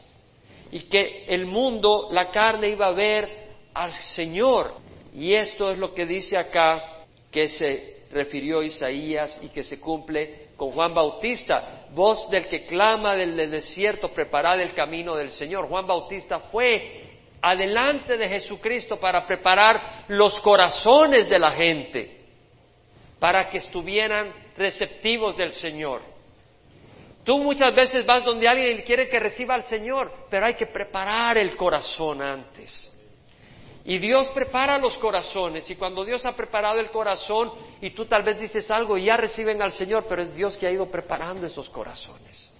y 0.70 0.80
que 0.80 1.24
el 1.26 1.46
mundo, 1.46 2.08
la 2.10 2.30
carne 2.30 2.68
iba 2.68 2.86
a 2.86 2.92
ver 2.92 3.28
al 3.74 3.92
Señor. 4.14 4.74
Y 5.14 5.34
esto 5.34 5.70
es 5.70 5.78
lo 5.78 5.94
que 5.94 6.06
dice 6.06 6.36
acá 6.36 7.04
que 7.30 7.48
se 7.48 7.98
refirió 8.12 8.62
Isaías 8.62 9.38
y 9.42 9.48
que 9.48 9.64
se 9.64 9.80
cumple 9.80 10.48
con 10.56 10.72
Juan 10.72 10.92
Bautista, 10.92 11.86
voz 11.94 12.28
del 12.30 12.48
que 12.48 12.66
clama 12.66 13.14
del 13.14 13.50
desierto, 13.50 14.08
preparad 14.08 14.60
el 14.60 14.74
camino 14.74 15.14
del 15.14 15.30
Señor. 15.30 15.68
Juan 15.68 15.86
Bautista 15.86 16.40
fue 16.40 17.04
adelante 17.40 18.16
de 18.16 18.28
Jesucristo 18.28 18.98
para 18.98 19.26
preparar 19.26 20.04
los 20.08 20.40
corazones 20.40 21.28
de 21.28 21.38
la 21.38 21.52
gente, 21.52 22.20
para 23.20 23.48
que 23.48 23.58
estuvieran 23.58 24.32
receptivos 24.56 25.36
del 25.36 25.52
Señor. 25.52 26.02
Tú 27.28 27.38
muchas 27.40 27.74
veces 27.74 28.06
vas 28.06 28.24
donde 28.24 28.48
alguien 28.48 28.80
quiere 28.86 29.06
que 29.06 29.20
reciba 29.20 29.54
al 29.54 29.64
Señor, 29.64 30.10
pero 30.30 30.46
hay 30.46 30.54
que 30.54 30.64
preparar 30.64 31.36
el 31.36 31.56
corazón 31.56 32.22
antes. 32.22 32.90
Y 33.84 33.98
Dios 33.98 34.28
prepara 34.28 34.78
los 34.78 34.96
corazones 34.96 35.70
y 35.70 35.76
cuando 35.76 36.06
Dios 36.06 36.24
ha 36.24 36.32
preparado 36.32 36.80
el 36.80 36.88
corazón 36.88 37.52
y 37.82 37.90
tú 37.90 38.06
tal 38.06 38.22
vez 38.22 38.40
dices 38.40 38.70
algo 38.70 38.96
y 38.96 39.04
ya 39.04 39.18
reciben 39.18 39.60
al 39.60 39.72
Señor, 39.72 40.06
pero 40.08 40.22
es 40.22 40.34
Dios 40.34 40.56
que 40.56 40.68
ha 40.68 40.70
ido 40.70 40.90
preparando 40.90 41.44
esos 41.44 41.68
corazones. 41.68 42.50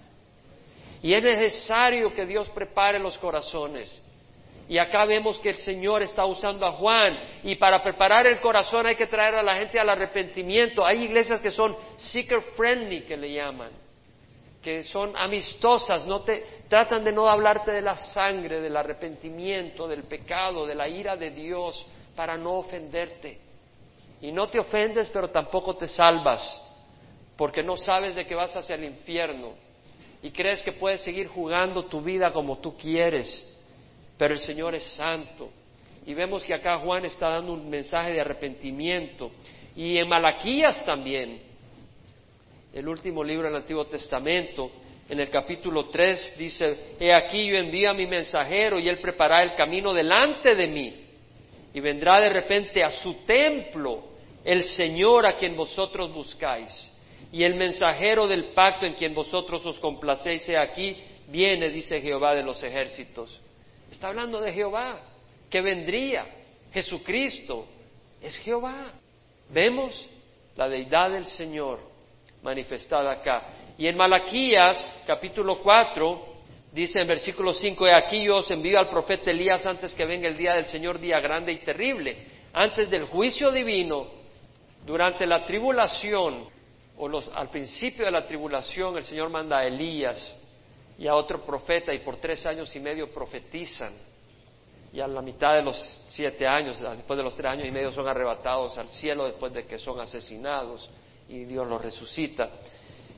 Y 1.01 1.15
es 1.15 1.23
necesario 1.23 2.13
que 2.13 2.27
Dios 2.27 2.47
prepare 2.51 2.99
los 2.99 3.17
corazones. 3.17 3.99
Y 4.67 4.77
acá 4.77 5.03
vemos 5.05 5.39
que 5.39 5.49
el 5.49 5.57
Señor 5.57 6.03
está 6.03 6.25
usando 6.25 6.67
a 6.67 6.73
Juan 6.73 7.17
y 7.41 7.55
para 7.55 7.81
preparar 7.81 8.27
el 8.27 8.39
corazón 8.39 8.85
hay 8.85 8.95
que 8.95 9.07
traer 9.07 9.33
a 9.33 9.41
la 9.41 9.55
gente 9.55 9.79
al 9.79 9.89
arrepentimiento. 9.89 10.85
Hay 10.85 11.05
iglesias 11.05 11.41
que 11.41 11.49
son 11.49 11.75
seeker 11.97 12.41
friendly 12.55 13.01
que 13.01 13.17
le 13.17 13.33
llaman 13.33 13.88
que 14.69 14.83
son 14.83 15.17
amistosas, 15.17 16.05
no 16.05 16.21
te 16.21 16.61
tratan 16.67 17.03
de 17.03 17.11
no 17.11 17.27
hablarte 17.27 17.71
de 17.71 17.81
la 17.81 17.97
sangre, 17.97 18.61
del 18.61 18.77
arrepentimiento, 18.77 19.87
del 19.87 20.03
pecado, 20.03 20.67
de 20.67 20.75
la 20.75 20.87
ira 20.87 21.17
de 21.17 21.31
Dios, 21.31 21.83
para 22.15 22.37
no 22.37 22.59
ofenderte. 22.59 23.39
Y 24.21 24.31
no 24.31 24.47
te 24.49 24.59
ofendes, 24.59 25.09
pero 25.09 25.29
tampoco 25.29 25.75
te 25.75 25.87
salvas, 25.87 26.43
porque 27.35 27.63
no 27.63 27.77
sabes 27.77 28.13
de 28.13 28.27
que 28.27 28.35
vas 28.35 28.55
hacia 28.55 28.75
el 28.75 28.83
infierno 28.83 29.53
y 30.21 30.29
crees 30.29 30.61
que 30.61 30.73
puedes 30.73 31.01
seguir 31.01 31.27
jugando 31.29 31.85
tu 31.85 32.01
vida 32.01 32.31
como 32.31 32.59
tú 32.59 32.77
quieres, 32.77 33.27
pero 34.19 34.35
el 34.35 34.39
Señor 34.39 34.75
es 34.75 34.83
santo. 34.93 35.49
Y 36.05 36.13
vemos 36.13 36.43
que 36.43 36.53
acá 36.53 36.77
Juan 36.77 37.05
está 37.05 37.29
dando 37.29 37.53
un 37.53 37.67
mensaje 37.71 38.13
de 38.13 38.21
arrepentimiento. 38.21 39.31
Y 39.75 39.97
en 39.97 40.07
Malaquías 40.07 40.85
también, 40.85 41.41
el 42.73 42.87
último 42.87 43.23
libro 43.23 43.47
del 43.47 43.55
Antiguo 43.55 43.85
Testamento, 43.85 44.71
en 45.09 45.19
el 45.19 45.29
capítulo 45.29 45.89
3 45.89 46.35
dice, 46.37 46.95
He 46.99 47.11
aquí 47.11 47.47
yo 47.47 47.55
envío 47.55 47.89
a 47.89 47.95
mi 47.95 48.05
mensajero 48.05 48.77
y 48.77 48.87
él 48.87 48.99
preparará 48.99 49.43
el 49.43 49.55
camino 49.55 49.91
delante 49.91 50.55
de 50.55 50.67
mí. 50.67 51.05
Y 51.73 51.79
vendrá 51.79 52.19
de 52.21 52.29
repente 52.29 52.83
a 52.83 52.91
su 52.91 53.25
templo 53.25 54.03
el 54.43 54.63
Señor 54.63 55.25
a 55.25 55.35
quien 55.35 55.55
vosotros 55.55 56.13
buscáis. 56.13 56.91
Y 57.31 57.43
el 57.43 57.55
mensajero 57.55 58.27
del 58.27 58.49
pacto 58.53 58.85
en 58.85 58.93
quien 58.93 59.15
vosotros 59.15 59.65
os 59.65 59.79
complacéis, 59.79 60.47
he 60.47 60.57
aquí, 60.57 60.95
viene, 61.27 61.69
dice 61.69 62.01
Jehová 62.01 62.35
de 62.35 62.43
los 62.43 62.61
ejércitos. 62.61 63.39
Está 63.91 64.09
hablando 64.09 64.39
de 64.39 64.53
Jehová, 64.53 65.01
que 65.49 65.61
vendría. 65.61 66.27
Jesucristo 66.71 67.65
es 68.21 68.37
Jehová. 68.37 68.93
Vemos 69.49 70.07
la 70.55 70.69
deidad 70.69 71.11
del 71.11 71.25
Señor 71.25 71.88
manifestada 72.41 73.11
acá. 73.11 73.43
Y 73.77 73.87
en 73.87 73.97
Malaquías, 73.97 75.03
capítulo 75.05 75.59
4, 75.59 76.25
dice 76.71 76.99
en 77.01 77.07
versículo 77.07 77.53
5, 77.53 77.85
aquí 77.85 78.23
yo 78.23 78.37
os 78.37 78.51
envío 78.51 78.79
al 78.79 78.89
profeta 78.89 79.31
Elías 79.31 79.65
antes 79.65 79.93
que 79.93 80.05
venga 80.05 80.27
el 80.27 80.37
día 80.37 80.53
del 80.53 80.65
Señor, 80.65 80.99
día 80.99 81.19
grande 81.19 81.51
y 81.51 81.59
terrible, 81.59 82.17
antes 82.53 82.89
del 82.89 83.05
juicio 83.05 83.51
divino, 83.51 84.07
durante 84.85 85.25
la 85.25 85.45
tribulación, 85.45 86.47
o 86.97 87.07
los, 87.07 87.29
al 87.33 87.49
principio 87.49 88.05
de 88.05 88.11
la 88.11 88.25
tribulación, 88.25 88.97
el 88.97 89.03
Señor 89.03 89.29
manda 89.29 89.59
a 89.59 89.65
Elías 89.65 90.35
y 90.97 91.07
a 91.07 91.15
otro 91.15 91.45
profeta 91.45 91.93
y 91.93 91.99
por 91.99 92.17
tres 92.17 92.45
años 92.45 92.75
y 92.75 92.79
medio 92.79 93.11
profetizan. 93.11 93.93
Y 94.91 94.99
a 94.99 95.07
la 95.07 95.21
mitad 95.21 95.53
de 95.53 95.61
los 95.61 95.77
siete 96.07 96.47
años, 96.47 96.81
después 96.81 97.15
de 97.15 97.23
los 97.23 97.35
tres 97.35 97.51
años 97.51 97.67
y 97.67 97.71
medio, 97.71 97.91
son 97.91 98.07
arrebatados 98.07 98.77
al 98.77 98.89
cielo 98.89 99.25
después 99.25 99.53
de 99.53 99.65
que 99.65 99.77
son 99.77 99.99
asesinados 99.99 100.89
y 101.29 101.45
Dios 101.45 101.67
los 101.67 101.81
resucita. 101.81 102.49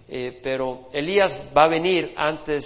Eh, 0.08 0.40
pero 0.44 0.90
Elías 0.92 1.40
va 1.56 1.64
a 1.64 1.68
venir 1.68 2.14
antes 2.16 2.66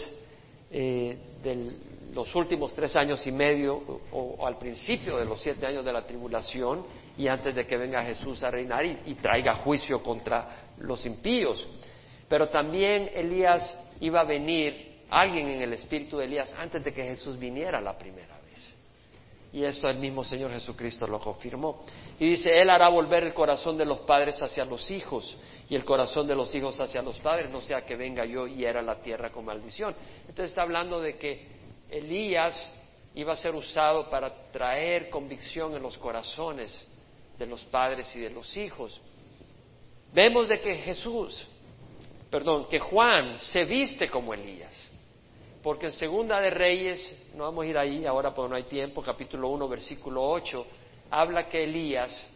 eh, 0.72 1.18
de 1.43 1.72
los 2.14 2.34
últimos 2.34 2.74
tres 2.74 2.96
años 2.96 3.26
y 3.28 3.32
medio 3.32 4.02
o, 4.12 4.48
al 4.48 4.58
principio 4.58 5.18
de 5.18 5.26
los 5.26 5.41
siete 5.41 5.68
años 5.68 5.86
de 5.86 5.93
la 5.93 6.08
tribulación 6.08 6.86
y 7.18 7.28
antes 7.28 7.54
de 7.54 7.68
que 7.68 7.78
venga 7.78 8.04
Jesús 8.04 8.43
a 8.43 8.50
reinar 8.50 8.86
y 8.86 9.14
traiga 9.16 9.56
juicio 9.56 10.02
contra 10.02 10.72
los 10.80 11.06
impíos. 11.06 11.68
Pero 12.28 12.50
también 12.50 13.12
Elías 13.14 13.78
iba 14.00 14.22
a 14.22 14.24
venir, 14.24 15.04
alguien 15.10 15.48
en 15.50 15.62
el 15.62 15.74
espíritu 15.74 16.18
de 16.18 16.26
Elías, 16.26 16.54
antes 16.58 16.84
de 16.84 16.91
que 16.91 17.04
Jesús 17.04 17.38
viniera 17.38 17.80
la 17.80 17.98
primera. 17.98 18.35
Y 19.56 19.64
esto 19.64 19.88
el 19.88 19.99
mismo 19.99 20.22
Señor 20.22 20.51
Jesucristo 20.51 21.08
lo 21.08 21.18
confirmó. 21.18 21.86
Y 22.20 22.32
dice, 22.32 22.60
Él 22.60 22.70
hará 22.70 22.89
volver 22.89 23.24
el 23.24 23.34
corazón 23.34 23.78
de 23.78 23.86
los 23.86 23.99
padres 23.99 24.41
hacia 24.41 24.66
los 24.66 24.91
hijos 24.91 25.34
y 25.70 25.76
el 25.76 25.86
corazón 25.86 26.28
de 26.28 26.36
los 26.36 26.53
hijos 26.53 26.78
hacia 26.82 27.01
los 27.01 27.18
padres, 27.22 27.49
no 27.49 27.62
sea 27.62 27.86
que 27.86 27.95
venga 27.95 28.26
yo 28.26 28.47
y 28.47 28.66
era 28.66 28.82
la 28.82 29.01
tierra 29.01 29.32
con 29.32 29.45
maldición. 29.45 29.95
Entonces 30.24 30.47
está 30.47 30.64
hablando 30.64 30.99
de 30.99 31.18
que 31.18 31.47
Elías 31.89 32.70
iba 33.14 33.32
a 33.32 33.38
ser 33.38 33.56
usado 33.56 34.10
para 34.10 34.51
traer 34.51 35.10
convicción 35.10 35.74
en 35.74 35.84
los 35.84 35.97
corazones 35.99 36.78
de 37.39 37.45
los 37.45 37.64
padres 37.64 38.14
y 38.14 38.20
de 38.20 38.32
los 38.32 38.58
hijos. 38.58 38.99
Vemos 40.14 40.49
de 40.49 40.60
que 40.60 40.76
Jesús, 40.80 41.47
perdón, 42.30 42.68
que 42.68 42.80
Juan 42.80 43.39
se 43.39 43.64
viste 43.64 44.10
como 44.10 44.34
Elías. 44.34 44.74
Porque 45.66 45.88
en 45.88 45.93
Segunda 45.93 46.39
de 46.39 46.51
Reyes, 46.51 47.11
no 47.34 47.45
vamos 47.45 47.66
a 47.66 47.68
ir 47.68 47.76
ahí 47.76 48.05
ahora 48.05 48.36
porque 48.36 48.49
no 48.51 48.55
hay 48.55 48.66
tiempo, 48.66 49.01
capítulo 49.01 49.49
1, 49.49 49.68
versículo 49.68 50.22
8, 50.24 50.63
habla 51.09 51.49
que 51.49 51.63
Elías, 51.63 52.32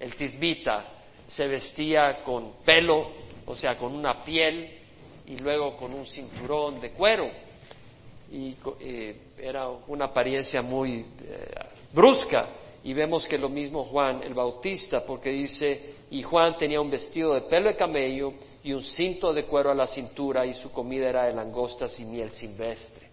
el 0.00 0.16
tisbita, 0.16 0.84
se 1.28 1.46
vestía 1.46 2.24
con 2.24 2.54
pelo, 2.64 3.06
o 3.46 3.54
sea, 3.54 3.78
con 3.78 3.94
una 3.94 4.24
piel 4.24 4.68
y 5.26 5.36
luego 5.36 5.76
con 5.76 5.94
un 5.94 6.04
cinturón 6.06 6.80
de 6.80 6.90
cuero. 6.90 7.30
Y 8.32 8.56
eh, 8.80 9.16
era 9.38 9.68
una 9.68 10.06
apariencia 10.06 10.60
muy 10.60 11.06
eh, 11.22 11.54
brusca. 11.92 12.48
Y 12.82 12.94
vemos 12.94 13.24
que 13.26 13.38
lo 13.38 13.48
mismo 13.48 13.84
Juan 13.84 14.24
el 14.24 14.34
Bautista, 14.34 15.06
porque 15.06 15.30
dice, 15.30 15.98
y 16.10 16.24
Juan 16.24 16.56
tenía 16.56 16.80
un 16.80 16.90
vestido 16.90 17.32
de 17.34 17.42
pelo 17.42 17.68
de 17.68 17.76
camello 17.76 18.34
y 18.64 18.72
un 18.72 18.82
cinto 18.82 19.32
de 19.32 19.44
cuero 19.44 19.70
a 19.70 19.74
la 19.74 19.86
cintura 19.86 20.46
y 20.46 20.54
su 20.54 20.70
comida 20.70 21.08
era 21.08 21.24
de 21.24 21.32
langostas 21.32 21.98
y 21.98 22.04
miel 22.04 22.30
silvestre. 22.30 23.10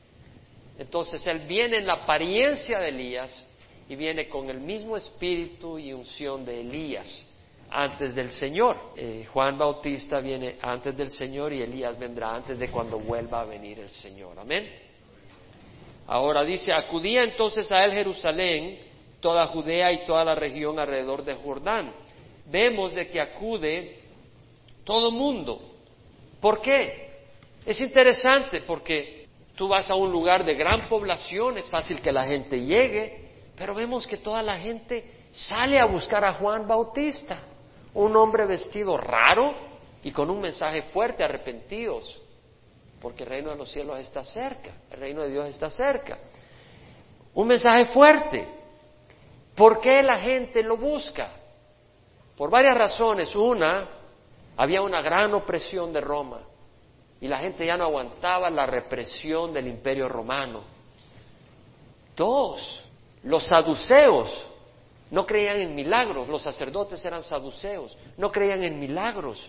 Entonces 0.77 1.25
él 1.27 1.39
viene 1.41 1.77
en 1.77 1.87
la 1.87 2.03
apariencia 2.03 2.79
de 2.79 2.89
Elías 2.89 3.45
y 3.87 3.95
viene 3.95 4.29
con 4.29 4.49
el 4.49 4.59
mismo 4.59 4.95
espíritu 4.95 5.79
y 5.79 5.91
unción 5.91 6.45
de 6.45 6.61
Elías 6.61 7.27
antes 7.71 8.15
del 8.15 8.29
Señor. 8.29 8.77
Eh, 8.95 9.25
Juan 9.33 9.57
Bautista 9.57 10.19
viene 10.19 10.57
antes 10.61 10.95
del 10.95 11.09
Señor 11.09 11.51
y 11.51 11.61
Elías 11.61 11.97
vendrá 11.97 12.35
antes 12.35 12.57
de 12.57 12.69
cuando 12.69 12.99
vuelva 12.99 13.41
a 13.41 13.45
venir 13.45 13.79
el 13.79 13.89
Señor. 13.89 14.37
Amén. 14.39 14.69
Ahora 16.07 16.43
dice, 16.43 16.73
acudía 16.73 17.23
entonces 17.23 17.71
a 17.71 17.83
él 17.83 17.91
Jerusalén, 17.91 18.79
toda 19.19 19.47
Judea 19.47 19.91
y 19.91 20.05
toda 20.05 20.23
la 20.23 20.35
región 20.35 20.79
alrededor 20.79 21.23
de 21.23 21.35
Jordán 21.35 21.91
vemos 22.49 22.93
de 22.93 23.07
que 23.07 23.21
acude 23.21 23.98
todo 24.89 25.11
mundo. 25.11 25.61
¿Por 26.41 26.61
qué? 26.63 27.11
Es 27.63 27.79
interesante 27.79 28.61
porque 28.61 29.27
tú 29.53 29.67
vas 29.67 29.87
a 29.91 29.93
un 29.93 30.11
lugar 30.11 30.43
de 30.43 30.55
gran 30.55 30.89
población, 30.89 31.59
es 31.59 31.69
fácil 31.69 32.01
que 32.01 32.11
la 32.11 32.23
gente 32.23 32.59
llegue, 32.59 33.51
pero 33.55 33.75
vemos 33.75 34.07
que 34.07 34.17
toda 34.17 34.41
la 34.41 34.57
gente 34.57 35.27
sale 35.31 35.79
a 35.79 35.85
buscar 35.85 36.25
a 36.25 36.33
Juan 36.33 36.67
Bautista, 36.67 37.39
un 37.93 38.15
hombre 38.15 38.47
vestido 38.47 38.97
raro 38.97 39.53
y 40.01 40.09
con 40.09 40.27
un 40.31 40.41
mensaje 40.41 40.81
fuerte, 40.91 41.23
arrepentidos, 41.23 42.19
porque 42.99 43.25
el 43.25 43.29
reino 43.29 43.51
de 43.51 43.57
los 43.57 43.71
cielos 43.71 43.99
está 43.99 44.23
cerca, 44.23 44.71
el 44.89 44.99
reino 44.99 45.21
de 45.21 45.29
Dios 45.29 45.49
está 45.49 45.69
cerca. 45.69 46.17
Un 47.35 47.47
mensaje 47.47 47.85
fuerte. 47.93 48.47
¿Por 49.55 49.81
qué 49.81 50.01
la 50.01 50.17
gente 50.17 50.63
lo 50.63 50.77
busca? 50.77 51.31
Por 52.35 52.49
varias 52.49 52.75
razones. 52.75 53.35
Una, 53.35 53.98
había 54.59 54.81
una 54.81 55.01
gran 55.01 55.33
opresión 55.33 55.93
de 55.93 56.01
Roma 56.01 56.41
y 57.21 57.29
la 57.29 57.37
gente 57.37 57.65
ya 57.65 57.77
no 57.77 57.85
aguantaba 57.85 58.49
la 58.49 58.65
represión 58.65 59.53
del 59.53 59.67
imperio 59.67 60.09
romano. 60.09 60.63
Dos, 62.13 62.83
los 63.23 63.41
saduceos 63.45 64.47
no 65.11 65.25
creían 65.25 65.61
en 65.61 65.73
milagros, 65.73 66.27
los 66.27 66.41
sacerdotes 66.41 67.03
eran 67.05 67.23
saduceos, 67.23 67.97
no 68.17 68.29
creían 68.33 68.61
en 68.65 68.81
milagros 68.81 69.41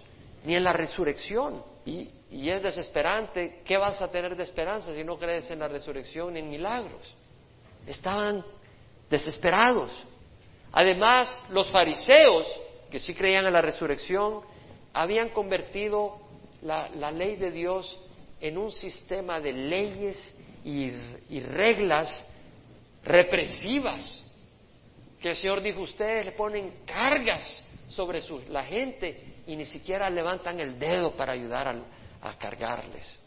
ni 0.44 0.54
en 0.54 0.62
la 0.62 0.72
resurrección. 0.72 1.60
Y, 1.84 2.08
es 2.30 2.62
desesperante, 2.62 3.62
¿qué 3.64 3.76
vas 3.78 4.00
a 4.00 4.12
tener 4.12 4.36
de 4.36 4.44
esperanza 4.44 4.94
si 4.94 5.02
no 5.02 5.18
crees 5.18 5.50
en 5.50 5.58
la 5.58 5.66
resurrección 5.66 6.34
ni 6.34 6.38
en 6.38 6.50
milagros? 6.50 7.02
Estaban 7.84 8.44
desesperados. 9.10 9.90
Además, 10.70 11.36
los 11.48 11.68
fariseos 11.72 12.46
que 12.92 13.00
sí 13.00 13.12
creían 13.12 13.44
en 13.46 13.52
la 13.52 13.60
resurrección, 13.60 14.42
habían 14.92 15.30
convertido 15.30 16.18
la, 16.62 17.10
ley 17.10 17.36
de 17.36 17.50
Dios 17.50 17.98
en 18.40 18.58
un 18.58 18.72
sistema 18.72 19.40
de 19.40 19.52
leyes 19.52 20.34
y, 20.64 20.90
reglas 21.40 22.26
represivas, 23.02 24.26
que 25.20 25.30
el 25.30 25.36
Señor 25.36 25.62
dijo, 25.62 25.80
ustedes 25.80 26.26
le 26.26 26.32
ponen 26.32 26.82
cargas 26.86 27.66
sobre 27.88 28.20
la 28.48 28.64
gente 28.64 29.42
y 29.46 29.56
ni 29.56 29.66
siquiera 29.66 30.08
levantan 30.08 30.60
el 30.60 30.78
dedo 30.78 31.12
para 31.12 31.32
ayudar 31.32 31.76
a 32.22 32.38
cargarles. 32.38 33.18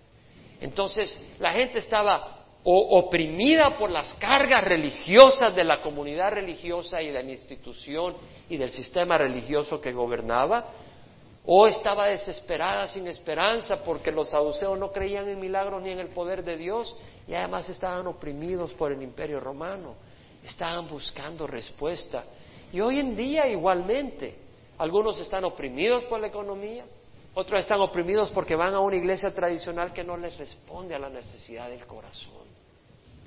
Entonces 0.61 1.20
la 1.39 1.51
gente 1.51 1.80
estaba 1.80 2.43
oprimida 2.64 3.76
por 3.78 3.91
las 3.91 4.14
cargas 4.16 4.64
religiosas 4.64 5.53
de 5.53 5.66
la 5.66 5.82
comunidad 5.82 6.32
religiosa 6.32 7.01
y 7.01 7.07
de 7.07 7.24
la 7.24 7.32
institución 7.32 8.16
y 8.49 8.57
del 8.57 8.70
sistema 8.70 9.18
religioso 9.18 9.82
que 9.82 9.91
gobernaba, 9.91 10.70
o 11.45 11.67
estaba 11.67 12.07
desesperada 12.07 12.87
sin 12.87 13.07
esperanza 13.07 13.83
porque 13.83 14.11
los 14.11 14.29
saduceos 14.29 14.77
no 14.79 14.91
creían 14.91 15.27
en 15.27 15.39
milagros 15.39 15.81
ni 15.81 15.89
en 15.89 15.99
el 15.99 16.09
poder 16.09 16.43
de 16.43 16.57
Dios 16.57 16.95
y 17.27 17.33
además 17.33 17.67
estaban 17.69 18.07
oprimidos 18.07 18.73
por 18.73 18.91
el 18.91 19.01
imperio 19.01 19.39
romano, 19.39 19.95
estaban 20.43 20.87
buscando 20.87 21.45
respuesta. 21.45 22.23
Y 22.71 22.79
hoy 22.79 22.99
en 22.99 23.15
día 23.15 23.47
igualmente, 23.47 24.35
algunos 24.77 25.19
están 25.19 25.43
oprimidos 25.43 26.05
por 26.05 26.19
la 26.19 26.27
economía, 26.27 26.85
otros 27.33 27.59
están 27.59 27.81
oprimidos 27.81 28.31
porque 28.31 28.55
van 28.55 28.73
a 28.73 28.79
una 28.79 28.95
iglesia 28.95 29.33
tradicional 29.33 29.91
que 29.91 30.03
no 30.03 30.15
les 30.17 30.37
responde 30.37 30.95
a 30.95 30.99
la 30.99 31.09
necesidad 31.09 31.69
del 31.69 31.85
corazón 31.85 32.43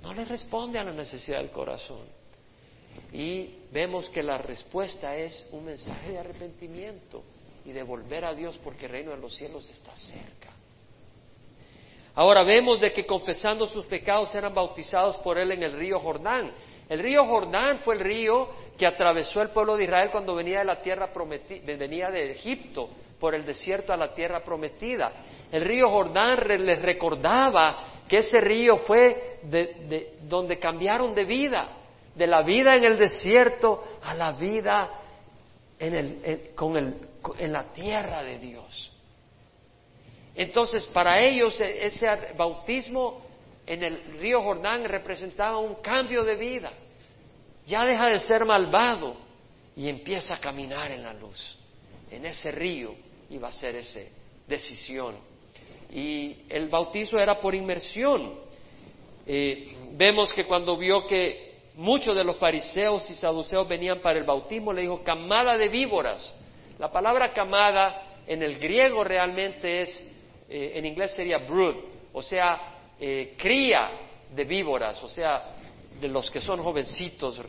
no 0.06 0.14
le 0.14 0.24
responde 0.24 0.78
a 0.78 0.84
la 0.84 0.92
necesidad 0.92 1.38
del 1.38 1.50
corazón. 1.50 2.06
Y 3.12 3.56
vemos 3.72 4.08
que 4.08 4.22
la 4.22 4.38
respuesta 4.38 5.16
es 5.16 5.46
un 5.50 5.64
mensaje 5.64 6.12
de 6.12 6.18
arrepentimiento 6.18 7.24
y 7.66 7.72
de 7.72 7.82
volver 7.82 8.24
a 8.24 8.32
Dios 8.32 8.58
porque 8.62 8.86
el 8.86 8.92
reino 8.92 9.10
de 9.10 9.18
los 9.18 9.34
cielos 9.34 9.68
está 9.68 9.94
cerca. 9.96 10.50
Ahora 12.14 12.44
vemos 12.44 12.80
de 12.80 12.92
que 12.92 13.04
confesando 13.04 13.66
sus 13.66 13.84
pecados 13.86 14.34
eran 14.34 14.54
bautizados 14.54 15.16
por 15.18 15.36
él 15.36 15.52
en 15.52 15.62
el 15.64 15.72
río 15.76 15.98
Jordán. 15.98 16.52
El 16.88 17.00
río 17.00 17.26
Jordán 17.26 17.80
fue 17.80 17.96
el 17.96 18.00
río 18.00 18.48
que 18.78 18.86
atravesó 18.86 19.42
el 19.42 19.50
pueblo 19.50 19.76
de 19.76 19.84
Israel 19.84 20.10
cuando 20.12 20.34
venía 20.34 20.60
de 20.60 20.64
la 20.64 20.80
tierra 20.80 21.12
prometida, 21.12 21.60
venía 21.76 22.10
de 22.10 22.30
Egipto 22.30 22.88
por 23.18 23.34
el 23.34 23.44
desierto 23.44 23.92
a 23.92 23.96
la 23.96 24.14
tierra 24.14 24.40
prometida. 24.40 25.12
El 25.50 25.64
río 25.64 25.88
Jordán 25.88 26.38
les 26.64 26.80
recordaba 26.80 27.84
que 28.08 28.18
ese 28.18 28.38
río 28.38 28.78
fue 28.78 29.40
de, 29.42 30.14
donde 30.22 30.58
cambiaron 30.58 31.14
de 31.14 31.24
vida, 31.24 31.68
de 32.14 32.26
la 32.28 32.42
vida 32.42 32.76
en 32.76 32.84
el 32.84 32.96
desierto 32.96 33.84
a 34.02 34.14
la 34.14 34.32
vida 34.32 34.90
en, 35.78 36.52
con 36.54 36.76
el, 36.76 36.94
en 37.38 37.52
la 37.52 37.72
tierra 37.72 38.22
de 38.22 38.38
Dios. 38.38 38.92
Entonces, 40.34 40.86
para 40.86 41.20
ellos 41.20 41.60
e, 41.60 41.86
ese 41.86 42.06
bautismo 42.36 43.22
en 43.66 43.82
el 43.82 44.18
río 44.18 44.42
Jordán 44.42 44.84
representaba 44.84 45.58
un 45.58 45.76
cambio 45.76 46.22
de 46.24 46.36
vida. 46.36 46.72
Ya 47.66 47.84
deja 47.84 48.06
de 48.06 48.20
ser 48.20 48.44
malvado 48.44 49.16
y 49.74 49.88
empieza 49.88 50.34
a 50.34 50.40
caminar 50.40 50.92
en 50.92 51.02
la 51.02 51.14
luz. 51.14 51.58
En 52.10 52.24
ese 52.24 52.52
río 52.52 52.94
iba 53.30 53.48
a 53.48 53.52
ser 53.52 53.74
esa 53.76 54.00
decisión. 54.46 55.16
Y 55.90 56.44
el 56.48 56.68
bautizo 56.68 57.18
era 57.18 57.40
por 57.40 57.54
inmersión. 57.54 58.34
Eh, 59.26 59.74
vemos 59.92 60.32
que 60.32 60.44
cuando 60.44 60.76
vio 60.76 61.06
que 61.06 61.56
muchos 61.74 62.16
de 62.16 62.24
los 62.24 62.36
fariseos 62.36 63.08
y 63.10 63.14
saduceos 63.14 63.66
venían 63.66 64.00
para 64.00 64.18
el 64.18 64.24
bautismo, 64.24 64.72
le 64.72 64.82
dijo 64.82 65.02
camada 65.02 65.56
de 65.56 65.68
víboras. 65.68 66.32
La 66.78 66.90
palabra 66.90 67.32
camada 67.32 68.20
en 68.26 68.42
el 68.42 68.58
griego 68.58 69.04
realmente 69.04 69.82
es, 69.82 69.96
eh, 70.48 70.72
en 70.74 70.86
inglés 70.86 71.12
sería 71.12 71.38
brood, 71.38 71.76
o 72.12 72.22
sea, 72.22 72.92
eh, 72.98 73.34
cría 73.36 73.90
de 74.34 74.44
víboras, 74.44 75.02
o 75.02 75.08
sea, 75.08 75.54
de 76.00 76.08
los 76.08 76.30
que 76.30 76.40
son 76.40 76.62
jovencitos, 76.62 77.40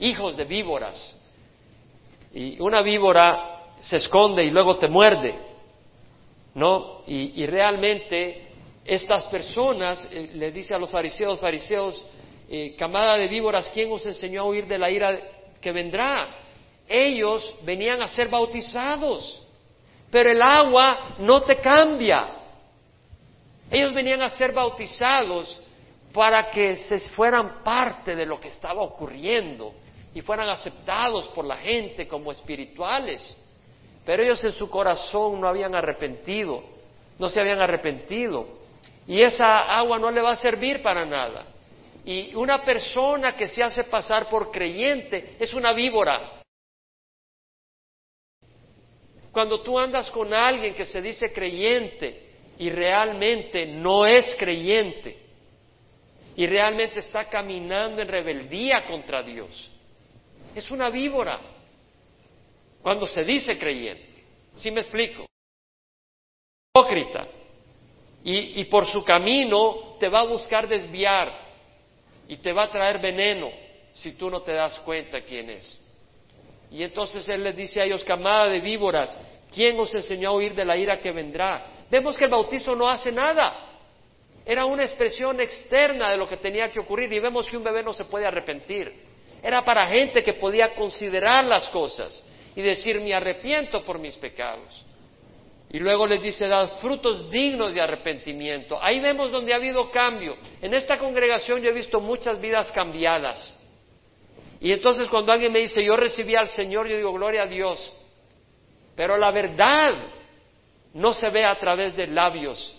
hijos 0.00 0.36
de 0.36 0.44
víboras. 0.44 1.16
Y 2.32 2.60
una 2.60 2.82
víbora 2.82 3.56
se 3.80 3.96
esconde 3.96 4.44
y 4.44 4.50
luego 4.50 4.76
te 4.76 4.88
muerde, 4.88 5.34
¿no? 6.54 7.02
Y, 7.06 7.46
realmente 7.46 8.48
estas 8.84 9.24
personas, 9.24 10.08
eh, 10.10 10.30
le 10.34 10.50
dice 10.52 10.74
a 10.74 10.78
los 10.78 10.90
fariseos, 10.90 11.40
fariseos, 11.40 12.04
eh, 12.48 12.74
camada 12.76 13.16
de 13.16 13.28
víboras, 13.28 13.70
¿quién 13.70 13.90
os 13.90 14.04
enseñó 14.06 14.42
a 14.42 14.44
huir 14.44 14.66
de 14.66 14.78
la 14.78 14.90
ira 14.90 15.18
que 15.60 15.72
vendrá? 15.72 16.28
Ellos 16.88 17.56
venían 17.64 18.00
a 18.02 18.08
ser 18.08 18.28
bautizados, 18.28 19.42
pero 20.10 20.30
el 20.30 20.40
agua 20.40 21.16
no 21.18 21.42
te 21.42 21.56
cambia. 21.56 22.28
Ellos 23.70 23.92
venían 23.92 24.22
a 24.22 24.28
ser 24.28 24.52
bautizados 24.52 25.60
para 26.12 26.50
que 26.50 26.76
se 26.76 27.00
fueran 27.10 27.62
parte 27.62 28.14
de 28.14 28.24
lo 28.24 28.40
que 28.40 28.48
estaba 28.48 28.82
ocurriendo 28.82 29.74
y 30.14 30.22
fueran 30.22 30.48
aceptados 30.48 31.28
por 31.28 31.44
la 31.44 31.56
gente 31.56 32.06
como 32.06 32.32
espirituales. 32.32 33.36
Pero 34.04 34.22
ellos 34.22 34.42
en 34.44 34.52
su 34.52 34.70
corazón 34.70 35.40
no 35.40 35.48
habían 35.48 35.74
arrepentido, 35.74 36.62
no 37.18 37.28
se 37.28 37.40
habían 37.40 37.60
arrepentido. 37.60 38.46
Y 39.06 39.20
esa 39.20 39.76
agua 39.76 39.98
no 39.98 40.10
le 40.10 40.22
va 40.22 40.30
a 40.30 40.36
servir 40.36 40.82
para 40.82 41.04
nada. 41.04 41.46
Y 42.04 42.34
una 42.36 42.64
persona 42.64 43.34
que 43.34 43.48
se 43.48 43.62
hace 43.62 43.84
pasar 43.84 44.28
por 44.28 44.52
creyente 44.52 45.36
es 45.40 45.52
una 45.52 45.72
víbora. 45.72 46.36
Cuando 49.36 49.60
tú 49.60 49.78
andas 49.78 50.10
con 50.12 50.32
alguien 50.32 50.74
que 50.74 50.86
se 50.86 50.98
dice 50.98 51.30
creyente 51.30 52.22
y 52.58 52.70
realmente 52.70 53.66
no 53.66 54.06
es 54.06 54.34
creyente 54.38 55.14
y 56.34 56.46
realmente 56.46 57.00
está 57.00 57.28
caminando 57.28 58.00
en 58.00 58.08
rebeldía 58.08 58.86
contra 58.86 59.22
Dios. 59.22 59.70
Es 60.54 60.70
una 60.70 60.88
víbora 60.88 61.38
cuando 62.80 63.04
se 63.04 63.24
dice 63.24 63.58
creyente. 63.58 64.24
¿Sí 64.54 64.70
me 64.70 64.80
explico? 64.80 65.26
Hipócrita. 66.70 67.28
Y, 68.24 68.62
y 68.62 68.64
por 68.64 68.86
su 68.86 69.04
camino 69.04 69.98
te 70.00 70.08
va 70.08 70.20
a 70.20 70.26
buscar 70.28 70.66
desviar 70.66 71.30
y 72.26 72.38
te 72.38 72.54
va 72.54 72.62
a 72.62 72.70
traer 72.70 73.02
veneno 73.02 73.50
si 73.92 74.12
tú 74.12 74.30
no 74.30 74.40
te 74.40 74.52
das 74.52 74.78
cuenta 74.78 75.20
quién 75.20 75.50
es. 75.50 75.85
Y 76.70 76.82
entonces 76.82 77.28
él 77.28 77.44
les 77.44 77.56
dice 77.56 77.80
a 77.80 77.84
ellos, 77.84 78.04
camada 78.04 78.48
de 78.48 78.60
víboras, 78.60 79.16
¿quién 79.54 79.78
os 79.78 79.94
enseñó 79.94 80.30
a 80.30 80.36
huir 80.36 80.54
de 80.54 80.64
la 80.64 80.76
ira 80.76 80.98
que 80.98 81.12
vendrá? 81.12 81.66
Vemos 81.90 82.16
que 82.16 82.24
el 82.24 82.30
bautizo 82.30 82.74
no 82.74 82.88
hace 82.88 83.12
nada. 83.12 83.66
Era 84.44 84.64
una 84.64 84.84
expresión 84.84 85.40
externa 85.40 86.10
de 86.10 86.16
lo 86.16 86.28
que 86.28 86.36
tenía 86.36 86.70
que 86.70 86.80
ocurrir 86.80 87.12
y 87.12 87.18
vemos 87.18 87.48
que 87.48 87.56
un 87.56 87.64
bebé 87.64 87.82
no 87.82 87.92
se 87.92 88.04
puede 88.04 88.26
arrepentir. 88.26 88.92
Era 89.42 89.64
para 89.64 89.86
gente 89.86 90.22
que 90.22 90.34
podía 90.34 90.74
considerar 90.74 91.44
las 91.44 91.68
cosas 91.68 92.24
y 92.54 92.62
decir, 92.62 93.00
me 93.00 93.14
arrepiento 93.14 93.84
por 93.84 93.98
mis 93.98 94.16
pecados. 94.16 94.84
Y 95.70 95.78
luego 95.78 96.06
les 96.06 96.22
dice, 96.22 96.46
dad 96.46 96.78
frutos 96.78 97.30
dignos 97.30 97.74
de 97.74 97.80
arrepentimiento. 97.80 98.78
Ahí 98.80 99.00
vemos 99.00 99.30
donde 99.30 99.52
ha 99.52 99.56
habido 99.56 99.90
cambio. 99.90 100.36
En 100.62 100.74
esta 100.74 100.96
congregación 100.96 101.60
yo 101.60 101.70
he 101.70 101.72
visto 101.72 102.00
muchas 102.00 102.40
vidas 102.40 102.70
cambiadas. 102.72 103.55
Y 104.60 104.72
entonces 104.72 105.08
cuando 105.08 105.32
alguien 105.32 105.52
me 105.52 105.60
dice, 105.60 105.84
yo 105.84 105.96
recibí 105.96 106.34
al 106.34 106.48
Señor, 106.48 106.88
yo 106.88 106.96
digo, 106.96 107.12
gloria 107.12 107.42
a 107.42 107.46
Dios. 107.46 107.94
Pero 108.94 109.18
la 109.18 109.30
verdad 109.30 109.92
no 110.94 111.12
se 111.12 111.28
ve 111.28 111.44
a 111.44 111.58
través 111.58 111.94
de 111.94 112.06
labios, 112.06 112.74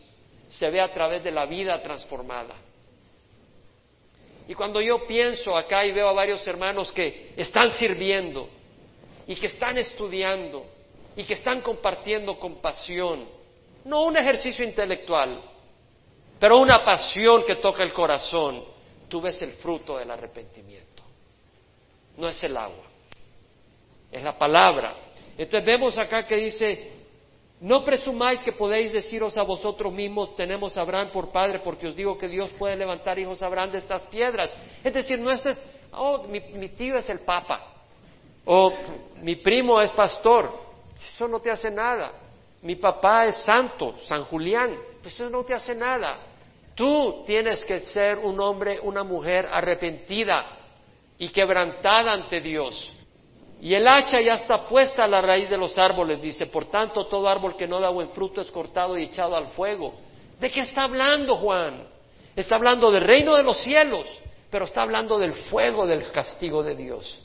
se 0.49 0.69
ve 0.69 0.81
a 0.81 0.91
través 0.91 1.23
de 1.23 1.31
la 1.31 1.45
vida 1.45 1.79
transformada. 1.81 2.55
Y 4.47 4.55
cuando 4.55 4.81
yo 4.81 5.05
pienso 5.05 5.55
acá 5.57 5.85
y 5.85 5.91
veo 5.91 6.07
a 6.07 6.13
varios 6.13 6.45
hermanos 6.47 6.91
que 6.91 7.33
están 7.35 7.71
sirviendo 7.71 8.49
y 9.27 9.35
que 9.35 9.47
están 9.47 9.77
estudiando 9.77 10.65
y 11.15 11.23
que 11.25 11.33
están 11.33 11.61
compartiendo 11.61 12.39
con 12.39 12.55
pasión, 12.55 13.27
no 13.83 14.03
un 14.03 14.17
ejercicio 14.17 14.65
intelectual, 14.65 15.41
pero 16.39 16.57
una 16.57 16.83
pasión 16.83 17.43
que 17.45 17.55
toca 17.55 17.83
el 17.83 17.91
corazón, 17.91 18.63
tú 19.09 19.19
ves 19.21 19.41
el 19.41 19.51
fruto 19.53 19.97
del 19.97 20.09
arrepentimiento. 20.11 20.96
No 22.17 22.27
es 22.27 22.43
el 22.43 22.57
agua, 22.57 22.83
es 24.11 24.23
la 24.23 24.37
palabra. 24.37 24.95
Entonces 25.37 25.65
vemos 25.65 25.97
acá 25.99 26.25
que 26.25 26.35
dice, 26.35 26.91
no 27.61 27.83
presumáis 27.83 28.41
que 28.41 28.51
podéis 28.51 28.91
deciros 28.91 29.37
a 29.37 29.43
vosotros 29.43 29.93
mismos, 29.93 30.35
tenemos 30.35 30.75
a 30.77 30.81
Abraham 30.81 31.09
por 31.13 31.31
padre, 31.31 31.59
porque 31.59 31.87
os 31.87 31.95
digo 31.95 32.17
que 32.17 32.27
Dios 32.27 32.49
puede 32.57 32.75
levantar 32.75 33.19
hijos 33.19 33.41
a 33.41 33.45
Abraham 33.45 33.71
de 33.71 33.77
estas 33.77 34.01
piedras. 34.07 34.51
Es 34.83 34.93
decir, 34.93 35.19
no 35.19 35.31
es, 35.31 35.41
oh, 35.91 36.23
mi, 36.23 36.39
mi 36.39 36.69
tío 36.69 36.97
es 36.97 37.07
el 37.09 37.19
papa, 37.19 37.73
o 38.45 38.73
mi 39.21 39.35
primo 39.35 39.79
es 39.79 39.91
pastor, 39.91 40.51
eso 40.95 41.27
no 41.27 41.39
te 41.39 41.51
hace 41.51 41.69
nada. 41.69 42.13
Mi 42.63 42.75
papá 42.75 43.27
es 43.27 43.37
santo, 43.43 43.95
San 44.07 44.23
Julián, 44.25 44.75
pues 45.03 45.13
eso 45.13 45.29
no 45.29 45.43
te 45.43 45.53
hace 45.53 45.75
nada. 45.75 46.17
Tú 46.73 47.23
tienes 47.27 47.63
que 47.65 47.81
ser 47.81 48.17
un 48.17 48.39
hombre, 48.39 48.79
una 48.79 49.03
mujer 49.03 49.47
arrepentida 49.51 50.57
y 51.17 51.29
quebrantada 51.29 52.13
ante 52.13 52.41
Dios. 52.41 52.91
Y 53.59 53.73
el 53.73 53.87
hacha 53.87 54.19
ya 54.19 54.33
está 54.33 54.67
puesta 54.67 55.03
a 55.03 55.07
la 55.07 55.21
raíz 55.21 55.49
de 55.49 55.57
los 55.57 55.77
árboles, 55.77 56.21
dice, 56.21 56.45
por 56.45 56.65
tanto 56.65 57.07
todo 57.07 57.27
árbol 57.27 57.55
que 57.55 57.67
no 57.67 57.79
da 57.79 57.89
buen 57.89 58.09
fruto 58.09 58.41
es 58.41 58.51
cortado 58.51 58.97
y 58.97 59.03
echado 59.03 59.35
al 59.35 59.47
fuego. 59.49 59.95
¿De 60.39 60.51
qué 60.51 60.59
está 60.59 60.83
hablando 60.83 61.37
Juan? 61.37 61.87
Está 62.35 62.55
hablando 62.55 62.91
del 62.91 63.03
reino 63.03 63.35
de 63.35 63.41
los 63.41 63.57
cielos, 63.57 64.07
pero 64.51 64.65
está 64.65 64.83
hablando 64.83 65.17
del 65.17 65.33
fuego 65.33 65.87
del 65.87 66.11
castigo 66.11 66.61
de 66.61 66.75
Dios. 66.75 67.19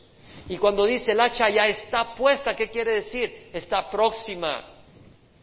Y 0.48 0.56
cuando 0.56 0.86
dice 0.86 1.12
el 1.12 1.20
hacha 1.20 1.50
ya 1.50 1.66
está 1.66 2.14
puesta, 2.14 2.54
¿qué 2.54 2.70
quiere 2.70 2.92
decir? 2.92 3.50
Está 3.52 3.90
próxima. 3.90 4.64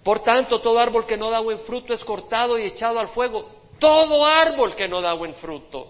Por 0.04 0.22
tanto, 0.22 0.60
todo 0.60 0.80
árbol 0.80 1.06
que 1.06 1.18
no 1.18 1.30
da 1.30 1.39
buen 1.39 1.60
fruto 1.60 1.93
es 1.93 2.04
cortado 2.04 2.58
y 2.58 2.64
echado 2.64 3.00
al 3.00 3.10
fuego. 3.10 3.47
Todo 3.80 4.26
árbol 4.26 4.76
que 4.76 4.88
no 4.88 5.02
da 5.02 5.14
buen 5.14 5.36
fruto. 5.36 5.88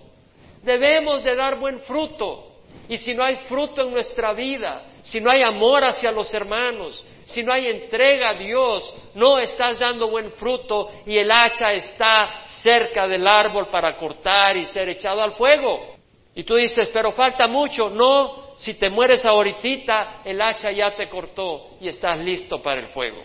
Debemos 0.62 1.24
de 1.24 1.36
dar 1.36 1.58
buen 1.58 1.80
fruto. 1.82 2.49
Y 2.90 2.98
si 2.98 3.14
no 3.14 3.24
hay 3.24 3.38
fruto 3.48 3.84
en 3.84 3.92
nuestra 3.92 4.34
vida, 4.34 4.84
si 5.04 5.22
no 5.22 5.30
hay 5.30 5.44
amor 5.44 5.84
hacia 5.84 6.12
los 6.12 6.34
hermanos, 6.34 7.06
si 7.26 7.44
no 7.44 7.54
hay 7.54 7.68
entrega 7.68 8.30
a 8.30 8.34
Dios, 8.34 8.92
no 9.14 9.38
estás 9.38 9.78
dando 9.78 10.10
buen 10.10 10.32
fruto 10.32 10.90
y 11.06 11.16
el 11.16 11.30
hacha 11.30 11.72
está 11.74 12.46
cerca 12.48 13.08
del 13.08 13.28
árbol 13.28 13.68
para 13.68 13.96
cortar 13.96 14.58
y 14.58 14.66
ser 14.66 14.90
echado 14.90 15.22
al 15.22 15.34
fuego. 15.34 15.98
Y 16.34 16.44
tú 16.44 16.56
dices, 16.56 16.90
pero 16.92 17.12
falta 17.12 17.48
mucho. 17.48 17.92
No, 17.92 18.56
si 18.58 18.74
te 18.74 18.90
mueres 18.90 19.24
ahorita, 19.24 20.22
el 20.26 20.42
hacha 20.42 20.72
ya 20.72 20.96
te 20.96 21.08
cortó 21.08 21.78
y 21.80 21.88
estás 21.88 22.18
listo 22.18 22.60
para 22.60 22.82
el 22.82 22.88
fuego. 22.88 23.22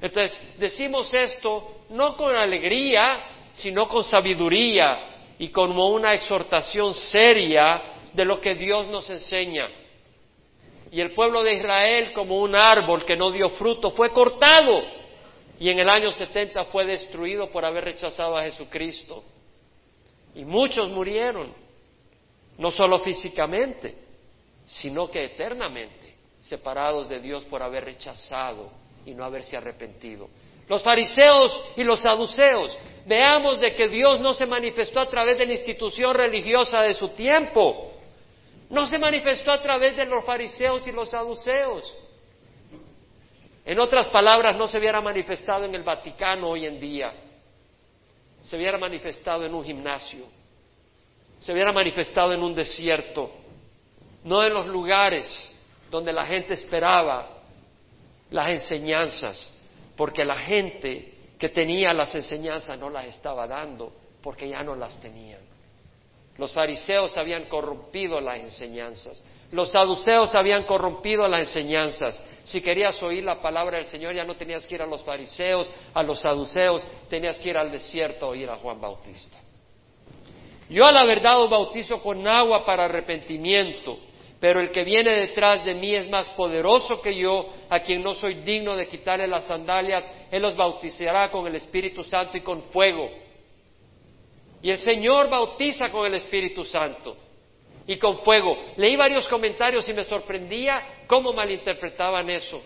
Entonces, 0.00 0.40
decimos 0.56 1.12
esto 1.12 1.82
no 1.90 2.16
con 2.16 2.34
alegría, 2.34 3.24
sino 3.52 3.86
con 3.86 4.04
sabiduría 4.04 5.34
y 5.38 5.48
como 5.48 5.90
una 5.90 6.14
exhortación 6.14 6.94
seria 6.94 7.99
de 8.12 8.24
lo 8.24 8.40
que 8.40 8.54
Dios 8.54 8.86
nos 8.88 9.08
enseña. 9.10 9.68
Y 10.92 11.00
el 11.00 11.14
pueblo 11.14 11.42
de 11.42 11.54
Israel, 11.54 12.12
como 12.12 12.40
un 12.40 12.56
árbol 12.56 13.04
que 13.04 13.16
no 13.16 13.30
dio 13.30 13.50
fruto, 13.50 13.92
fue 13.92 14.10
cortado 14.10 14.82
y 15.60 15.68
en 15.68 15.78
el 15.78 15.90
año 15.90 16.10
70 16.10 16.64
fue 16.66 16.86
destruido 16.86 17.50
por 17.50 17.66
haber 17.66 17.84
rechazado 17.84 18.36
a 18.36 18.44
Jesucristo. 18.44 19.22
Y 20.34 20.44
muchos 20.46 20.88
murieron, 20.88 21.52
no 22.56 22.70
solo 22.70 23.00
físicamente, 23.00 23.94
sino 24.64 25.10
que 25.10 25.22
eternamente, 25.24 26.14
separados 26.40 27.10
de 27.10 27.20
Dios 27.20 27.44
por 27.44 27.62
haber 27.62 27.84
rechazado 27.84 28.70
y 29.04 29.12
no 29.12 29.22
haberse 29.22 29.54
arrepentido. 29.54 30.30
Los 30.66 30.82
fariseos 30.82 31.60
y 31.76 31.84
los 31.84 32.00
saduceos, 32.00 32.78
veamos 33.04 33.60
de 33.60 33.74
que 33.74 33.88
Dios 33.88 34.18
no 34.20 34.32
se 34.32 34.46
manifestó 34.46 35.00
a 35.00 35.10
través 35.10 35.36
de 35.36 35.44
la 35.44 35.52
institución 35.52 36.14
religiosa 36.14 36.80
de 36.80 36.94
su 36.94 37.08
tiempo, 37.10 37.89
no 38.70 38.86
se 38.86 38.98
manifestó 38.98 39.50
a 39.50 39.60
través 39.60 39.96
de 39.96 40.06
los 40.06 40.24
fariseos 40.24 40.86
y 40.86 40.92
los 40.92 41.10
saduceos. 41.10 41.96
En 43.64 43.78
otras 43.78 44.08
palabras, 44.08 44.56
no 44.56 44.66
se 44.66 44.78
hubiera 44.78 45.00
manifestado 45.00 45.64
en 45.64 45.74
el 45.74 45.82
Vaticano 45.82 46.48
hoy 46.48 46.66
en 46.66 46.80
día. 46.80 47.12
se 48.42 48.56
hubiera 48.56 48.78
manifestado 48.78 49.44
en 49.44 49.54
un 49.54 49.62
gimnasio, 49.62 50.24
se 51.38 51.52
hubiera 51.52 51.72
manifestado 51.72 52.32
en 52.32 52.42
un 52.42 52.54
desierto, 52.54 53.30
no 54.24 54.42
en 54.42 54.54
los 54.54 54.66
lugares 54.66 55.28
donde 55.90 56.10
la 56.10 56.24
gente 56.24 56.54
esperaba 56.54 57.28
las 58.30 58.48
enseñanzas, 58.48 59.46
porque 59.94 60.24
la 60.24 60.38
gente 60.38 61.12
que 61.38 61.50
tenía 61.50 61.92
las 61.92 62.14
enseñanzas 62.14 62.78
no 62.78 62.88
las 62.88 63.04
estaba 63.06 63.46
dando, 63.46 63.92
porque 64.22 64.48
ya 64.48 64.62
no 64.62 64.74
las 64.74 64.98
tenían. 65.00 65.49
Los 66.40 66.52
fariseos 66.52 67.14
habían 67.18 67.44
corrompido 67.50 68.18
las 68.18 68.40
enseñanzas. 68.40 69.22
Los 69.52 69.70
saduceos 69.70 70.34
habían 70.34 70.64
corrompido 70.64 71.28
las 71.28 71.40
enseñanzas. 71.40 72.18
Si 72.44 72.62
querías 72.62 73.00
oír 73.02 73.22
la 73.22 73.42
palabra 73.42 73.76
del 73.76 73.84
Señor, 73.84 74.14
ya 74.14 74.24
no 74.24 74.36
tenías 74.36 74.66
que 74.66 74.76
ir 74.76 74.80
a 74.80 74.86
los 74.86 75.02
fariseos, 75.04 75.70
a 75.92 76.02
los 76.02 76.18
saduceos, 76.18 76.82
tenías 77.10 77.38
que 77.40 77.50
ir 77.50 77.58
al 77.58 77.70
desierto 77.70 78.24
a 78.24 78.28
oír 78.30 78.48
a 78.48 78.56
Juan 78.56 78.80
Bautista. 78.80 79.36
Yo 80.70 80.86
a 80.86 80.92
la 80.92 81.04
verdad 81.04 81.42
os 81.42 81.50
bautizo 81.50 82.00
con 82.00 82.26
agua 82.26 82.64
para 82.64 82.86
arrepentimiento, 82.86 83.98
pero 84.40 84.62
el 84.62 84.70
que 84.70 84.82
viene 84.82 85.10
detrás 85.10 85.62
de 85.62 85.74
mí 85.74 85.94
es 85.94 86.08
más 86.08 86.30
poderoso 86.30 87.02
que 87.02 87.14
yo, 87.16 87.50
a 87.68 87.80
quien 87.80 88.02
no 88.02 88.14
soy 88.14 88.36
digno 88.36 88.74
de 88.76 88.88
quitarle 88.88 89.26
las 89.26 89.44
sandalias, 89.44 90.10
él 90.30 90.42
os 90.42 90.56
bautizará 90.56 91.28
con 91.28 91.46
el 91.46 91.56
Espíritu 91.56 92.02
Santo 92.02 92.38
y 92.38 92.40
con 92.40 92.62
fuego. 92.70 93.10
Y 94.62 94.70
el 94.70 94.78
Señor 94.78 95.28
bautiza 95.30 95.88
con 95.88 96.06
el 96.06 96.14
Espíritu 96.14 96.64
Santo 96.64 97.16
y 97.86 97.96
con 97.96 98.18
fuego. 98.18 98.56
Leí 98.76 98.96
varios 98.96 99.26
comentarios 99.26 99.88
y 99.88 99.94
me 99.94 100.04
sorprendía 100.04 101.02
cómo 101.06 101.32
malinterpretaban 101.32 102.28
eso. 102.30 102.62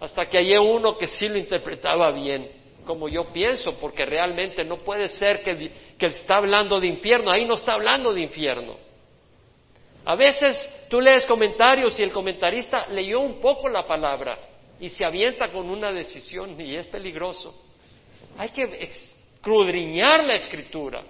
Hasta 0.00 0.26
que 0.26 0.38
hallé 0.38 0.58
uno 0.58 0.96
que 0.98 1.06
sí 1.06 1.28
lo 1.28 1.38
interpretaba 1.38 2.10
bien, 2.10 2.50
como 2.84 3.08
yo 3.08 3.32
pienso, 3.32 3.78
porque 3.78 4.04
realmente 4.04 4.64
no 4.64 4.78
puede 4.78 5.06
ser 5.06 5.42
que, 5.42 5.70
que 5.96 6.06
está 6.06 6.38
hablando 6.38 6.80
de 6.80 6.88
infierno. 6.88 7.30
Ahí 7.30 7.44
no 7.44 7.54
está 7.54 7.74
hablando 7.74 8.12
de 8.12 8.22
infierno. 8.22 8.76
A 10.04 10.16
veces 10.16 10.68
tú 10.88 11.00
lees 11.00 11.24
comentarios 11.26 11.98
y 12.00 12.02
el 12.02 12.10
comentarista 12.10 12.88
leyó 12.88 13.20
un 13.20 13.40
poco 13.40 13.68
la 13.68 13.86
palabra 13.86 14.36
y 14.80 14.88
se 14.88 15.04
avienta 15.04 15.52
con 15.52 15.70
una 15.70 15.92
decisión 15.92 16.60
y 16.60 16.74
es 16.74 16.88
peligroso. 16.88 17.54
Hay 18.36 18.48
que 18.50 18.64
escudriñar 19.42 20.24
la 20.24 20.34
escritura. 20.34 21.02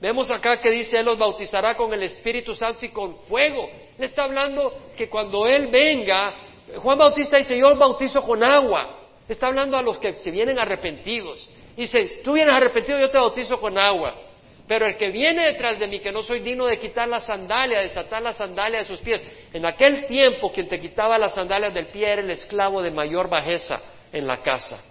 Vemos 0.00 0.30
acá 0.30 0.58
que 0.60 0.70
dice, 0.70 0.98
Él 0.98 1.06
los 1.06 1.18
bautizará 1.18 1.76
con 1.76 1.92
el 1.92 2.04
Espíritu 2.04 2.54
Santo 2.54 2.86
y 2.86 2.90
con 2.90 3.18
fuego. 3.28 3.68
Él 3.98 4.04
está 4.04 4.24
hablando 4.24 4.90
que 4.96 5.10
cuando 5.10 5.46
Él 5.46 5.66
venga, 5.66 6.34
Juan 6.76 6.96
Bautista 6.96 7.36
dice, 7.36 7.58
yo 7.58 7.74
bautizo 7.76 8.22
con 8.22 8.42
agua. 8.42 8.96
Está 9.28 9.48
hablando 9.48 9.76
a 9.76 9.82
los 9.82 9.98
que 9.98 10.14
se 10.14 10.30
vienen 10.30 10.58
arrepentidos. 10.58 11.48
Dice, 11.76 12.20
tú 12.24 12.32
vienes 12.32 12.54
arrepentido, 12.54 12.98
yo 12.98 13.10
te 13.10 13.18
bautizo 13.18 13.60
con 13.60 13.76
agua. 13.76 14.14
Pero 14.66 14.86
el 14.86 14.96
que 14.96 15.10
viene 15.10 15.46
detrás 15.46 15.80
de 15.80 15.88
mí, 15.88 16.00
que 16.00 16.12
no 16.12 16.22
soy 16.22 16.40
digno 16.40 16.66
de 16.66 16.78
quitar 16.78 17.08
la 17.08 17.20
sandalia, 17.20 17.80
desatar 17.80 18.22
la 18.22 18.32
sandalia 18.32 18.78
de 18.78 18.84
sus 18.84 19.00
pies. 19.00 19.20
En 19.52 19.66
aquel 19.66 20.06
tiempo, 20.06 20.52
quien 20.52 20.68
te 20.68 20.80
quitaba 20.80 21.18
las 21.18 21.34
sandalias 21.34 21.74
del 21.74 21.88
pie 21.88 22.08
era 22.08 22.22
el 22.22 22.30
esclavo 22.30 22.80
de 22.80 22.92
mayor 22.92 23.28
bajeza 23.28 23.80
en 24.12 24.26
la 24.28 24.40
casa. 24.42 24.89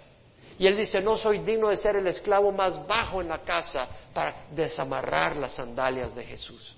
Y 0.59 0.67
él 0.67 0.75
dice, 0.75 0.99
no 0.99 1.15
soy 1.15 1.39
digno 1.39 1.69
de 1.69 1.77
ser 1.77 1.95
el 1.95 2.05
esclavo 2.07 2.51
más 2.51 2.85
bajo 2.85 3.21
en 3.21 3.29
la 3.29 3.39
casa 3.43 3.87
para 4.13 4.45
desamarrar 4.51 5.37
las 5.37 5.53
sandalias 5.53 6.13
de 6.13 6.25
Jesús. 6.25 6.75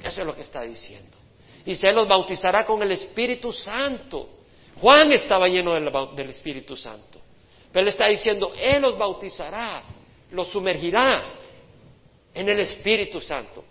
Eso 0.00 0.20
es 0.20 0.26
lo 0.26 0.34
que 0.34 0.42
está 0.42 0.62
diciendo. 0.62 1.16
Y 1.66 1.74
se 1.74 1.92
los 1.92 2.06
bautizará 2.06 2.64
con 2.64 2.80
el 2.80 2.92
Espíritu 2.92 3.52
Santo. 3.52 4.28
Juan 4.80 5.12
estaba 5.12 5.48
lleno 5.48 5.74
del, 5.74 6.30
Espíritu 6.30 6.76
Santo. 6.76 7.20
Pero 7.72 7.82
él 7.82 7.88
está 7.88 8.06
diciendo, 8.06 8.52
Él 8.56 8.80
los 8.80 8.96
bautizará, 8.96 9.82
los 10.30 10.46
sumergirá 10.48 11.24
en 12.32 12.48
el 12.48 12.60
Espíritu 12.60 13.20
Santo 13.20 13.64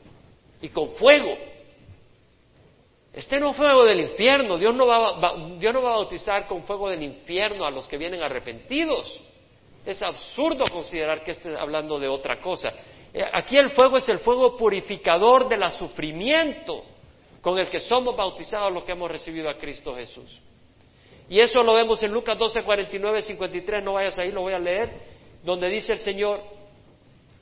y 0.62 0.68
con 0.68 0.90
fuego. 0.92 1.34
Este 3.18 3.40
no 3.40 3.52
fuego 3.52 3.84
del 3.84 4.00
infierno. 4.02 4.60
Dios 4.60 4.76
no, 4.76 4.86
va, 4.86 5.36
Dios 5.58 5.74
no 5.74 5.82
va 5.82 5.90
a 5.90 5.96
bautizar 5.96 6.46
con 6.46 6.64
fuego 6.66 6.88
del 6.88 7.02
infierno 7.02 7.66
a 7.66 7.72
los 7.72 7.88
que 7.88 7.98
vienen 7.98 8.22
arrepentidos. 8.22 9.20
Es 9.84 10.04
absurdo 10.04 10.66
considerar 10.72 11.24
que 11.24 11.32
esté 11.32 11.58
hablando 11.58 11.98
de 11.98 12.08
otra 12.08 12.40
cosa. 12.40 12.70
Eh, 13.12 13.26
aquí 13.34 13.58
el 13.58 13.72
fuego 13.72 13.98
es 13.98 14.08
el 14.08 14.20
fuego 14.20 14.56
purificador 14.56 15.50
del 15.50 15.68
sufrimiento 15.72 16.84
con 17.42 17.58
el 17.58 17.72
que 17.72 17.80
somos 17.80 18.16
bautizados 18.16 18.72
los 18.72 18.84
que 18.84 18.92
hemos 18.92 19.10
recibido 19.10 19.50
a 19.50 19.58
Cristo 19.58 19.96
Jesús. 19.96 20.40
Y 21.28 21.40
eso 21.40 21.64
lo 21.64 21.74
vemos 21.74 22.04
en 22.04 22.14
Lucas 22.14 22.38
12, 22.38 22.62
49, 22.62 23.24
53, 23.24 23.84
no 23.84 23.94
vayas 23.94 24.16
ahí, 24.20 24.32
lo 24.32 24.42
voy 24.42 24.54
a 24.54 24.60
leer, 24.60 24.92
donde 25.44 25.68
dice 25.70 25.94
el 25.94 26.00
Señor, 26.00 26.40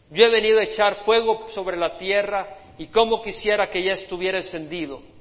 yo 0.10 0.24
he 0.24 0.30
venido 0.30 0.58
a 0.58 0.64
echar 0.64 1.04
fuego 1.04 1.50
sobre 1.50 1.76
la 1.76 1.98
tierra 1.98 2.60
y 2.78 2.88
como 2.88 3.22
quisiera 3.22 3.70
que 3.70 3.84
ya 3.84 3.92
estuviera 3.92 4.38
encendido 4.38 5.15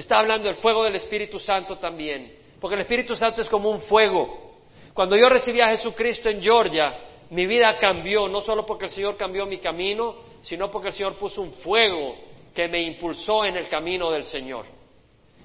Está 0.00 0.18
hablando 0.18 0.46
del 0.48 0.56
fuego 0.56 0.82
del 0.82 0.96
Espíritu 0.96 1.38
Santo 1.38 1.76
también, 1.76 2.32
porque 2.58 2.74
el 2.74 2.80
Espíritu 2.80 3.14
Santo 3.14 3.42
es 3.42 3.50
como 3.50 3.68
un 3.68 3.82
fuego. 3.82 4.54
Cuando 4.94 5.14
yo 5.14 5.28
recibí 5.28 5.60
a 5.60 5.68
Jesucristo 5.68 6.30
en 6.30 6.40
Georgia, 6.40 6.98
mi 7.28 7.44
vida 7.44 7.76
cambió, 7.78 8.26
no 8.26 8.40
solo 8.40 8.64
porque 8.64 8.86
el 8.86 8.92
Señor 8.92 9.18
cambió 9.18 9.44
mi 9.44 9.58
camino, 9.58 10.16
sino 10.40 10.70
porque 10.70 10.88
el 10.88 10.94
Señor 10.94 11.16
puso 11.16 11.42
un 11.42 11.52
fuego 11.52 12.16
que 12.54 12.66
me 12.66 12.80
impulsó 12.80 13.44
en 13.44 13.58
el 13.58 13.68
camino 13.68 14.10
del 14.10 14.24
Señor. 14.24 14.64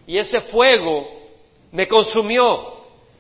Y 0.08 0.18
ese 0.18 0.40
fuego 0.40 1.06
me 1.74 1.86
consumió 1.86 2.76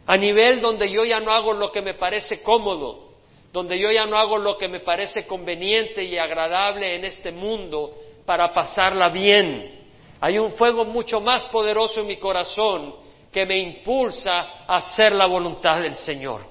a 0.05 0.15
nivel 0.15 0.61
donde 0.61 0.89
yo 0.89 1.03
ya 1.03 1.19
no 1.19 1.31
hago 1.31 1.51
lo 1.51 1.69
que 1.69 1.81
me 1.81 1.95
parece 1.95 2.41
cómodo, 2.41 3.09
donde 3.51 3.77
yo 3.77 3.91
ya 3.91 4.05
no 4.05 4.17
hago 4.17 4.37
lo 4.37 4.57
que 4.57 4.69
me 4.69 4.79
parece 4.79 5.27
conveniente 5.27 6.01
y 6.01 6.17
agradable 6.17 6.95
en 6.95 7.03
este 7.03 7.33
mundo 7.33 7.93
para 8.25 8.53
pasarla 8.53 9.09
bien, 9.09 9.84
hay 10.19 10.37
un 10.37 10.53
fuego 10.53 10.85
mucho 10.85 11.19
más 11.19 11.45
poderoso 11.45 12.01
en 12.01 12.07
mi 12.07 12.17
corazón 12.17 12.95
que 13.31 13.45
me 13.45 13.57
impulsa 13.57 14.63
a 14.65 14.77
hacer 14.77 15.11
la 15.13 15.25
voluntad 15.25 15.81
del 15.81 15.95
Señor. 15.95 16.41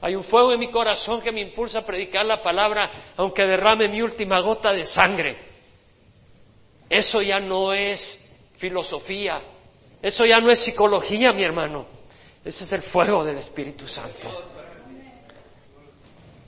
Hay 0.00 0.14
un 0.14 0.24
fuego 0.24 0.52
en 0.52 0.60
mi 0.60 0.70
corazón 0.70 1.20
que 1.20 1.32
me 1.32 1.40
impulsa 1.40 1.80
a 1.80 1.86
predicar 1.86 2.24
la 2.24 2.42
palabra 2.42 3.14
aunque 3.16 3.46
derrame 3.46 3.88
mi 3.88 4.02
última 4.02 4.40
gota 4.40 4.72
de 4.72 4.84
sangre. 4.84 5.38
Eso 6.88 7.22
ya 7.22 7.40
no 7.40 7.72
es 7.72 8.00
filosofía, 8.58 9.40
eso 10.02 10.24
ya 10.24 10.40
no 10.40 10.50
es 10.50 10.62
psicología, 10.62 11.32
mi 11.32 11.42
hermano. 11.42 11.86
Ese 12.44 12.64
es 12.64 12.72
el 12.72 12.82
fuego 12.82 13.24
del 13.24 13.38
Espíritu 13.38 13.88
Santo. 13.88 14.30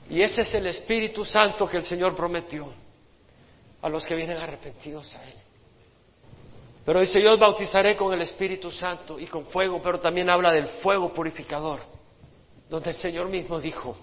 Y 0.09 0.21
ese 0.21 0.43
es 0.43 0.53
el 0.53 0.67
Espíritu 0.67 1.25
Santo 1.25 1.67
que 1.67 1.77
el 1.77 1.83
Señor 1.83 2.15
prometió 2.15 2.71
a 3.81 3.89
los 3.89 4.05
que 4.05 4.15
vienen 4.15 4.37
arrepentidos 4.37 5.13
a 5.15 5.23
Él. 5.27 5.46
Pero 6.87 7.01
dice, 7.01 7.21
yo 7.21 7.33
os 7.33 7.39
bautizaré 7.39 7.97
con 7.97 8.13
el 8.13 8.21
Espíritu 8.21 8.71
Santo 8.71 9.19
y 9.19 9.27
con 9.27 9.45
fuego, 9.47 9.81
pero 9.83 9.99
también 9.99 10.29
habla 10.29 10.53
del 10.53 10.67
fuego 10.67 11.11
purificador, 11.11 11.81
donde 12.69 12.91
el 12.91 12.95
Señor 12.95 13.27
mismo 13.27 13.59
dijo, 13.59 13.93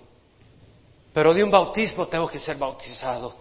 pero 1.11 1.33
de 1.33 1.43
un 1.43 1.51
bautismo 1.51 2.07
tengo 2.09 2.29
que 2.29 2.39
ser 2.39 2.59
bautizado. 2.59 3.37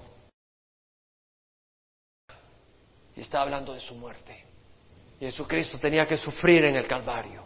Y 3.18 3.20
está 3.20 3.42
hablando 3.42 3.74
de 3.74 3.82
su 3.82 3.94
muerte. 3.96 4.46
Y 5.20 5.26
Jesucristo 5.26 5.78
tenía 5.78 6.08
que 6.08 6.16
sufrir 6.16 6.64
en 6.64 6.78
el 6.78 6.88
Calvario 6.88 7.44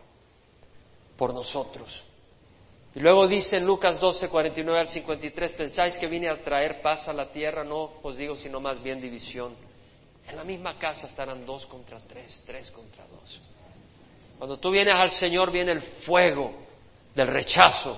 por 1.18 1.34
nosotros. 1.34 2.04
Y 2.94 3.00
luego 3.00 3.28
dice 3.28 3.58
en 3.58 3.66
Lucas 3.66 4.00
12, 4.00 4.30
49 4.30 4.80
al 4.82 4.88
53, 4.88 5.54
¿pensáis 5.54 5.98
que 5.98 6.06
vine 6.06 6.30
a 6.30 6.44
traer 6.44 6.80
paz 6.80 7.08
a 7.08 7.14
la 7.14 7.32
tierra? 7.32 7.64
No 7.64 7.94
os 8.04 8.16
digo, 8.16 8.36
sino 8.38 8.60
más 8.60 8.84
bien 8.84 9.02
división. 9.02 9.67
En 10.28 10.36
la 10.36 10.44
misma 10.44 10.78
casa 10.78 11.08
estarán 11.08 11.46
dos 11.46 11.66
contra 11.66 12.00
tres, 12.00 12.42
tres 12.46 12.70
contra 12.72 13.06
dos. 13.08 13.40
Cuando 14.38 14.58
tú 14.58 14.70
vienes 14.72 14.94
al 14.94 15.12
Señor 15.12 15.52
viene 15.52 15.72
el 15.72 15.82
fuego 15.82 16.54
del 17.16 17.28
rechazo, 17.28 17.98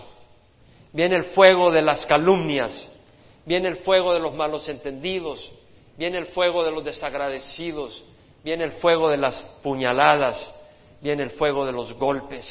viene 0.94 1.16
el 1.18 1.26
fuego 1.26 1.72
de 1.72 1.82
las 1.82 2.06
calumnias, 2.06 2.90
viene 3.46 3.68
el 3.68 3.78
fuego 3.78 4.14
de 4.14 4.20
los 4.20 4.34
malos 4.36 4.68
entendidos, 4.70 5.52
viene 5.98 6.20
el 6.20 6.28
fuego 6.28 6.64
de 6.64 6.72
los 6.72 6.84
desagradecidos, 6.84 8.04
viene 8.44 8.64
el 8.64 8.74
fuego 8.74 9.10
de 9.10 9.18
las 9.18 9.38
puñaladas, 9.64 10.54
viene 11.02 11.24
el 11.24 11.32
fuego 11.32 11.66
de 11.66 11.72
los 11.72 11.94
golpes, 11.94 12.48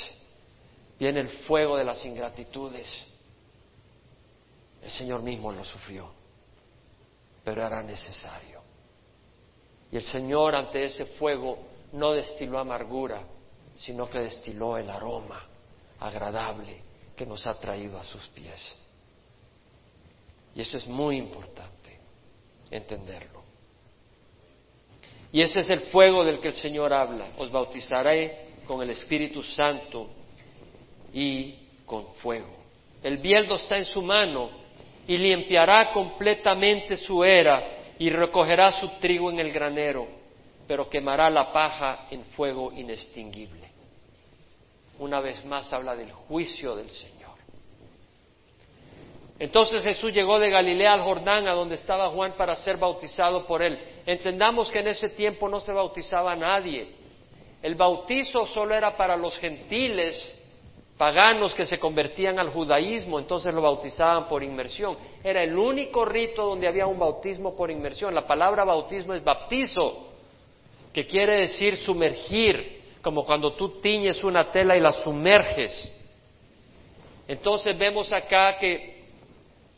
viene 0.99 1.21
el 1.21 1.31
fuego 1.47 1.77
de 1.77 1.85
las 1.85 2.05
ingratitudes. 2.05 3.07
El 4.83 4.91
Señor 4.91 5.23
mismo 5.23 5.53
lo 5.53 5.65
sufrió, 5.65 6.13
pero 7.45 7.65
era 7.65 7.83
necesario. 7.83 8.58
Y 9.91 9.97
el 9.97 10.03
Señor 10.03 10.55
ante 10.55 10.85
ese 10.85 11.07
fuego 11.07 11.59
no 11.93 12.13
destiló 12.13 12.59
amargura, 12.59 13.23
sino 13.77 14.09
que 14.09 14.19
destiló 14.19 14.77
el 14.77 14.91
aroma 14.91 15.47
agradable 16.01 16.83
que 17.17 17.27
nos 17.27 17.47
ha 17.47 17.59
traído 17.59 17.99
a 17.99 18.05
sus 18.05 18.27
pies. 18.29 18.75
Y 20.55 20.61
eso 20.61 20.77
es 20.77 20.87
muy 20.87 21.17
importante 21.17 21.99
entenderlo. 22.71 23.43
Y 25.33 25.43
ese 25.43 25.61
es 25.61 25.71
el 25.71 25.81
fuego 25.91 26.25
del 26.25 26.41
que 26.41 26.49
el 26.49 26.55
Señor 26.55 26.93
habla. 26.93 27.33
Os 27.39 27.51
bautizaré 27.51 28.55
con 28.67 28.83
el 28.83 28.91
Espíritu 28.91 29.43
Santo 29.43 30.09
y 31.13 31.55
con 31.87 32.15
fuego. 32.17 32.59
el 33.03 33.19
bieldo 33.19 33.55
está 33.55 33.79
en 33.79 33.85
su 33.87 34.03
mano, 34.03 34.51
y 35.09 35.17
limpiará 35.17 35.91
completamente 35.91 36.99
su 36.99 37.25
era 37.25 37.78
y 37.99 38.11
recogerá 38.11 38.73
su 38.73 38.89
trigo 39.01 39.31
en 39.31 39.41
el 39.41 39.53
granero, 39.53 40.07
pero 40.67 40.89
quemará 40.89 41.29
la 41.31 41.53
paja 41.53 42.07
en 42.11 42.25
fuego 42.25 42.73
inextinguible. 42.73 43.69
Una 44.99 45.21
vez 45.21 45.45
más 45.45 45.73
habla 45.73 45.97
del 45.97 46.13
juicio 46.13 46.77
del 46.77 46.91
Señor. 46.91 47.19
Entonces 49.39 49.83
Jesús 49.83 50.13
llegó 50.13 50.39
de 50.39 50.51
Galilea 50.51 50.93
al 50.93 51.03
Jordán, 51.03 51.47
a 51.47 51.55
donde 51.55 51.77
estaba 51.77 52.09
Juan, 52.11 52.35
para 52.37 52.57
ser 52.57 52.77
bautizado 52.77 53.47
por 53.47 53.63
él. 53.63 53.79
Entendamos 54.05 54.71
que 54.71 54.81
en 54.81 54.89
ese 54.89 55.11
tiempo 55.11 55.49
no 55.49 55.61
se 55.61 55.73
bautizaba 55.73 56.33
a 56.33 56.37
nadie. 56.37 56.97
El 57.63 57.77
bautizo 57.77 58.47
solo 58.47 58.75
era 58.75 58.97
para 58.97 59.17
los 59.17 59.37
gentiles 59.39 60.38
paganos 60.99 61.55
que 61.55 61.65
se 61.65 61.79
convertían 61.79 62.41
al 62.41 62.51
judaísmo, 62.51 63.21
entonces 63.21 63.55
lo 63.55 63.63
bautizaban 63.63 64.29
por 64.29 64.43
inmersión. 64.43 64.99
Era 65.23 65.43
el 65.45 65.57
único 65.57 66.05
rito 66.05 66.45
donde 66.45 66.67
había 66.67 66.89
un 66.89 66.99
bautismo 66.99 67.55
por 67.55 67.71
inmersión. 67.71 68.15
La 68.15 68.27
palabra 68.27 68.65
bautismo 68.65 69.15
es 69.15 69.23
baptizo, 69.23 70.09
que 70.93 71.07
quiere 71.07 71.43
decir 71.43 71.77
sumergir, 71.79 72.83
como 73.01 73.25
cuando 73.25 73.53
tú 73.53 73.81
tiñes 73.81 74.25
una 74.25 74.51
tela 74.51 74.77
y 74.77 74.81
la 74.81 74.91
sumerges. 74.91 75.95
Entonces 77.29 77.79
vemos 77.79 78.13
acá 78.13 78.59
que 78.59 78.99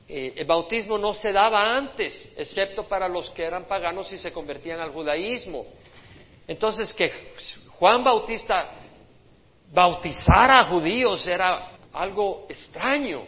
eh, 0.08 0.32
el 0.36 0.46
bautismo 0.46 0.96
no 0.96 1.12
se 1.12 1.32
daba 1.32 1.76
antes, 1.76 2.32
excepto 2.36 2.88
para 2.88 3.08
los 3.08 3.28
que 3.30 3.44
eran 3.44 3.66
paganos 3.66 4.10
y 4.10 4.16
se 4.16 4.32
convertían 4.32 4.80
al 4.80 4.90
judaísmo. 4.90 5.66
Entonces 6.48 6.94
que 6.94 7.12
Juan 7.78 8.02
Bautista 8.02 8.79
bautizar 9.72 10.50
a 10.50 10.66
judíos 10.66 11.26
era 11.26 11.70
algo 11.92 12.46
extraño. 12.48 13.22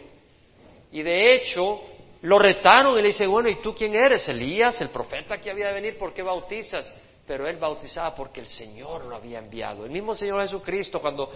Y 0.91 1.01
de 1.01 1.35
hecho, 1.35 1.81
lo 2.21 2.39
retaron 2.39 2.97
y 2.97 3.01
le 3.01 3.07
dicen, 3.07 3.29
bueno, 3.29 3.49
¿y 3.49 3.61
tú 3.61 3.73
quién 3.73 3.95
eres? 3.95 4.27
Elías, 4.27 4.79
el 4.81 4.89
profeta 4.89 5.39
que 5.39 5.49
había 5.49 5.67
de 5.67 5.73
venir, 5.73 5.97
¿por 5.97 6.13
qué 6.13 6.21
bautizas? 6.21 6.93
Pero 7.25 7.47
él 7.47 7.57
bautizaba 7.57 8.13
porque 8.13 8.41
el 8.41 8.47
Señor 8.47 9.05
lo 9.05 9.15
había 9.15 9.39
enviado. 9.39 9.85
El 9.85 9.91
mismo 9.91 10.13
Señor 10.13 10.41
Jesucristo, 10.41 10.99
cuando 10.99 11.31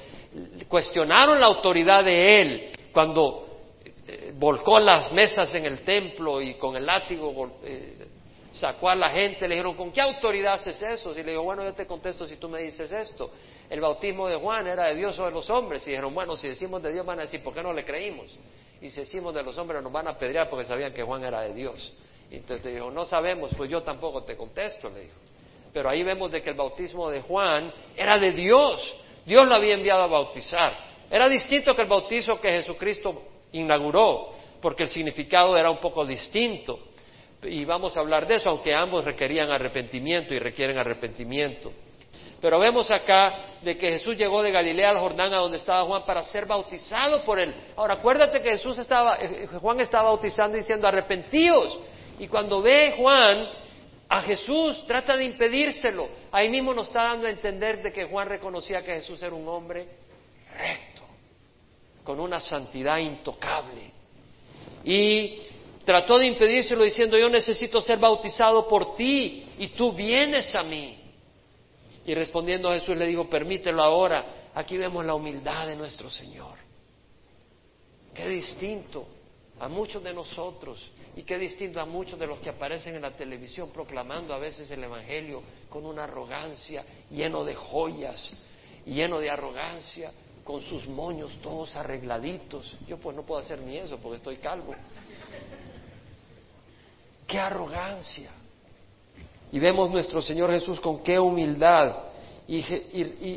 cuestionaron 0.68 1.40
la 1.40 1.46
autoridad 1.46 2.04
de 2.04 2.42
él, 2.42 2.72
cuando 2.92 3.62
eh, 4.06 4.34
volcó 4.36 4.80
las 4.80 5.12
mesas 5.14 5.54
en 5.56 5.66
el 5.66 5.84
templo 5.84 6.42
y 6.42 6.56
con 6.56 6.76
el 6.76 6.86
látigo 6.86 7.60
eh, 7.64 8.08
sacó 8.52 8.90
a 8.90 8.96
la 8.96 9.10
gente, 9.10 9.48
le 9.48 9.56
dijeron, 9.56 9.76
¿con 9.76 9.92
qué 9.92 10.02
autoridad 10.02 10.56
haces 10.56 10.82
eso? 10.82 11.12
Y 11.12 11.24
le 11.24 11.32
dijo, 11.32 11.44
bueno, 11.44 11.64
yo 11.64 11.74
te 11.74 11.86
contesto 11.86 12.26
si 12.26 12.36
tú 12.36 12.50
me 12.50 12.62
dices 12.62 12.92
esto 12.92 13.32
el 13.70 13.82
bautismo 13.82 14.28
de 14.28 14.38
Juan 14.38 14.68
era 14.68 14.88
de 14.88 14.96
Dios 14.96 15.18
o 15.20 15.26
de 15.26 15.32
los 15.32 15.50
hombres. 15.50 15.86
Y 15.88 15.92
dijeron, 15.92 16.14
bueno, 16.14 16.36
si 16.36 16.48
decimos 16.48 16.82
de 16.82 16.94
Dios 16.94 17.06
van 17.06 17.20
a 17.20 17.24
decir, 17.24 17.44
¿por 17.44 17.54
qué 17.54 17.62
no 17.62 17.74
le 17.74 17.84
creímos? 17.84 18.28
Y 18.82 18.90
si 18.90 19.02
decimos 19.02 19.34
de 19.34 19.44
los 19.44 19.58
hombres 19.58 19.82
nos 19.82 19.92
van 19.92 20.08
a 20.08 20.12
apedrear 20.12 20.50
porque 20.50 20.66
sabían 20.66 20.94
que 20.94 21.04
Juan 21.04 21.24
era 21.24 21.42
de 21.42 21.54
Dios. 21.54 21.94
Y 22.30 22.36
entonces 22.36 22.74
dijo, 22.74 22.92
no 22.92 23.06
sabemos, 23.06 23.52
pues 23.58 23.70
yo 23.70 23.82
tampoco 23.84 24.24
te 24.24 24.36
contesto, 24.36 24.90
le 24.90 25.02
dijo. 25.02 25.16
Pero 25.74 25.90
ahí 25.90 26.04
vemos 26.04 26.32
de 26.32 26.42
que 26.42 26.52
el 26.52 26.56
bautismo 26.56 27.10
de 27.10 27.22
Juan 27.22 27.74
era 27.96 28.18
de 28.18 28.32
Dios. 28.32 28.96
Dios 29.26 29.48
lo 29.48 29.56
había 29.56 29.74
enviado 29.74 30.04
a 30.04 30.08
bautizar. 30.08 30.74
Era 31.10 31.28
distinto 31.28 31.76
que 31.76 31.82
el 31.82 31.88
bautizo 31.88 32.40
que 32.40 32.50
Jesucristo 32.50 33.22
inauguró, 33.52 34.34
porque 34.62 34.84
el 34.84 34.90
significado 34.90 35.58
era 35.58 35.70
un 35.70 35.80
poco 35.80 36.06
distinto. 36.06 36.80
Y 37.44 37.66
vamos 37.66 37.96
a 37.96 38.00
hablar 38.00 38.28
de 38.28 38.36
eso, 38.36 38.50
aunque 38.50 38.74
ambos 38.74 39.06
requerían 39.06 39.52
arrepentimiento 39.52 40.34
y 40.34 40.40
requieren 40.40 40.78
arrepentimiento. 40.78 41.72
Pero 42.42 42.60
vemos 42.60 42.92
acá 42.92 43.58
de 43.62 43.78
que 43.78 43.90
Jesús 43.90 44.16
llegó 44.16 44.44
de 44.44 44.52
Galilea 44.52 44.92
al 44.92 45.00
Jordán 45.00 45.34
a 45.34 45.38
donde 45.38 45.58
estaba 45.58 45.86
Juan 45.86 46.04
para 46.06 46.22
ser 46.24 46.46
bautizado 46.46 47.24
por 47.24 47.40
él. 47.40 47.54
Ahora 47.76 47.96
acuérdate 47.96 48.42
que 48.42 48.52
Jesús 48.52 48.78
estaba, 48.78 49.18
eh, 49.18 49.48
Juan 49.60 49.80
estaba 49.80 50.10
bautizando 50.10 50.58
diciendo 50.58 50.88
arrepentíos. 50.88 51.78
Y 52.20 52.28
cuando 52.28 52.62
ve 52.62 52.94
Juan 52.98 53.48
a 54.10 54.22
Jesús 54.22 54.86
trata 54.88 55.18
de 55.18 55.26
impedírselo. 55.26 56.08
Ahí 56.32 56.50
mismo 56.50 56.74
nos 56.74 56.88
está 56.88 57.04
dando 57.04 57.28
a 57.28 57.30
entender 57.30 57.82
de 57.82 57.92
que 57.92 58.06
Juan 58.06 58.30
reconocía 58.30 58.82
que 58.82 58.94
Jesús 58.94 59.22
era 59.22 59.36
un 59.36 59.48
hombre 59.48 59.88
recto, 60.58 61.02
con 62.04 62.20
una 62.20 62.40
santidad 62.40 62.98
intocable. 63.00 63.92
Y 64.86 65.42
trató 65.84 66.18
de 66.18 66.28
impedírselo 66.28 66.84
diciendo, 66.84 67.18
yo 67.18 67.30
necesito 67.30 67.82
ser 67.82 67.98
bautizado 67.98 68.68
por 68.68 68.96
ti 68.96 69.46
y 69.58 69.68
tú 69.70 69.92
vienes 69.92 70.56
a 70.56 70.64
mí. 70.64 71.07
Y 72.08 72.16
respondiendo 72.16 72.72
Jesús 72.72 72.96
le 72.96 73.06
dijo, 73.06 73.30
permítelo 73.30 73.84
ahora. 73.84 74.50
Aquí 74.56 74.78
vemos 74.78 75.06
la 75.06 75.14
humildad 75.14 75.68
de 75.68 75.76
nuestro 75.76 76.10
Señor. 76.10 76.58
Qué 78.14 78.30
distinto 78.30 79.06
a 79.60 79.68
muchos 79.68 80.02
de 80.02 80.14
nosotros 80.14 80.90
y 81.18 81.24
qué 81.24 81.38
distinto 81.38 81.82
a 81.82 81.86
muchos 81.86 82.18
de 82.18 82.26
los 82.26 82.40
que 82.40 82.50
aparecen 82.50 82.96
en 82.96 83.02
la 83.02 83.12
televisión 83.12 83.72
proclamando 83.72 84.34
a 84.34 84.40
veces 84.40 84.72
el 84.72 84.86
Evangelio 84.86 85.44
con 85.70 85.86
una 85.86 86.06
arrogancia, 86.06 86.86
lleno 87.12 87.44
de 87.44 87.56
joyas, 87.56 88.34
lleno 88.86 89.20
de 89.20 89.30
arrogancia, 89.30 90.14
con 90.46 90.62
sus 90.62 90.88
moños 90.88 91.38
todos 91.44 91.76
arregladitos. 91.76 92.74
Yo 92.88 92.98
pues 93.00 93.18
no 93.18 93.24
puedo 93.24 93.42
hacer 93.42 93.60
ni 93.60 93.78
eso 93.78 93.98
porque 93.98 94.16
estoy 94.16 94.38
calvo. 94.38 94.74
¡Qué 97.28 97.38
arrogancia! 97.38 98.32
Y 99.52 99.60
vemos 99.60 99.90
nuestro 99.92 100.22
Señor 100.22 100.52
Jesús 100.52 100.80
con 100.82 101.02
qué 101.04 101.20
humildad. 101.20 101.96
Y, 102.48 102.64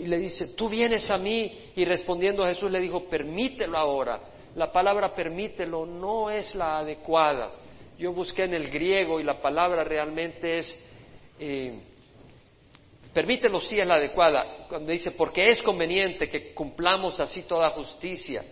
le 0.07 0.19
dice, 0.19 0.49
tú 0.49 0.69
vienes 0.69 1.11
a 1.11 1.19
mí. 1.19 1.71
Y 1.77 1.85
respondiendo 1.85 2.45
a 2.45 2.49
Jesús 2.49 2.71
le 2.71 2.81
dijo, 2.81 3.05
permítelo 3.09 3.77
ahora. 3.77 4.21
La 4.57 4.73
palabra 4.73 5.15
permítelo 5.15 5.87
no 5.87 6.31
es 6.31 6.55
la 6.55 6.79
adecuada. 6.79 7.53
Yo 7.99 8.13
busqué 8.13 8.45
en 8.45 8.55
el 8.55 8.71
griego 8.71 9.21
y 9.21 9.25
la 9.25 9.41
palabra 9.41 9.85
realmente 9.85 10.59
es, 10.59 10.85
eh, 11.39 11.79
permítelo 13.13 13.61
sí 13.61 13.79
es 13.79 13.87
la 13.87 13.95
adecuada. 13.95 14.67
Cuando 14.69 14.91
dice, 14.91 15.13
porque 15.13 15.49
es 15.49 15.63
conveniente 15.63 16.29
que 16.29 16.53
cumplamos 16.55 17.21
así 17.21 17.43
toda 17.43 17.71
justicia. 17.71 18.45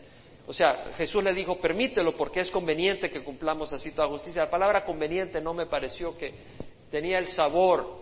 O 0.46 0.52
sea, 0.52 0.92
Jesús 0.96 1.22
le 1.22 1.34
dijo, 1.34 1.61
permítelo 1.61 2.16
porque 2.16 2.40
es 2.40 2.50
conveniente 2.50 3.11
que 3.11 3.22
cumplamos 3.22 3.72
así 3.72 3.90
toda 3.92 4.09
justicia. 4.09 4.44
La 4.44 4.50
palabra 4.50 4.84
conveniente 4.84 5.40
no 5.40 5.52
me 5.52 5.66
pareció 5.66 6.16
que 6.16 6.32
tenía 6.91 7.18
el 7.18 7.26
sabor 7.26 7.99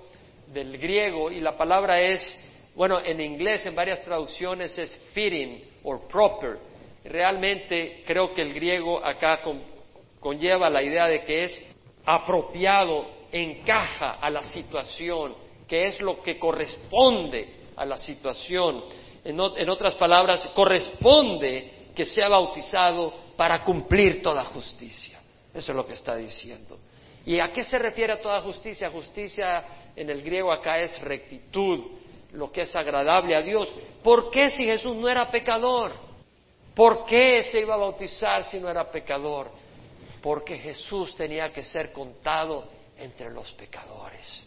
del 0.47 0.79
griego 0.79 1.31
y 1.31 1.41
la 1.41 1.57
palabra 1.57 2.01
es, 2.01 2.39
bueno, 2.75 3.01
en 3.01 3.21
inglés 3.21 3.67
en 3.67 3.75
varias 3.75 4.03
traducciones 4.03 4.77
es 4.79 4.97
fitting 5.13 5.63
o 5.85 6.07
proper. 6.07 6.59
Realmente 7.05 8.03
creo 8.07 8.33
que 8.33 8.43
el 8.43 8.53
griego 8.53 9.05
acá 9.05 9.41
conlleva 10.21 10.69
la 10.69 10.83
idea 10.83 11.07
de 11.07 11.23
que 11.23 11.45
es 11.45 11.77
apropiado, 12.05 13.07
encaja 13.33 14.13
a 14.13 14.31
la 14.31 14.43
situación, 14.43 15.35
que 15.69 15.85
es 15.85 16.01
lo 16.01 16.23
que 16.23 16.39
corresponde 16.39 17.49
a 17.77 17.85
la 17.85 17.97
situación. 17.97 18.85
En, 19.25 19.39
en 19.41 19.69
otras 19.69 19.95
palabras, 19.97 20.47
corresponde 20.55 21.89
que 21.95 22.05
sea 22.05 22.29
bautizado 22.29 23.13
para 23.37 23.65
cumplir 23.65 24.23
toda 24.23 24.45
justicia. 24.45 25.21
Eso 25.53 25.73
es 25.73 25.77
lo 25.77 25.87
que 25.87 25.95
está 25.95 26.17
diciendo. 26.17 26.79
¿Y 27.27 27.41
a 27.41 27.53
qué 27.53 27.65
se 27.65 27.77
refiere 27.77 28.17
toda 28.19 28.41
justicia? 28.41 28.89
Justicia 28.89 29.65
en 29.97 30.09
el 30.09 30.23
griego 30.23 30.53
acá 30.53 30.79
es 30.79 30.97
rectitud, 31.01 31.85
lo 32.33 32.53
que 32.53 32.63
es 32.63 32.77
agradable 32.77 33.35
a 33.35 33.43
Dios. 33.43 33.69
¿Por 34.01 34.31
qué 34.31 34.49
si 34.49 34.65
Jesús 34.65 34.95
no 34.95 35.09
era 35.09 35.29
pecador? 35.29 35.91
¿Por 36.73 37.05
qué 37.05 37.43
se 37.43 37.61
iba 37.61 37.75
a 37.75 37.79
bautizar 37.79 38.45
si 38.45 38.61
no 38.61 38.69
era 38.69 38.89
pecador? 38.89 39.51
Porque 40.23 40.57
Jesús 40.57 41.17
tenía 41.17 41.53
que 41.53 41.65
ser 41.65 41.93
contado 41.93 42.69
entre 42.97 43.33
los 43.33 43.51
pecadores. 43.55 44.47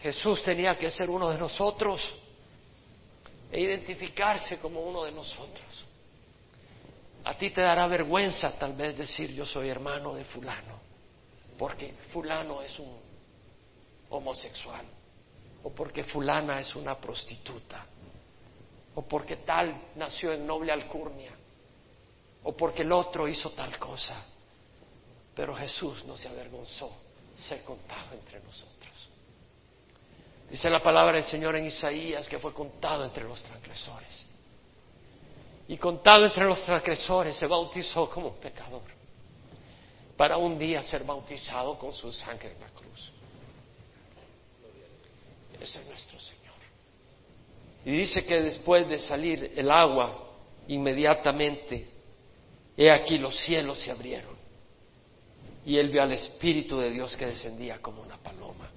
Jesús 0.00 0.42
tenía 0.42 0.76
que 0.76 0.90
ser 0.90 1.08
uno 1.08 1.30
de 1.30 1.38
nosotros 1.38 2.04
e 3.52 3.60
identificarse 3.60 4.58
como 4.58 4.80
uno 4.80 5.04
de 5.04 5.12
nosotros. 5.12 5.84
A 7.22 7.34
ti 7.34 7.50
te 7.50 7.60
dará 7.60 7.86
vergüenza 7.86 8.58
tal 8.58 8.72
vez 8.72 8.98
decir 8.98 9.32
yo 9.32 9.46
soy 9.46 9.68
hermano 9.68 10.14
de 10.14 10.24
fulano 10.24 10.91
porque 11.58 11.92
fulano 12.12 12.62
es 12.62 12.78
un 12.78 12.96
homosexual, 14.10 14.84
o 15.62 15.70
porque 15.70 16.04
fulana 16.04 16.60
es 16.60 16.74
una 16.74 16.96
prostituta, 16.98 17.86
o 18.94 19.02
porque 19.02 19.36
tal 19.36 19.88
nació 19.96 20.32
en 20.32 20.46
noble 20.46 20.72
alcurnia, 20.72 21.32
o 22.44 22.56
porque 22.56 22.82
el 22.82 22.92
otro 22.92 23.28
hizo 23.28 23.50
tal 23.50 23.78
cosa. 23.78 24.24
Pero 25.34 25.54
Jesús 25.54 26.04
no 26.04 26.16
se 26.16 26.28
avergonzó 26.28 26.92
ser 27.36 27.62
contado 27.64 28.14
entre 28.14 28.40
nosotros. 28.40 28.72
Dice 30.50 30.68
la 30.68 30.82
palabra 30.82 31.14
del 31.14 31.24
Señor 31.24 31.56
en 31.56 31.66
Isaías 31.66 32.28
que 32.28 32.38
fue 32.38 32.52
contado 32.52 33.04
entre 33.04 33.24
los 33.24 33.42
transgresores. 33.42 34.26
Y 35.68 35.78
contado 35.78 36.26
entre 36.26 36.44
los 36.44 36.62
transgresores 36.62 37.36
se 37.36 37.46
bautizó 37.46 38.10
como 38.10 38.34
pecador 38.34 39.01
para 40.22 40.36
un 40.36 40.56
día 40.56 40.80
ser 40.84 41.02
bautizado 41.02 41.76
con 41.76 41.92
su 41.92 42.12
sangre 42.12 42.52
en 42.52 42.60
la 42.60 42.68
cruz. 42.68 43.10
Ese 45.60 45.80
es 45.80 45.86
nuestro 45.88 46.20
Señor. 46.20 46.54
Y 47.84 47.90
dice 47.90 48.24
que 48.24 48.40
después 48.40 48.88
de 48.88 49.00
salir 49.00 49.52
el 49.56 49.68
agua, 49.68 50.30
inmediatamente 50.68 51.88
he 52.76 52.88
aquí 52.88 53.18
los 53.18 53.36
cielos 53.36 53.80
se 53.80 53.90
abrieron 53.90 54.36
y 55.66 55.76
él 55.76 55.90
vio 55.90 56.04
al 56.04 56.12
Espíritu 56.12 56.78
de 56.78 56.90
Dios 56.90 57.16
que 57.16 57.26
descendía 57.26 57.82
como 57.82 58.00
una 58.02 58.16
paloma 58.16 58.70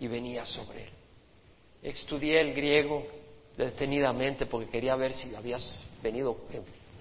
y 0.00 0.08
venía 0.08 0.44
sobre 0.44 0.86
él. 0.86 0.92
Estudié 1.84 2.40
el 2.40 2.52
griego 2.52 3.06
detenidamente 3.56 4.46
porque 4.46 4.70
quería 4.70 4.96
ver 4.96 5.12
si 5.12 5.32
había 5.36 5.58
venido 6.02 6.36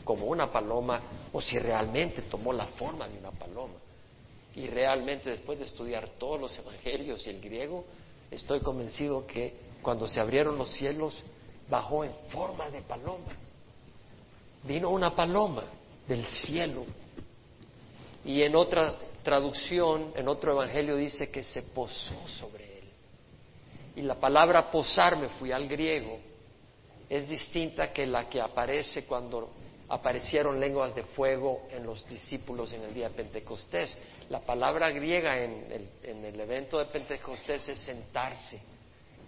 como 0.04 0.26
una 0.26 0.52
paloma 0.52 1.02
o 1.32 1.42
si 1.42 1.58
realmente 1.58 2.24
tomó 2.24 2.54
la 2.54 2.66
forma 2.66 3.08
de 3.08 3.18
una 3.18 3.32
paloma. 3.32 3.76
Y 4.56 4.68
realmente 4.68 5.30
después 5.30 5.58
de 5.60 5.66
estudiar 5.66 6.10
todos 6.20 6.40
los 6.40 6.58
evangelios 6.58 7.26
y 7.26 7.30
el 7.30 7.42
griego, 7.42 7.86
estoy 8.30 8.60
convencido 8.60 9.26
que 9.26 9.56
cuando 9.82 10.08
se 10.08 10.20
abrieron 10.20 10.58
los 10.58 10.70
cielos 10.72 11.22
bajó 11.70 12.04
en 12.04 12.14
forma 12.30 12.70
de 12.70 12.82
paloma. 12.82 13.32
Vino 14.64 14.90
una 14.90 15.16
paloma 15.16 15.64
del 16.08 16.26
cielo. 16.26 16.86
Y 18.26 18.44
en 18.44 18.56
otra 18.56 18.96
traducción, 19.24 20.12
en 20.16 20.28
otro 20.28 20.52
evangelio 20.52 20.96
dice 20.96 21.30
que 21.30 21.44
se 21.44 21.64
posó 21.64 22.16
sobre 22.40 22.80
él. 22.80 22.84
Y 23.96 24.02
la 24.02 24.16
palabra 24.16 24.70
posar, 24.72 25.18
me 25.18 25.30
fui 25.30 25.52
al 25.52 25.68
griego, 25.68 26.20
es 27.10 27.28
distinta 27.28 27.92
que 27.92 28.06
la 28.06 28.30
que 28.30 28.42
aparece 28.42 29.06
cuando 29.06 29.50
aparecieron 29.90 30.60
lenguas 30.60 30.96
de 30.96 31.04
fuego 31.04 31.68
en 31.72 31.86
los 31.86 32.08
discípulos 32.08 32.72
en 32.74 32.84
el 32.84 32.94
día 32.94 33.10
de 33.10 33.16
Pentecostés. 33.16 33.96
La 34.30 34.40
palabra 34.40 34.90
griega 34.92 35.38
en 35.38 35.72
el, 35.72 35.90
en 36.04 36.26
el 36.26 36.40
evento 36.40 36.80
de 36.80 36.86
Pentecostés 36.86 37.68
es 37.70 37.80
sentarse, 37.80 38.60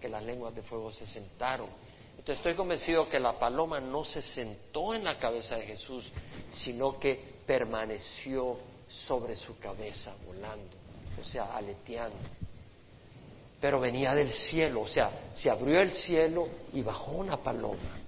que 0.02 0.10
las 0.10 0.24
lenguas 0.24 0.56
de 0.56 0.62
fuego 0.62 0.92
se 0.92 1.06
sentaron. 1.06 1.68
Entonces 2.12 2.38
estoy 2.38 2.56
convencido 2.56 3.10
que 3.10 3.20
la 3.20 3.38
paloma 3.38 3.80
no 3.80 4.04
se 4.04 4.22
sentó 4.22 4.94
en 4.94 5.04
la 5.04 5.20
cabeza 5.20 5.58
de 5.58 5.68
Jesús, 5.68 6.06
sino 6.52 6.98
que 6.98 7.36
permaneció 7.46 8.58
sobre 8.88 9.36
su 9.36 9.58
cabeza 9.60 10.14
volando, 10.26 10.76
o 11.22 11.24
sea, 11.24 11.56
aleteando. 11.56 12.18
Pero 13.60 13.80
venía 13.80 14.14
del 14.14 14.32
cielo, 14.32 14.82
o 14.82 14.88
sea, 14.88 15.32
se 15.34 15.50
abrió 15.50 15.82
el 15.82 15.92
cielo 15.92 16.48
y 16.74 16.82
bajó 16.82 17.12
una 17.12 17.38
paloma. 17.38 18.05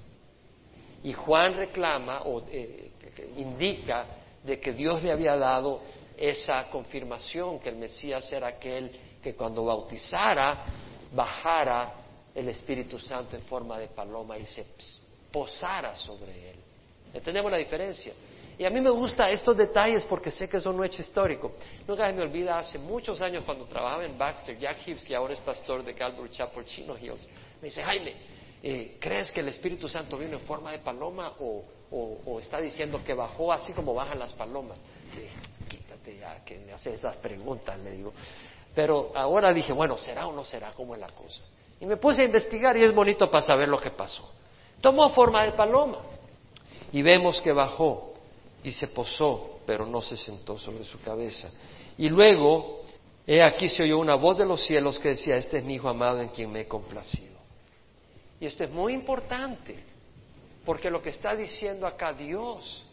Y 1.08 1.14
Juan 1.14 1.56
reclama 1.56 2.24
o 2.24 2.44
eh, 2.52 2.92
indica 3.38 4.06
de 4.44 4.60
que 4.60 4.74
Dios 4.74 5.02
le 5.02 5.14
había 5.14 5.38
dado 5.38 5.80
esa 6.18 6.70
confirmación 6.70 7.60
que 7.60 7.70
el 7.70 7.78
Mesías 7.78 8.30
era 8.30 8.48
aquel 8.48 8.92
que 9.24 9.34
cuando 9.34 9.64
bautizara 9.64 10.66
bajara 11.14 11.94
el 12.36 12.50
Espíritu 12.50 13.00
Santo 13.00 13.38
en 13.38 13.44
forma 13.44 13.80
de 13.80 13.88
paloma 13.88 14.38
y 14.38 14.46
se 14.48 14.66
posara 15.32 15.96
sobre 15.96 16.50
él. 16.50 16.58
¿Entendemos 17.14 17.54
la 17.54 17.58
diferencia? 17.58 18.12
Y 18.60 18.66
a 18.66 18.70
mí 18.70 18.82
me 18.82 18.90
gustan 18.90 19.30
estos 19.30 19.56
detalles 19.56 20.04
porque 20.10 20.30
sé 20.30 20.50
que 20.50 20.60
son 20.60 20.76
un 20.76 20.84
hecho 20.84 21.02
histórico. 21.02 21.54
Nunca 21.88 22.06
se 22.06 22.12
me 22.12 22.24
olvida, 22.24 22.60
hace 22.60 22.78
muchos 22.78 23.22
años 23.22 23.46
cuando 23.46 23.64
trabajaba 23.64 24.04
en 24.04 24.18
Baxter, 24.18 24.58
Jack 24.58 24.86
Hibbs, 24.86 25.06
que 25.06 25.16
ahora 25.16 25.36
es 25.36 25.40
pastor 25.40 25.86
de 25.86 25.94
Calvary 25.94 26.32
Chapel 26.32 26.66
Chino 26.66 26.98
Hills, 26.98 27.26
me 27.62 27.70
dice, 27.70 27.82
Jaime, 27.82 28.14
eh, 28.64 28.98
¿crees 29.00 29.32
que 29.32 29.42
el 29.42 29.50
Espíritu 29.50 29.88
Santo 29.88 30.18
vino 30.18 30.38
en 30.38 30.44
forma 30.46 30.72
de 30.72 30.80
paloma 30.80 31.34
o, 31.40 32.40
está 32.40 32.60
diciendo 32.60 33.02
que 33.04 33.14
bajó 33.14 33.54
así 33.54 33.74
como 33.74 33.94
bajan 33.94 34.20
las 34.20 34.34
palomas? 34.34 34.78
quítate 35.70 36.18
ya 36.18 36.44
que 36.44 36.60
me 36.60 36.74
hace 36.74 36.94
esas 36.94 37.16
preguntas, 37.18 37.80
le 37.80 37.92
digo. 37.92 38.14
Pero 38.76 39.12
ahora 39.16 39.54
dije, 39.54 39.74
bueno, 39.74 39.98
¿será 39.98 40.28
o 40.28 40.34
no 40.34 40.46
será? 40.46 40.72
¿Cómo 40.74 40.94
es 40.94 41.02
la 41.02 41.10
cosa? 41.10 41.42
Y 41.80 41.86
me 41.86 41.98
puse 41.98 42.22
a 42.22 42.26
investigar 42.26 42.78
y 42.78 42.84
es 42.84 42.94
bonito 42.94 43.30
para 43.30 43.44
saber 43.44 43.68
lo 43.70 43.80
que 43.80 43.92
pasó. 43.92 44.32
Tomó 44.82 45.10
forma 45.12 45.44
de 45.44 45.54
paloma 45.54 46.00
y 46.92 47.02
vemos 47.02 47.42
que 47.42 47.52
bajó 47.52 48.14
y 48.64 48.72
se 48.72 48.88
posó, 48.88 49.60
pero 49.66 49.86
no 49.86 50.02
se 50.02 50.18
sentó 50.18 50.58
sobre 50.58 50.84
su 50.84 51.00
cabeza. 51.02 51.50
Y 51.98 52.10
luego, 52.10 52.82
he 53.26 53.42
aquí 53.42 53.68
se 53.68 53.84
oyó 53.84 54.00
una 54.00 54.16
voz 54.16 54.38
de 54.38 54.46
los 54.46 54.62
cielos 54.62 55.00
que 55.00 55.10
decía, 55.10 55.38
este 55.38 55.60
es 55.60 55.64
mi 55.64 55.76
hijo 55.76 55.90
amado 55.90 56.22
en 56.22 56.30
quien 56.30 56.52
me 56.52 56.62
he 56.62 56.68
complacido. 56.68 57.27
Y 58.40 58.46
esto 58.46 58.64
es 58.64 58.70
muy 58.70 58.94
importante, 58.94 59.76
porque 60.66 60.90
lo 60.90 61.02
que 61.02 61.10
está 61.10 61.36
diciendo 61.36 61.88
acá 61.88 62.14
Dios 62.14 62.84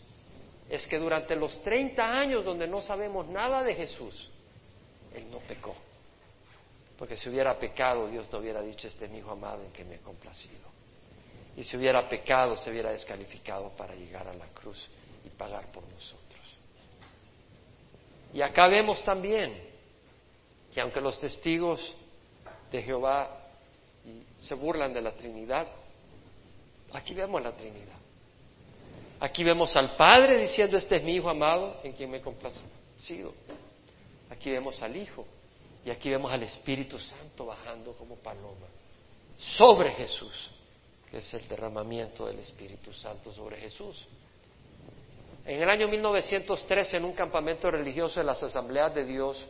es 0.68 0.86
que 0.86 0.98
durante 0.98 1.36
los 1.36 1.62
30 1.62 2.18
años 2.18 2.44
donde 2.44 2.66
no 2.66 2.80
sabemos 2.80 3.26
nada 3.28 3.62
de 3.62 3.74
Jesús, 3.74 4.30
Él 5.14 5.30
no 5.30 5.38
pecó. 5.40 5.74
Porque 6.98 7.16
si 7.16 7.28
hubiera 7.28 7.58
pecado, 7.58 8.08
Dios 8.08 8.30
no 8.32 8.38
hubiera 8.38 8.62
dicho, 8.62 8.86
este 8.86 9.04
es 9.04 9.10
mi 9.10 9.18
hijo 9.18 9.32
amado 9.32 9.62
en 9.62 9.72
que 9.72 9.84
me 9.84 9.96
he 9.96 9.98
complacido. 9.98 10.72
Y 11.56 11.62
si 11.62 11.76
hubiera 11.76 12.08
pecado, 12.08 12.56
se 12.56 12.70
hubiera 12.70 12.90
descalificado 12.90 13.70
para 13.70 13.94
llegar 13.94 14.26
a 14.26 14.34
la 14.34 14.46
cruz 14.48 14.88
y 15.24 15.28
pagar 15.30 15.66
por 15.72 15.82
nosotros. 15.82 16.24
Y 18.32 18.42
acá 18.42 18.66
vemos 18.68 19.04
también 19.04 19.74
que 20.72 20.80
aunque 20.80 21.00
los 21.00 21.18
testigos 21.20 21.94
de 22.72 22.82
Jehová 22.82 23.43
se 24.38 24.54
burlan 24.54 24.92
de 24.92 25.00
la 25.00 25.12
Trinidad, 25.12 25.66
aquí 26.92 27.14
vemos 27.14 27.42
la 27.42 27.52
Trinidad. 27.52 27.98
Aquí 29.20 29.42
vemos 29.42 29.74
al 29.76 29.96
Padre 29.96 30.38
diciendo, 30.38 30.76
este 30.76 30.96
es 30.96 31.02
mi 31.02 31.14
Hijo 31.14 31.30
amado 31.30 31.80
en 31.82 31.92
quien 31.92 32.10
me 32.10 32.18
he 32.18 32.20
complacido. 32.20 33.32
Aquí 34.28 34.50
vemos 34.50 34.82
al 34.82 34.96
Hijo 34.96 35.24
y 35.84 35.90
aquí 35.90 36.10
vemos 36.10 36.32
al 36.32 36.42
Espíritu 36.42 36.98
Santo 36.98 37.46
bajando 37.46 37.92
como 37.92 38.16
paloma 38.16 38.66
sobre 39.38 39.92
Jesús, 39.92 40.50
que 41.10 41.18
es 41.18 41.34
el 41.34 41.46
derramamiento 41.48 42.26
del 42.26 42.40
Espíritu 42.40 42.92
Santo 42.92 43.32
sobre 43.32 43.56
Jesús. 43.56 44.04
En 45.46 45.62
el 45.62 45.68
año 45.68 45.88
1913, 45.88 46.96
en 46.96 47.04
un 47.04 47.12
campamento 47.12 47.70
religioso 47.70 48.20
de 48.20 48.26
las 48.26 48.42
Asambleas 48.42 48.94
de 48.94 49.04
Dios, 49.04 49.44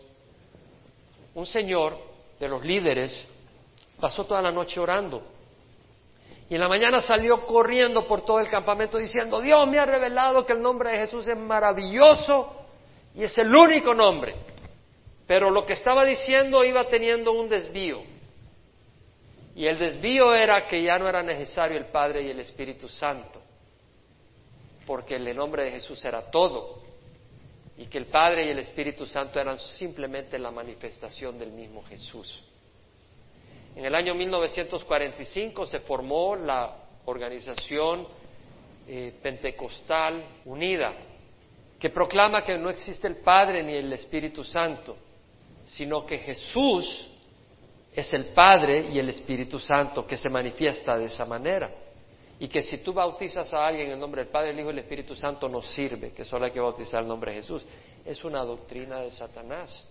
un 1.35 1.47
señor 1.47 1.99
de 2.39 2.49
los 2.49 2.65
líderes 2.65 3.27
pasó 4.05 4.27
toda 4.27 4.43
la 4.43 4.53
noche 4.53 4.79
orando. 4.79 5.23
Y 6.51 6.57
en 6.57 6.61
la 6.61 6.69
mañana 6.69 7.01
salió 7.01 7.47
corriendo 7.47 8.07
por 8.07 8.23
todo 8.23 8.39
el 8.39 8.51
campamento 8.51 8.99
diciendo, 8.99 9.41
Dios 9.41 9.67
me 9.67 9.79
ha 9.79 9.87
revelado 9.87 10.45
que 10.45 10.53
el 10.53 10.61
nombre 10.61 10.91
de 10.91 10.99
Jesús 10.99 11.27
es 11.27 11.39
maravilloso 11.39 12.55
y 13.15 13.23
es 13.23 13.39
el 13.39 13.55
único 13.55 13.95
nombre. 13.95 14.35
Pero 15.27 15.51
lo 15.51 15.65
que 15.65 15.73
estaba 15.73 16.05
diciendo 16.05 16.63
iba 16.65 16.87
teniendo 16.91 17.33
un 17.33 17.49
desvío. 17.49 18.03
Y 19.57 19.65
el 19.65 19.79
desvío 19.79 20.35
era 20.35 20.69
que 20.69 20.83
ya 20.83 20.99
no 20.99 21.09
era 21.09 21.23
necesario 21.23 21.79
el 21.79 21.87
Padre 21.87 22.25
y 22.25 22.29
el 22.29 22.41
Espíritu 22.41 22.91
Santo, 22.91 23.41
porque 24.87 25.17
el 25.17 25.35
nombre 25.35 25.65
de 25.65 25.71
Jesús 25.71 26.05
era 26.05 26.31
todo, 26.31 26.83
y 27.79 27.87
que 27.87 27.97
el 27.97 28.07
Padre 28.09 28.45
y 28.45 28.51
el 28.51 28.59
Espíritu 28.59 29.07
Santo 29.07 29.41
eran 29.41 29.59
simplemente 29.59 30.39
la 30.39 30.51
manifestación 30.51 31.39
del 31.39 31.53
mismo 31.53 31.83
Jesús. 31.85 32.51
En 33.77 33.85
el 33.85 33.95
año 33.95 34.15
1945 34.15 35.67
se 35.67 35.81
formó 35.81 36.37
la 36.37 36.77
organización 37.07 38.07
eh, 38.87 39.13
pentecostal 39.21 40.25
unida, 40.45 40.93
que 41.79 41.91
proclama 41.91 42.45
que 42.45 42.57
no 42.57 42.71
existe 42.71 43.09
el 43.09 43.17
Padre 43.17 43.63
ni 43.63 43.75
el 43.75 43.93
Espíritu 43.93 44.45
Santo, 44.45 44.97
sino 45.67 46.07
que 46.07 46.19
Jesús 46.19 47.09
es 47.93 48.13
el 48.15 48.27
Padre 48.27 48.91
y 48.93 48.99
el 48.99 49.09
Espíritu 49.09 49.59
Santo 49.59 50.07
que 50.07 50.17
se 50.17 50.29
manifiesta 50.29 50.97
de 50.97 51.07
esa 51.07 51.25
manera. 51.25 51.71
Y 52.39 52.49
que 52.49 52.63
si 52.63 52.79
tú 52.79 52.93
bautizas 52.93 53.53
a 53.55 53.67
alguien 53.67 53.87
en 53.87 53.93
el 53.93 53.99
nombre 53.99 54.23
del 54.23 54.31
Padre, 54.31 54.51
el 54.51 54.61
Hijo 54.61 54.69
y 54.69 54.73
el 54.73 54.79
Espíritu 54.81 55.15
Santo 55.15 55.49
no 55.49 55.63
sirve, 55.63 56.13
que 56.13 56.25
solo 56.25 56.45
hay 56.45 56.51
que 56.51 56.61
bautizar 56.61 57.03
el 57.03 57.09
nombre 57.09 57.33
de 57.33 57.39
Jesús. 57.39 57.65
Es 58.05 58.25
una 58.25 58.45
doctrina 58.45 59.01
de 59.01 59.11
Satanás. 59.13 59.85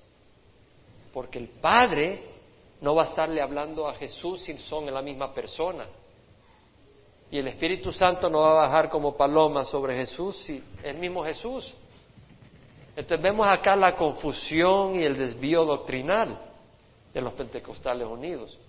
Porque 1.14 1.40
el 1.40 1.48
Padre 1.48 2.33
no 2.84 2.94
va 2.94 3.04
a 3.04 3.06
estarle 3.06 3.42
hablando 3.42 3.88
a 3.88 3.94
Jesús 3.94 4.44
si 4.44 4.58
son 4.58 4.90
en 4.90 4.94
la 4.94 5.02
misma 5.02 5.34
persona. 5.34 5.88
Y 7.32 7.38
el 7.38 7.48
Espíritu 7.48 7.94
Santo 7.94 8.30
no 8.30 8.42
va 8.42 8.52
a 8.52 8.66
bajar 8.66 8.90
como 8.90 9.16
paloma 9.16 9.64
sobre 9.64 9.96
Jesús 9.96 10.38
si 10.44 10.58
es 10.58 10.84
el 10.84 10.98
mismo 10.98 11.24
Jesús. 11.24 11.74
Entonces 12.94 13.24
vemos 13.24 13.48
acá 13.48 13.78
la 13.78 13.96
confusión 13.96 14.96
y 14.96 15.06
el 15.06 15.18
desvío 15.18 15.64
doctrinal 15.64 16.38
de 17.14 17.22
los 17.22 17.32
pentecostales 17.32 18.06
unidos. 18.06 18.60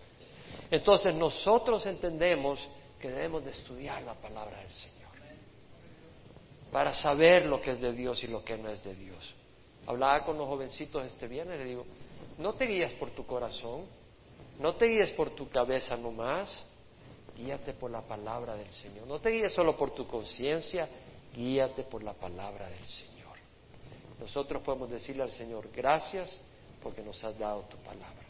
Entonces 0.71 1.13
nosotros 1.13 1.85
entendemos 1.85 2.65
que 3.01 3.11
debemos 3.11 3.45
de 3.45 3.51
estudiar 3.51 4.01
la 4.03 4.15
palabra 4.15 4.61
del 4.61 4.71
Señor 4.71 4.95
para 6.71 6.95
saber 6.95 7.47
lo 7.47 7.61
que 7.61 7.73
es 7.73 7.81
de 7.81 7.93
Dios 7.93 8.23
y 8.23 8.29
lo 8.29 8.45
que 8.45 8.57
no 8.57 8.69
es 8.69 8.83
de 8.85 8.95
Dios. 8.95 9.35
Hablaba 9.89 10.25
con 10.25 10.39
los 10.39 10.47
jovencitos 10.47 11.05
este 11.05 11.27
viernes 11.27 11.57
y 11.57 11.65
le 11.65 11.69
digo, 11.69 11.85
no 12.39 12.53
te 12.55 12.65
guías 12.67 12.93
por 12.93 13.11
tu 13.11 13.27
corazón, 13.27 13.87
no 14.59 14.75
te 14.75 14.87
guíes 14.87 15.11
por 15.13 15.31
tu 15.31 15.49
cabeza 15.49 15.97
nomás, 15.97 16.65
guíate 17.37 17.73
por 17.73 17.91
la 17.91 18.03
palabra 18.03 18.57
del 18.57 18.71
Señor. 18.71 19.07
No 19.07 19.21
te 19.21 19.31
guíes 19.31 19.53
solo 19.53 19.77
por 19.77 19.93
tu 19.93 20.07
conciencia, 20.07 20.89
guíate 21.35 21.85
por 21.85 22.03
la 22.03 22.15
palabra 22.15 22.69
del 22.69 22.87
Señor 22.87 23.15
nosotros 24.25 24.63
podemos 24.63 24.91
decirle 24.91 25.23
al 25.23 25.31
Señor, 25.31 25.69
gracias 25.71 26.35
porque 26.83 27.03
nos 27.03 27.23
has 27.25 27.39
dado 27.39 27.63
tu 27.63 27.77
palabra. 27.79 28.24